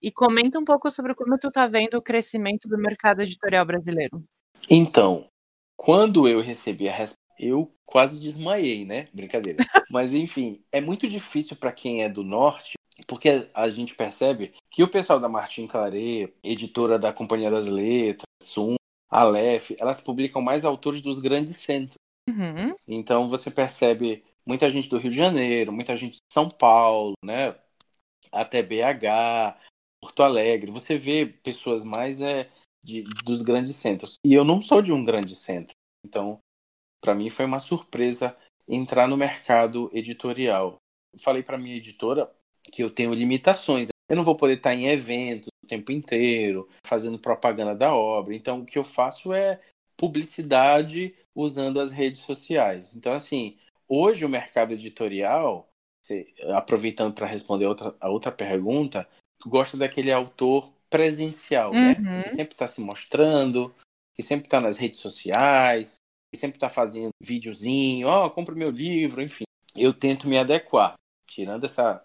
[0.02, 4.24] e comenta um pouco sobre como tu tá vendo o crescimento do mercado editorial brasileiro.
[4.68, 5.28] Então,
[5.76, 9.08] quando eu recebi a resposta, eu quase desmaiei, né?
[9.12, 9.58] Brincadeira.
[9.90, 12.74] Mas enfim, é muito difícil para quem é do norte,
[13.06, 18.24] porque a gente percebe que o pessoal da Martin Claret, editora da Companhia das Letras,
[18.42, 18.76] Sum,
[19.08, 21.98] Aleph, elas publicam mais autores dos grandes centros.
[22.28, 22.74] Uhum.
[22.86, 27.56] Então você percebe muita gente do Rio de Janeiro, muita gente de São Paulo, né?
[28.32, 29.56] Até BH,
[30.00, 30.70] Porto Alegre.
[30.70, 32.50] Você vê pessoas mais é,
[32.82, 34.18] de, dos grandes centros.
[34.24, 35.74] E eu não sou de um grande centro.
[36.04, 36.38] Então,
[37.00, 38.36] para mim foi uma surpresa
[38.68, 40.76] entrar no mercado editorial.
[41.20, 42.30] Falei para minha editora,
[42.72, 43.88] que eu tenho limitações.
[44.08, 48.34] Eu não vou poder estar em eventos o tempo inteiro, fazendo propaganda da obra.
[48.34, 49.60] Então, o que eu faço é
[49.96, 52.94] publicidade usando as redes sociais.
[52.94, 53.58] Então, assim,
[53.88, 55.68] hoje o mercado editorial,
[56.54, 59.08] aproveitando para responder a outra, a outra pergunta,
[59.44, 61.96] gosta daquele autor presencial, né?
[61.98, 62.04] uhum.
[62.04, 62.22] né?
[62.22, 63.74] Que sempre está se mostrando,
[64.14, 65.96] que sempre está nas redes sociais,
[66.32, 69.44] que sempre está fazendo videozinho, ó, oh, compra meu livro, enfim.
[69.74, 70.94] Eu tento me adequar,
[71.28, 72.02] tirando essa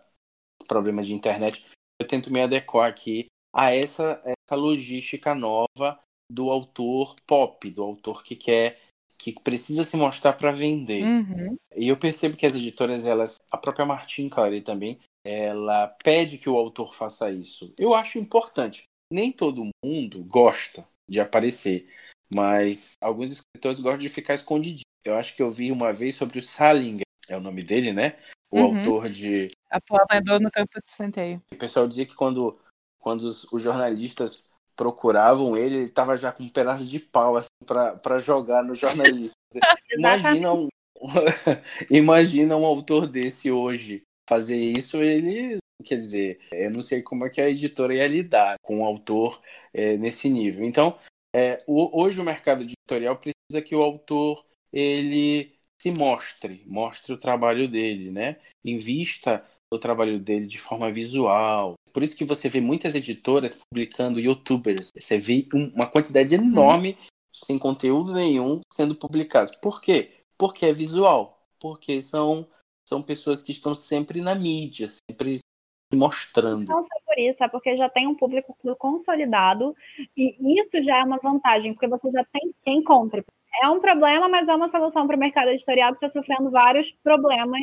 [0.60, 1.66] esse problema de internet,
[2.02, 6.00] eu tento me adequar aqui a essa essa logística nova
[6.32, 8.80] do autor pop, do autor que quer
[9.18, 11.04] que precisa se mostrar para vender.
[11.04, 11.56] Uhum.
[11.76, 16.50] E eu percebo que as editoras, elas, a própria Martin Claret também, ela pede que
[16.50, 17.72] o autor faça isso.
[17.78, 18.86] Eu acho importante.
[19.14, 21.88] Nem todo mundo gosta de aparecer,
[22.34, 24.82] mas alguns escritores gostam de ficar escondidinho.
[25.06, 28.18] Eu acho que eu vi uma vez sobre o Salinger, é o nome dele, né?
[28.52, 28.80] O uhum.
[28.80, 29.52] autor de.
[29.70, 31.42] Apoiador no campo de centeio.
[31.52, 32.60] O pessoal dizia que quando,
[33.00, 37.48] quando os, os jornalistas procuravam ele, ele estava já com um pedaço de pau assim,
[37.66, 39.38] para jogar no jornalista.
[39.92, 40.68] imagina, um,
[41.90, 45.58] imagina um autor desse hoje fazer isso, ele.
[45.84, 49.42] Quer dizer, eu não sei como é que a editora ia lidar com um autor
[49.74, 50.64] é, nesse nível.
[50.64, 51.00] Então,
[51.36, 57.68] é, hoje o mercado editorial precisa que o autor ele se mostre, mostre o trabalho
[57.68, 58.38] dele, né?
[58.64, 59.44] Invista
[59.74, 61.74] o trabalho dele de forma visual.
[61.92, 64.90] Por isso que você vê muitas editoras publicando youtubers.
[64.96, 67.08] Você vê uma quantidade enorme, uhum.
[67.34, 69.56] sem conteúdo nenhum, sendo publicados.
[69.56, 70.12] Por quê?
[70.38, 71.42] Porque é visual.
[71.60, 72.48] Porque são,
[72.88, 76.70] são pessoas que estão sempre na mídia, sempre se mostrando.
[76.70, 79.76] Não só por isso, é porque já tem um público consolidado
[80.16, 83.26] e isso já é uma vantagem, porque você já tem quem compre.
[83.62, 86.92] É um problema, mas é uma solução para o mercado editorial que está sofrendo vários
[87.04, 87.62] problemas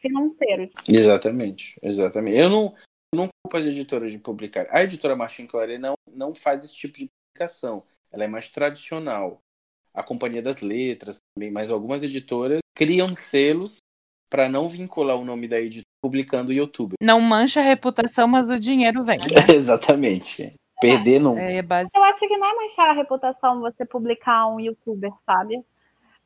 [0.00, 0.70] financeiros.
[0.88, 2.36] Exatamente, exatamente.
[2.36, 2.74] Eu não,
[3.14, 4.66] não culpo as editoras de publicar.
[4.70, 7.84] A editora Martin Claret não, não faz esse tipo de publicação.
[8.12, 9.40] Ela é mais tradicional.
[9.92, 13.78] A Companhia das Letras também, mas algumas editoras criam selos
[14.28, 16.94] para não vincular o nome da editora publicando o YouTube.
[17.00, 19.18] Não mancha a reputação, mas o dinheiro vem.
[19.18, 19.24] Né?
[19.56, 20.54] Exatamente.
[20.90, 21.36] Perder não.
[21.38, 21.88] É, é base...
[21.94, 25.64] Eu acho que não é manchar a reputação você publicar um youtuber, sabe?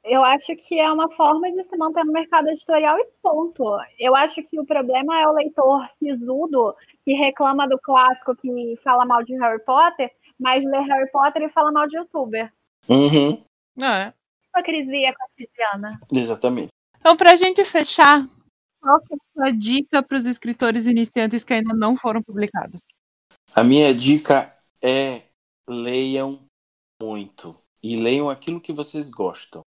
[0.05, 3.65] Eu acho que é uma forma de se manter no mercado editorial e ponto.
[3.99, 6.75] Eu acho que o problema é o leitor sisudo
[7.05, 11.49] que reclama do clássico, que fala mal de Harry Potter, mas lê Harry Potter e
[11.49, 12.51] fala mal de youtuber.
[12.89, 13.43] Uhum.
[13.83, 14.13] É.
[14.49, 16.01] Hipocrisia cotidiana.
[16.13, 16.69] Exatamente.
[17.01, 18.27] Então, pra gente fechar,
[18.81, 22.81] qual é a sua dica para os escritores iniciantes que ainda não foram publicados?
[23.59, 25.27] A minha dica é
[25.69, 26.47] leiam
[27.03, 29.63] muito e leiam aquilo que vocês gostam.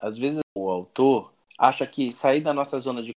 [0.00, 3.10] Às vezes o autor acha que sair da nossa zona de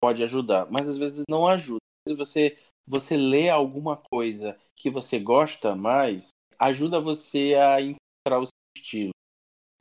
[0.00, 1.76] pode ajudar, mas às vezes não ajuda.
[2.08, 8.46] Se você você lê alguma coisa que você gosta mais, ajuda você a encontrar o
[8.46, 9.12] seu estilo.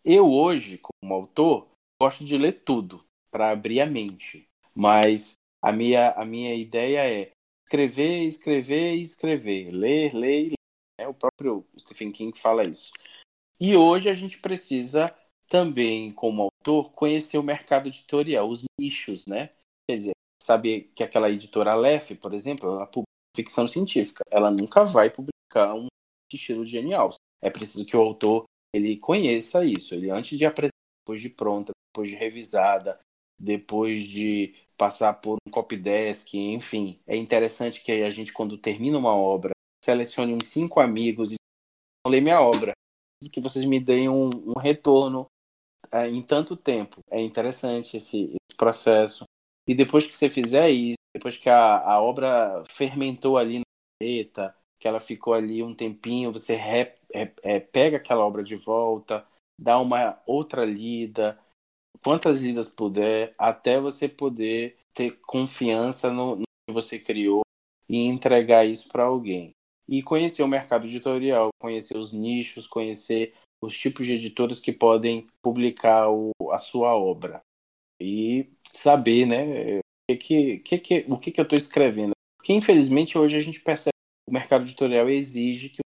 [0.03, 1.69] Eu hoje, como autor,
[2.01, 4.45] gosto de ler tudo para abrir a mente,
[4.75, 7.31] mas a minha a minha ideia é
[7.73, 10.53] escrever, escrever, escrever, ler, ler, ler.
[10.99, 12.91] É o próprio Stephen King fala isso.
[13.59, 15.13] E hoje a gente precisa
[15.49, 19.49] também, como autor, conhecer o mercado editorial, os nichos, né?
[19.89, 24.23] Quer dizer, saber que aquela editora Aleph, por exemplo, ela publica ficção científica.
[24.29, 25.87] Ela nunca vai publicar um
[26.31, 27.09] estilo genial.
[27.41, 28.43] É preciso que o autor
[28.73, 29.95] ele conheça isso.
[29.95, 30.73] Ele antes de apresentar,
[31.03, 32.99] depois de pronta, depois de revisada,
[33.39, 34.53] depois de
[34.83, 36.99] passar por um copydesk, enfim.
[37.07, 41.35] É interessante que a gente, quando termina uma obra, selecione uns cinco amigos e
[42.05, 42.73] lê minha obra.
[43.31, 45.25] Que vocês me deem um, um retorno
[45.89, 46.99] é, em tanto tempo.
[47.09, 49.23] É interessante esse, esse, processo.
[49.65, 53.63] E depois que você fizer isso, depois que a, a obra fermentou ali na
[54.01, 58.57] letra, que ela ficou ali um tempinho, você re, re, é, pega aquela obra de
[58.57, 59.25] volta,
[59.57, 61.39] dá uma outra lida,
[62.01, 67.41] quantas lidas puder, até você poder ter confiança no, no que você criou
[67.89, 69.51] e entregar isso para alguém.
[69.87, 75.27] E conhecer o mercado editorial, conhecer os nichos, conhecer os tipos de editoras que podem
[75.41, 77.41] publicar o, a sua obra
[77.99, 82.11] e saber, né, o que, que, que, o que, que eu estou escrevendo.
[82.37, 85.81] Porque, infelizmente, hoje a gente percebe que o mercado editorial exige que,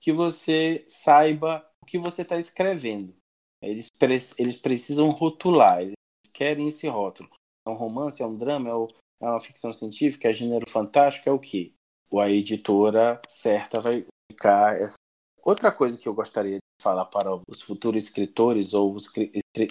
[0.00, 3.14] que você saiba o que você está escrevendo.
[3.62, 5.94] Eles, pre eles precisam rotular, eles
[6.34, 7.30] querem esse rótulo.
[7.66, 8.88] É um romance, é um drama, é, o,
[9.20, 11.72] é uma ficção científica, é gênero fantástico, é o quê?
[12.12, 14.96] A editora certa vai ficar essa.
[15.42, 19.10] Outra coisa que eu gostaria falar para os futuros escritores ou os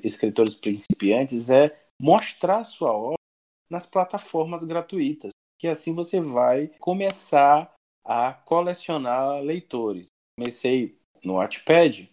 [0.03, 3.17] escritores principiantes é mostrar sua obra
[3.69, 5.31] nas plataformas gratuitas.
[5.59, 7.71] que assim você vai começar
[8.03, 10.07] a colecionar leitores.
[10.35, 12.11] Comecei no Wattpad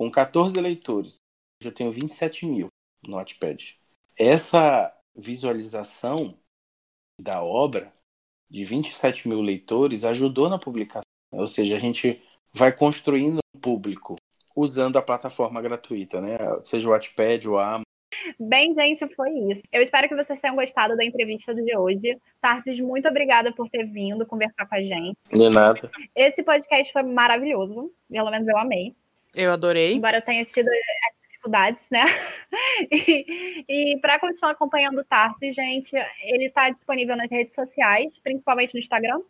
[0.00, 1.16] com 14 leitores.
[1.62, 2.68] Eu tenho 27 mil
[3.06, 3.78] no Wattpad.
[4.18, 6.38] Essa visualização
[7.20, 7.92] da obra
[8.48, 11.02] de 27 mil leitores ajudou na publicação.
[11.30, 14.16] Ou seja, a gente vai construindo um público
[14.56, 16.38] usando a plataforma gratuita, né?
[16.64, 17.82] Seja o Wattpad ou a Amazon.
[18.38, 19.62] Bem, gente, foi isso.
[19.70, 22.18] Eu espero que vocês tenham gostado da entrevista de hoje.
[22.40, 25.18] Tarsis, muito obrigada por ter vindo conversar com a gente.
[25.30, 25.90] De nada.
[26.16, 27.92] Esse podcast foi maravilhoso.
[28.10, 28.96] Pelo menos eu amei.
[29.34, 29.94] Eu adorei.
[29.94, 30.68] Embora eu tenha tido
[31.30, 32.04] dificuldades, né?
[32.90, 33.26] E,
[33.68, 38.80] e para continuar acompanhando o Tarsis, gente, ele está disponível nas redes sociais, principalmente no
[38.80, 39.20] Instagram.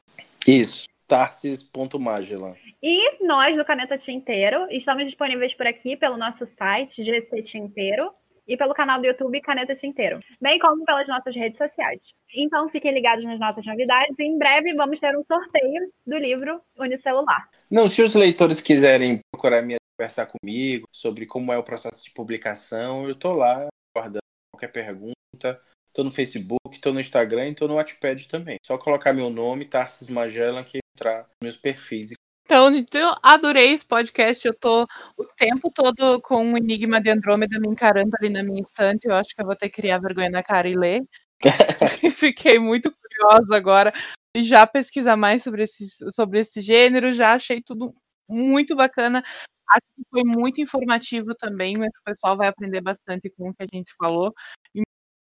[0.47, 2.57] Isso, tarsis.magela.
[2.83, 8.13] E nós, do Caneta Tinteiro, estamos disponíveis por aqui pelo nosso site, GC Tinteiro,
[8.51, 12.01] e pelo canal do YouTube Caneta Tinteiro, bem como pelas nossas redes sociais.
[12.35, 16.61] Então fiquem ligados nas nossas novidades e em breve vamos ter um sorteio do livro
[16.77, 17.49] Unicelular.
[17.71, 22.11] Não, se os leitores quiserem procurar me conversar comigo sobre como é o processo de
[22.13, 25.61] publicação, eu tô lá guardando qualquer pergunta.
[25.93, 28.57] Tô no Facebook, tô no Instagram e tô no Wattpad também.
[28.65, 32.13] Só colocar meu nome, Tarsis Magellan, que entrar nos meus perfis.
[32.47, 34.47] Então, eu adorei esse podcast.
[34.47, 34.87] Eu tô
[35.17, 39.07] o tempo todo com o Enigma de Andrômeda me encarando ali na minha estante.
[39.07, 41.03] Eu acho que eu vou ter que criar vergonha na cara e ler.
[42.17, 43.93] Fiquei muito curiosa agora
[44.35, 47.13] e já pesquisar mais sobre esse, sobre esse gênero.
[47.13, 47.95] Já achei tudo
[48.29, 49.23] muito bacana.
[49.71, 53.63] Acho que foi muito informativo também, mas o pessoal vai aprender bastante com o que
[53.63, 54.33] a gente falou.
[54.75, 54.83] E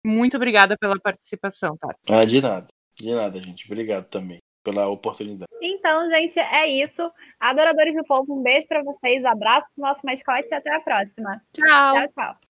[0.05, 1.89] muito obrigada pela participação, tá?
[2.09, 2.67] Ah, de nada.
[2.95, 3.67] De nada, gente.
[3.67, 5.51] Obrigado também pela oportunidade.
[5.61, 7.11] Então, gente, é isso.
[7.39, 11.43] Adoradores do povo, um beijo para vocês, abraço pro nosso mascote e até a próxima.
[11.53, 11.67] Tchau.
[11.67, 12.37] Tchau, tchau.